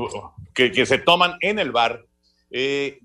que, 0.54 0.86
se 0.86 0.98
toman 0.98 1.36
en 1.40 1.58
el 1.58 1.72
bar, 1.72 2.04
eh, 2.50 3.00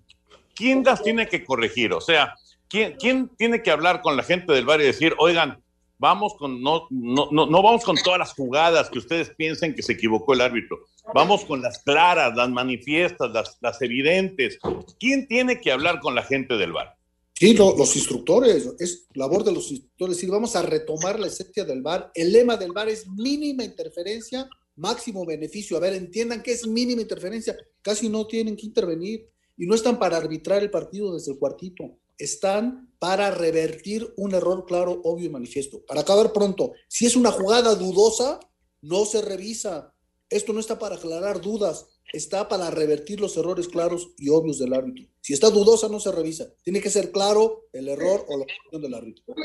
¿quién 0.56 0.84
las 0.84 1.04
tiene 1.04 1.28
que 1.28 1.44
corregir? 1.44 1.94
O 1.94 2.00
sea, 2.02 2.36
¿quién, 2.70 2.96
¿quién 2.98 3.30
tiene 3.38 3.62
que 3.62 3.72
hablar 3.72 4.02
con 4.02 4.16
la 4.16 4.24
gente 4.24 4.54
del 4.54 4.66
bar 4.66 4.80
y 4.80 4.86
decir, 4.86 5.14
oigan, 5.20 5.62
vamos 6.00 6.36
con, 6.36 6.62
no, 6.64 6.88
no, 6.90 7.30
no, 7.32 7.62
vamos 7.62 7.84
con 7.84 7.98
todas 7.98 8.20
las 8.20 8.34
jugadas 8.34 8.90
que 8.90 9.00
ustedes 9.00 9.30
piensen 9.32 9.76
que 9.76 9.84
se 9.84 9.94
equivocó 9.94 10.34
el 10.34 10.42
árbitro. 10.42 10.80
Vamos 11.14 11.44
con 11.44 11.62
las 11.62 11.80
claras, 11.80 12.36
las 12.36 12.50
manifiestas, 12.50 13.30
las, 13.32 13.58
las 13.60 13.82
evidentes. 13.82 14.58
¿Quién 15.00 15.28
tiene 15.28 15.60
que 15.60 15.72
hablar 15.72 16.00
con 16.00 16.16
la 16.16 16.24
gente 16.24 16.56
del 16.56 16.72
bar? 16.72 16.96
Sí, 17.42 17.56
los 17.56 17.96
instructores, 17.96 18.70
es 18.80 19.08
labor 19.16 19.44
de 19.44 19.52
los 19.52 19.72
instructores 19.72 20.16
decir, 20.16 20.30
vamos 20.30 20.56
a 20.56 20.62
retomar 20.62 21.20
la 21.20 21.26
esencia 21.26 21.66
del 21.66 21.82
VAR. 21.82 22.12
El 22.14 22.32
lema 22.32 22.56
del 22.56 22.72
VAR 22.72 22.88
es 22.88 23.08
mínima 23.08 23.64
interferencia, 23.64 24.48
máximo 24.76 25.26
beneficio. 25.26 25.78
A 25.78 25.80
ver, 25.80 25.94
entiendan 25.94 26.42
que 26.42 26.52
es 26.52 26.68
mínima 26.68 27.02
interferencia, 27.02 27.58
casi 27.82 28.10
no 28.10 28.28
tienen 28.28 28.56
que 28.56 28.66
intervenir. 28.66 29.28
y 29.58 29.68
no 29.68 29.76
están 29.76 30.00
para 30.00 30.18
arbitrar 30.18 30.64
el 30.64 30.72
partido 30.72 31.14
desde 31.14 31.34
el 31.34 31.38
cuartito, 31.38 32.00
están 32.18 32.92
para 32.98 33.32
revertir 33.32 34.12
un 34.18 34.34
error 34.34 34.66
claro, 34.66 35.02
obvio 35.04 35.26
y 35.26 35.30
manifiesto. 35.30 35.86
Para 35.86 36.02
acabar 36.02 36.34
pronto, 36.34 36.74
si 36.88 37.06
es 37.06 37.16
una 37.16 37.32
jugada 37.32 37.76
dudosa, 37.76 38.40
no 38.82 39.06
se 39.06 39.22
revisa. 39.22 39.94
Esto 40.30 40.54
no 40.54 40.60
está 40.60 40.80
para 40.80 40.96
aclarar 40.96 41.42
dudas, 41.42 41.88
está 42.14 42.48
para 42.48 42.72
revertir 42.72 43.20
los 43.20 43.36
errores 43.38 43.68
claros 43.68 44.12
y 44.18 44.30
obvios 44.30 44.60
del 44.60 44.74
árbitro. 44.74 45.06
Si 45.20 45.34
está 45.34 45.50
dudosa, 45.50 45.90
no 45.90 46.00
se 46.00 46.12
revisa. 46.12 46.52
Tiene 46.64 46.82
que 46.82 46.90
ser 46.90 47.12
claro 47.12 47.68
el 47.74 47.88
error 47.88 48.26
o 48.28 48.38
la 48.38 48.46
opinión 48.46 48.82
del 48.82 48.94
árbitro. 48.94 49.36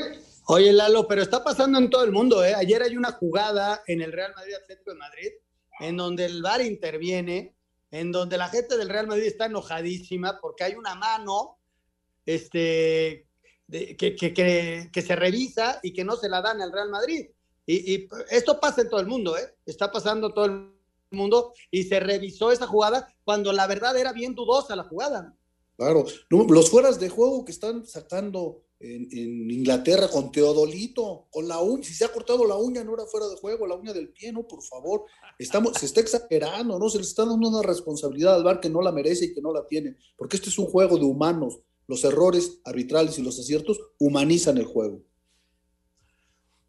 Oye, 0.49 0.71
Lalo, 0.71 1.07
pero 1.07 1.21
está 1.21 1.43
pasando 1.43 1.77
en 1.77 1.89
todo 1.89 2.03
el 2.03 2.11
mundo, 2.11 2.43
¿eh? 2.43 2.53
Ayer 2.55 2.81
hay 2.81 2.95
una 2.95 3.11
jugada 3.11 3.83
en 3.85 4.01
el 4.01 4.13
Real 4.13 4.33
Madrid 4.35 4.53
Atlético 4.55 4.91
de 4.91 4.97
Madrid 4.97 5.27
en 5.79 5.97
donde 5.97 6.25
el 6.25 6.41
VAR 6.41 6.61
interviene, 6.61 7.55
en 7.91 8.11
donde 8.11 8.37
la 8.37 8.47
gente 8.49 8.77
del 8.77 8.89
Real 8.89 9.07
Madrid 9.07 9.25
está 9.25 9.45
enojadísima 9.47 10.39
porque 10.41 10.63
hay 10.63 10.73
una 10.75 10.95
mano 10.95 11.59
este, 12.25 13.27
que- 13.69 14.15
que- 14.15 14.89
que 14.91 15.01
se 15.01 15.15
revisa 15.15 15.79
y 15.83 15.93
que 15.93 16.03
no 16.03 16.15
se 16.15 16.29
la 16.29 16.41
dan 16.41 16.61
al 16.61 16.71
Real 16.71 16.89
Madrid. 16.89 17.27
Y, 17.65 17.93
y 17.95 18.07
esto 18.29 18.59
pasa 18.59 18.81
en 18.81 18.89
todo 18.89 19.01
el 19.01 19.07
mundo, 19.07 19.37
¿eh? 19.37 19.55
Está 19.65 19.91
pasando 19.91 20.27
en 20.27 20.33
todo 20.33 20.45
el 20.45 20.71
mundo 21.11 21.53
y 21.71 21.83
se 21.83 21.99
revisó 21.99 22.51
esa 22.53 22.67
jugada 22.67 23.07
cuando 23.23 23.51
la 23.51 23.67
verdad 23.67 23.97
era 23.97 24.13
bien 24.13 24.33
dudosa 24.33 24.75
la 24.77 24.83
jugada. 24.85 25.33
Claro, 25.77 26.05
los 26.29 26.69
fueras 26.71 26.99
de 26.99 27.07
juego 27.07 27.45
que 27.45 27.51
están 27.51 27.85
sacando 27.85 28.63
en, 28.79 29.07
en 29.11 29.51
Inglaterra 29.51 30.07
con 30.07 30.31
Teodolito, 30.31 31.27
con 31.29 31.47
la 31.47 31.59
uña, 31.59 31.83
si 31.83 31.93
se 31.93 32.03
ha 32.03 32.11
cortado 32.11 32.47
la 32.47 32.57
uña 32.57 32.83
no 32.83 32.95
era 32.95 33.05
fuera 33.05 33.27
de 33.27 33.35
juego, 33.35 33.67
la 33.67 33.75
uña 33.75 33.93
del 33.93 34.09
pie, 34.09 34.31
no, 34.31 34.47
por 34.47 34.63
favor, 34.63 35.03
estamos, 35.37 35.77
se 35.77 35.85
está 35.85 36.01
exagerando, 36.01 36.79
¿no? 36.79 36.89
Se 36.89 36.97
le 36.97 37.03
está 37.03 37.25
dando 37.25 37.47
una 37.47 37.61
responsabilidad 37.61 38.33
al 38.35 38.43
VAR 38.43 38.59
que 38.59 38.71
no 38.71 38.81
la 38.81 38.91
merece 38.91 39.25
y 39.25 39.33
que 39.35 39.41
no 39.41 39.53
la 39.53 39.67
tiene, 39.67 39.95
porque 40.15 40.37
este 40.37 40.49
es 40.49 40.57
un 40.57 40.65
juego 40.65 40.97
de 40.97 41.05
humanos, 41.05 41.59
los 41.85 42.03
errores 42.03 42.59
arbitrales 42.65 43.19
y 43.19 43.21
los 43.21 43.39
aciertos 43.39 43.79
humanizan 43.99 44.57
el 44.57 44.65
juego. 44.65 45.03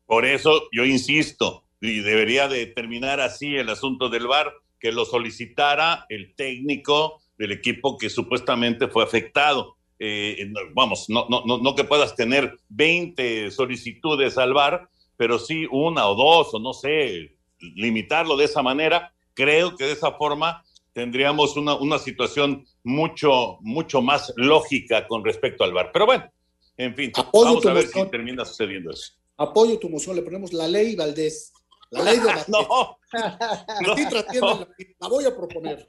Por 0.04 0.26
eso 0.26 0.68
yo 0.70 0.84
insisto, 0.84 1.64
y 1.80 2.00
debería 2.00 2.46
de 2.46 2.66
terminar 2.66 3.20
así 3.20 3.56
el 3.56 3.70
asunto 3.70 4.10
del 4.10 4.26
VAR, 4.26 4.52
que 4.78 4.92
lo 4.92 5.06
solicitara 5.06 6.06
el 6.08 6.34
técnico 6.36 7.20
del 7.38 7.52
equipo 7.52 7.96
que 7.96 8.10
supuestamente 8.10 8.88
fue 8.88 9.04
afectado. 9.04 9.76
Eh, 9.98 10.46
no, 10.50 10.60
vamos, 10.74 11.06
no, 11.08 11.26
no, 11.28 11.42
no, 11.46 11.58
no 11.58 11.74
que 11.74 11.84
puedas 11.84 12.14
tener 12.14 12.58
20 12.68 13.50
solicitudes 13.50 14.36
al 14.38 14.52
VAR, 14.52 14.88
pero 15.16 15.38
sí 15.38 15.66
una 15.70 16.06
o 16.08 16.14
dos, 16.14 16.54
o 16.54 16.58
no 16.58 16.72
sé, 16.72 17.36
limitarlo 17.58 18.36
de 18.36 18.44
esa 18.44 18.62
manera. 18.62 19.12
Creo 19.34 19.76
que 19.76 19.84
de 19.84 19.92
esa 19.92 20.12
forma 20.12 20.64
tendríamos 20.92 21.56
una, 21.56 21.76
una 21.76 21.98
situación 21.98 22.66
mucho, 22.82 23.58
mucho 23.60 24.02
más 24.02 24.32
lógica 24.36 25.06
con 25.06 25.24
respecto 25.24 25.64
al 25.64 25.72
VAR. 25.72 25.90
Pero 25.92 26.06
bueno, 26.06 26.30
en 26.76 26.94
fin, 26.94 27.12
Apoyo 27.14 27.44
vamos 27.44 27.66
a 27.66 27.72
ver 27.72 27.84
moción. 27.86 28.04
si 28.06 28.10
termina 28.10 28.44
sucediendo 28.44 28.90
eso. 28.92 29.12
Apoyo 29.36 29.78
tu 29.78 29.88
moción, 29.88 30.16
le 30.16 30.22
ponemos 30.22 30.52
la 30.52 30.66
ley 30.66 30.96
Valdés, 30.96 31.52
la 31.90 32.02
ley 32.02 32.18
de 32.18 32.24
Valdés. 32.26 32.48
no, 32.48 32.98
la, 33.12 34.66
la 35.00 35.08
voy 35.08 35.24
a 35.24 35.36
proponer. 35.36 35.88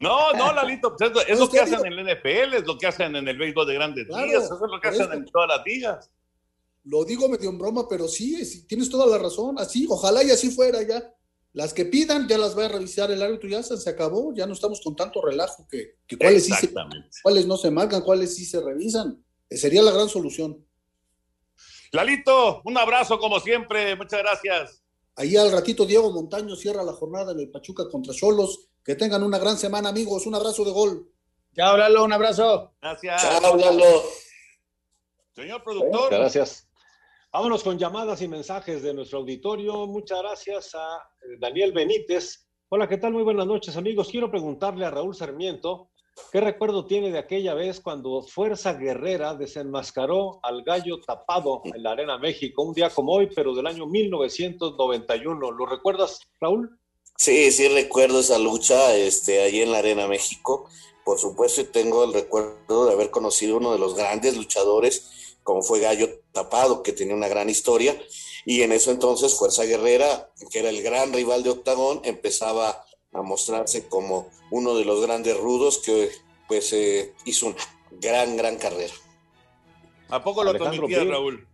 No, 0.00 0.32
no, 0.32 0.52
Lalito, 0.52 0.96
pues 0.96 1.10
es, 1.10 1.28
es 1.28 1.38
lo 1.38 1.48
que 1.48 1.58
es 1.58 1.62
hacen 1.64 1.86
en 1.86 1.98
el 1.98 2.16
NFL, 2.16 2.54
es 2.54 2.66
lo 2.66 2.78
que 2.78 2.86
hacen 2.86 3.14
en 3.16 3.28
el 3.28 3.36
béisbol 3.36 3.66
de 3.66 3.74
grandes 3.74 4.06
Claro, 4.06 4.26
ligas, 4.26 4.44
eso 4.44 4.54
es 4.54 4.70
lo 4.70 4.80
que 4.80 4.88
hacen 4.88 5.02
eso. 5.02 5.12
en 5.12 5.24
todas 5.26 5.48
las 5.48 5.66
ligas. 5.66 6.10
Lo 6.84 7.04
digo 7.04 7.28
medio 7.28 7.50
en 7.50 7.58
broma, 7.58 7.86
pero 7.86 8.08
sí, 8.08 8.42
sí, 8.46 8.66
tienes 8.66 8.88
toda 8.88 9.06
la 9.06 9.18
razón. 9.18 9.58
Así, 9.58 9.86
ojalá 9.90 10.24
y 10.24 10.30
así 10.30 10.50
fuera 10.50 10.82
ya. 10.82 11.14
Las 11.52 11.74
que 11.74 11.84
pidan 11.84 12.26
ya 12.28 12.38
las 12.38 12.56
va 12.56 12.66
a 12.66 12.68
revisar 12.68 13.10
el 13.10 13.20
árbitro, 13.20 13.48
ya 13.48 13.62
se, 13.62 13.90
acabó, 13.90 14.32
ya 14.34 14.46
no 14.46 14.54
estamos 14.54 14.80
con 14.82 14.96
tanto 14.96 15.20
relajo 15.20 15.66
que, 15.68 15.96
que 16.06 16.16
cuáles 16.16 16.44
sí 16.46 16.52
se, 16.52 16.72
cuáles 17.22 17.46
no 17.46 17.56
se 17.56 17.70
marcan, 17.70 18.02
cuáles 18.02 18.34
sí 18.36 18.44
se 18.46 18.60
revisan. 18.60 19.22
Eh, 19.50 19.56
Sería 19.56 19.82
la 19.82 19.90
gran 19.90 20.08
solución. 20.08 20.64
Lalito, 21.92 22.62
un 22.64 22.78
abrazo 22.78 23.18
como 23.18 23.40
siempre, 23.40 23.96
muchas 23.96 24.20
gracias. 24.20 24.82
Ahí 25.16 25.36
al 25.36 25.50
ratito 25.50 25.84
Diego 25.84 26.10
Montaño 26.12 26.54
cierra 26.56 26.84
la 26.84 26.92
jornada 26.92 27.32
en 27.32 27.40
el 27.40 27.50
Pachuca 27.50 27.88
contra 27.90 28.14
Cholos. 28.14 28.69
Que 28.84 28.94
tengan 28.94 29.22
una 29.22 29.38
gran 29.38 29.58
semana, 29.58 29.90
amigos. 29.90 30.26
Un 30.26 30.34
abrazo 30.34 30.64
de 30.64 30.72
gol. 30.72 31.12
Chao, 31.54 31.76
Lalo, 31.76 32.04
un 32.04 32.12
abrazo. 32.12 32.74
Gracias. 32.80 33.22
Chao, 33.22 33.56
Lalo. 33.56 34.02
Señor 35.34 35.62
productor. 35.62 36.10
Gracias. 36.10 36.68
Vámonos 37.32 37.62
con 37.62 37.78
llamadas 37.78 38.22
y 38.22 38.28
mensajes 38.28 38.82
de 38.82 38.92
nuestro 38.92 39.18
auditorio. 39.18 39.86
Muchas 39.86 40.20
gracias 40.20 40.74
a 40.74 40.96
eh, 41.22 41.36
Daniel 41.38 41.72
Benítez. 41.72 42.48
Hola, 42.70 42.88
¿qué 42.88 42.96
tal? 42.96 43.12
Muy 43.12 43.22
buenas 43.22 43.46
noches, 43.46 43.76
amigos. 43.76 44.08
Quiero 44.10 44.30
preguntarle 44.30 44.86
a 44.86 44.90
Raúl 44.90 45.14
Sarmiento 45.14 45.90
qué 46.32 46.40
recuerdo 46.40 46.86
tiene 46.86 47.12
de 47.12 47.18
aquella 47.18 47.54
vez 47.54 47.80
cuando 47.80 48.22
Fuerza 48.22 48.72
Guerrera 48.72 49.34
desenmascaró 49.34 50.40
al 50.42 50.64
gallo 50.64 51.00
tapado 51.00 51.62
en 51.64 51.82
la 51.82 51.92
Arena 51.92 52.18
México, 52.18 52.62
un 52.62 52.74
día 52.74 52.90
como 52.90 53.12
hoy, 53.12 53.28
pero 53.34 53.54
del 53.54 53.66
año 53.66 53.86
1991. 53.86 55.50
¿Lo 55.52 55.66
recuerdas, 55.66 56.20
Raúl? 56.40 56.79
Sí, 57.20 57.52
sí 57.52 57.68
recuerdo 57.68 58.20
esa 58.20 58.38
lucha 58.38 58.96
este, 58.96 59.42
allí 59.42 59.60
en 59.60 59.72
la 59.72 59.80
Arena 59.80 60.08
México. 60.08 60.70
Por 61.04 61.18
supuesto, 61.18 61.60
y 61.60 61.64
tengo 61.64 62.02
el 62.04 62.14
recuerdo 62.14 62.86
de 62.86 62.94
haber 62.94 63.10
conocido 63.10 63.58
uno 63.58 63.72
de 63.72 63.78
los 63.78 63.94
grandes 63.94 64.38
luchadores, 64.38 65.36
como 65.42 65.60
fue 65.60 65.80
Gallo 65.80 66.08
Tapado, 66.32 66.82
que 66.82 66.94
tenía 66.94 67.14
una 67.14 67.28
gran 67.28 67.50
historia. 67.50 68.00
Y 68.46 68.62
en 68.62 68.72
eso 68.72 68.90
entonces 68.90 69.34
Fuerza 69.34 69.64
Guerrera, 69.64 70.32
que 70.50 70.60
era 70.60 70.70
el 70.70 70.80
gran 70.80 71.12
rival 71.12 71.42
de 71.42 71.50
Octagón, 71.50 72.00
empezaba 72.04 72.86
a 73.12 73.20
mostrarse 73.20 73.86
como 73.86 74.30
uno 74.50 74.74
de 74.74 74.86
los 74.86 75.02
grandes 75.02 75.36
rudos 75.36 75.76
que 75.84 76.10
pues 76.48 76.72
eh, 76.72 77.12
hizo 77.26 77.48
una 77.48 77.56
gran, 77.90 78.34
gran 78.38 78.56
carrera. 78.56 78.94
¿A 80.08 80.24
poco 80.24 80.42
lo 80.42 80.50
Alejandro 80.50 80.86
transmitía, 80.86 81.02
Pío. 81.02 81.12
Raúl? 81.12 81.46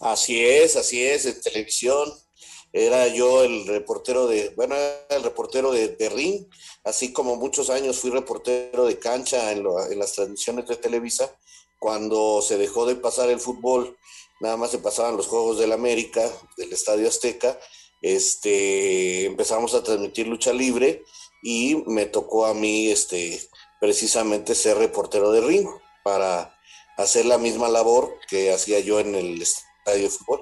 Así 0.00 0.44
es, 0.44 0.76
así 0.76 1.02
es, 1.02 1.24
en 1.24 1.40
televisión. 1.40 2.12
Era 2.76 3.06
yo 3.06 3.44
el 3.44 3.68
reportero 3.68 4.26
de, 4.26 4.48
bueno, 4.56 4.74
el 5.08 5.22
reportero 5.22 5.70
de, 5.70 5.88
de 5.94 6.08
ring, 6.08 6.44
así 6.82 7.12
como 7.12 7.36
muchos 7.36 7.70
años 7.70 8.00
fui 8.00 8.10
reportero 8.10 8.84
de 8.84 8.98
cancha 8.98 9.52
en, 9.52 9.62
lo- 9.62 9.80
en 9.90 9.96
las 9.96 10.12
transmisiones 10.12 10.66
de 10.66 10.74
Televisa. 10.74 11.38
Cuando 11.78 12.42
se 12.42 12.58
dejó 12.58 12.84
de 12.84 12.96
pasar 12.96 13.30
el 13.30 13.38
fútbol, 13.38 13.96
nada 14.40 14.56
más 14.56 14.72
se 14.72 14.78
pasaban 14.78 15.16
los 15.16 15.28
Juegos 15.28 15.58
del 15.60 15.70
América, 15.70 16.28
del 16.56 16.72
Estadio 16.72 17.06
Azteca, 17.06 17.56
este, 18.02 19.24
empezamos 19.26 19.72
a 19.74 19.82
transmitir 19.84 20.26
lucha 20.26 20.52
libre 20.52 21.04
y 21.44 21.76
me 21.86 22.06
tocó 22.06 22.46
a 22.46 22.54
mí, 22.54 22.90
este, 22.90 23.40
precisamente 23.80 24.56
ser 24.56 24.78
reportero 24.78 25.30
de 25.30 25.42
ring 25.42 25.68
para 26.02 26.58
hacer 26.96 27.24
la 27.26 27.38
misma 27.38 27.68
labor 27.68 28.18
que 28.28 28.52
hacía 28.52 28.80
yo 28.80 28.98
en 28.98 29.14
el 29.14 29.40
estadio 29.40 30.02
de 30.02 30.10
fútbol. 30.10 30.40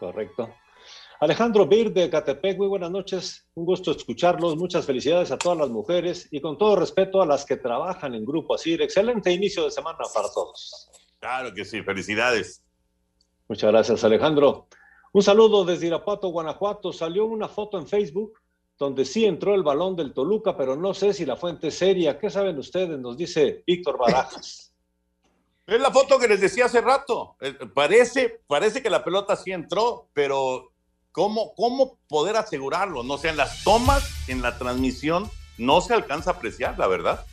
Correcto. 0.00 0.52
Alejandro 1.24 1.66
Bir 1.66 1.90
de 1.90 2.10
Catepec, 2.10 2.58
muy 2.58 2.66
buenas 2.66 2.90
noches. 2.90 3.46
Un 3.54 3.64
gusto 3.64 3.92
escucharlos. 3.92 4.58
Muchas 4.58 4.84
felicidades 4.84 5.30
a 5.30 5.38
todas 5.38 5.56
las 5.56 5.70
mujeres 5.70 6.28
y 6.30 6.38
con 6.38 6.58
todo 6.58 6.76
respeto 6.76 7.22
a 7.22 7.24
las 7.24 7.46
que 7.46 7.56
trabajan 7.56 8.14
en 8.14 8.26
Grupo 8.26 8.54
Asir. 8.54 8.82
Excelente 8.82 9.32
inicio 9.32 9.64
de 9.64 9.70
semana 9.70 10.00
para 10.12 10.28
todos. 10.28 10.90
Claro 11.18 11.54
que 11.54 11.64
sí, 11.64 11.82
felicidades. 11.82 12.62
Muchas 13.48 13.72
gracias, 13.72 14.04
Alejandro. 14.04 14.66
Un 15.14 15.22
saludo 15.22 15.64
desde 15.64 15.86
Irapuato, 15.86 16.28
Guanajuato. 16.28 16.92
Salió 16.92 17.24
una 17.24 17.48
foto 17.48 17.78
en 17.78 17.88
Facebook 17.88 18.38
donde 18.76 19.06
sí 19.06 19.24
entró 19.24 19.54
el 19.54 19.62
balón 19.62 19.96
del 19.96 20.12
Toluca, 20.12 20.54
pero 20.58 20.76
no 20.76 20.92
sé 20.92 21.14
si 21.14 21.24
la 21.24 21.36
fuente 21.36 21.68
es 21.68 21.78
seria. 21.78 22.18
¿Qué 22.18 22.28
saben 22.28 22.58
ustedes? 22.58 22.98
Nos 22.98 23.16
dice 23.16 23.64
Víctor 23.66 23.96
Barajas. 23.96 24.74
Es 25.66 25.80
la 25.80 25.90
foto 25.90 26.18
que 26.18 26.28
les 26.28 26.42
decía 26.42 26.66
hace 26.66 26.82
rato. 26.82 27.36
Eh, 27.40 27.54
Parece, 27.72 28.42
parece 28.46 28.82
que 28.82 28.90
la 28.90 29.02
pelota 29.02 29.34
sí 29.36 29.52
entró, 29.52 30.10
pero 30.12 30.73
¿cómo, 31.14 31.54
¿cómo 31.54 31.96
poder 32.08 32.36
asegurarlo? 32.36 33.04
No 33.04 33.18
sé, 33.18 33.28
en 33.28 33.36
las 33.36 33.62
tomas, 33.62 34.02
en 34.26 34.42
la 34.42 34.58
transmisión, 34.58 35.30
no 35.56 35.80
se 35.80 35.94
alcanza 35.94 36.30
a 36.30 36.32
apreciar, 36.34 36.76
la 36.76 36.88
verdad. 36.88 37.24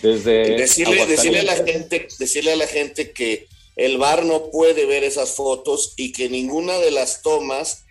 Desde 0.00 0.56
decirle, 0.56 1.04
decirle 1.06 1.40
a 1.40 1.44
la 1.44 1.56
gente, 1.56 2.08
decirle 2.18 2.52
a 2.54 2.56
la 2.56 2.66
gente 2.66 3.12
que 3.12 3.46
el 3.76 3.98
VAR 3.98 4.24
no 4.24 4.50
puede 4.50 4.86
ver 4.86 5.04
esas 5.04 5.32
fotos 5.32 5.92
y 5.96 6.12
que 6.12 6.30
ninguna 6.30 6.78
de 6.78 6.92
las 6.92 7.20
tomas 7.20 7.84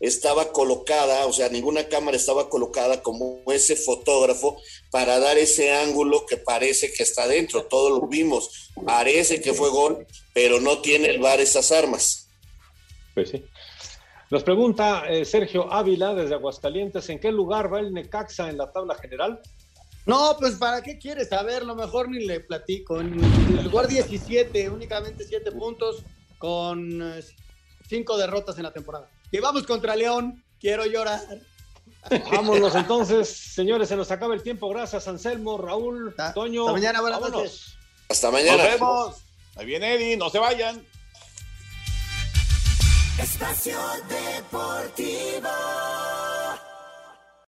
estaba 0.00 0.50
colocada, 0.50 1.24
o 1.26 1.32
sea, 1.32 1.48
ninguna 1.48 1.88
cámara 1.88 2.16
estaba 2.16 2.50
colocada 2.50 3.02
como 3.02 3.40
ese 3.52 3.76
fotógrafo 3.76 4.60
para 4.90 5.20
dar 5.20 5.38
ese 5.38 5.72
ángulo 5.72 6.26
que 6.26 6.38
parece 6.38 6.92
que 6.92 7.04
está 7.04 7.28
dentro. 7.28 7.66
Todos 7.66 7.92
lo 7.92 8.08
vimos. 8.08 8.72
Parece 8.84 9.40
que 9.40 9.54
fue 9.54 9.70
gol, 9.70 10.06
pero 10.34 10.60
no 10.60 10.80
tiene 10.80 11.08
el 11.08 11.20
VAR 11.20 11.40
esas 11.40 11.70
armas. 11.70 12.23
Pues 13.14 13.30
sí. 13.30 13.44
Nos 14.30 14.42
pregunta 14.42 15.04
eh, 15.08 15.24
Sergio 15.24 15.72
Ávila 15.72 16.14
desde 16.14 16.34
Aguascalientes, 16.34 17.08
¿en 17.08 17.20
qué 17.20 17.30
lugar 17.30 17.72
va 17.72 17.80
el 17.80 17.92
Necaxa 17.92 18.48
en 18.48 18.58
la 18.58 18.72
tabla 18.72 18.96
general? 18.96 19.40
No, 20.06 20.36
pues 20.38 20.56
¿para 20.56 20.82
qué 20.82 20.98
quieres 20.98 21.28
saberlo? 21.28 21.74
Mejor 21.74 22.10
ni 22.10 22.26
le 22.26 22.40
platico. 22.40 23.00
En 23.00 23.18
el 23.22 23.64
lugar 23.64 23.86
17, 23.86 24.68
únicamente 24.68 25.24
7 25.24 25.52
puntos 25.52 26.02
con 26.38 27.14
5 27.88 28.16
derrotas 28.18 28.56
en 28.58 28.64
la 28.64 28.72
temporada. 28.72 29.08
Y 29.30 29.38
vamos 29.38 29.62
contra 29.64 29.96
León, 29.96 30.44
quiero 30.60 30.84
llorar. 30.84 31.20
Vámonos 32.30 32.74
entonces, 32.74 33.28
señores, 33.28 33.88
se 33.88 33.96
nos 33.96 34.10
acaba 34.10 34.34
el 34.34 34.42
tiempo. 34.42 34.68
Gracias, 34.68 35.08
Anselmo, 35.08 35.56
Raúl, 35.56 36.14
Toño. 36.34 36.62
Hasta 36.62 36.72
mañana, 36.72 37.00
buenas 37.00 37.20
Vámonos. 37.20 37.42
noches. 37.42 37.74
Hasta 38.08 38.30
mañana. 38.30 38.62
Nos 38.62 38.72
vemos. 38.72 39.16
Ahí 39.56 39.66
viene 39.66 39.94
Eddie, 39.94 40.16
no 40.16 40.28
se 40.28 40.38
vayan. 40.38 40.84
Espacio 43.18 43.78
Deportivo. 44.08 45.48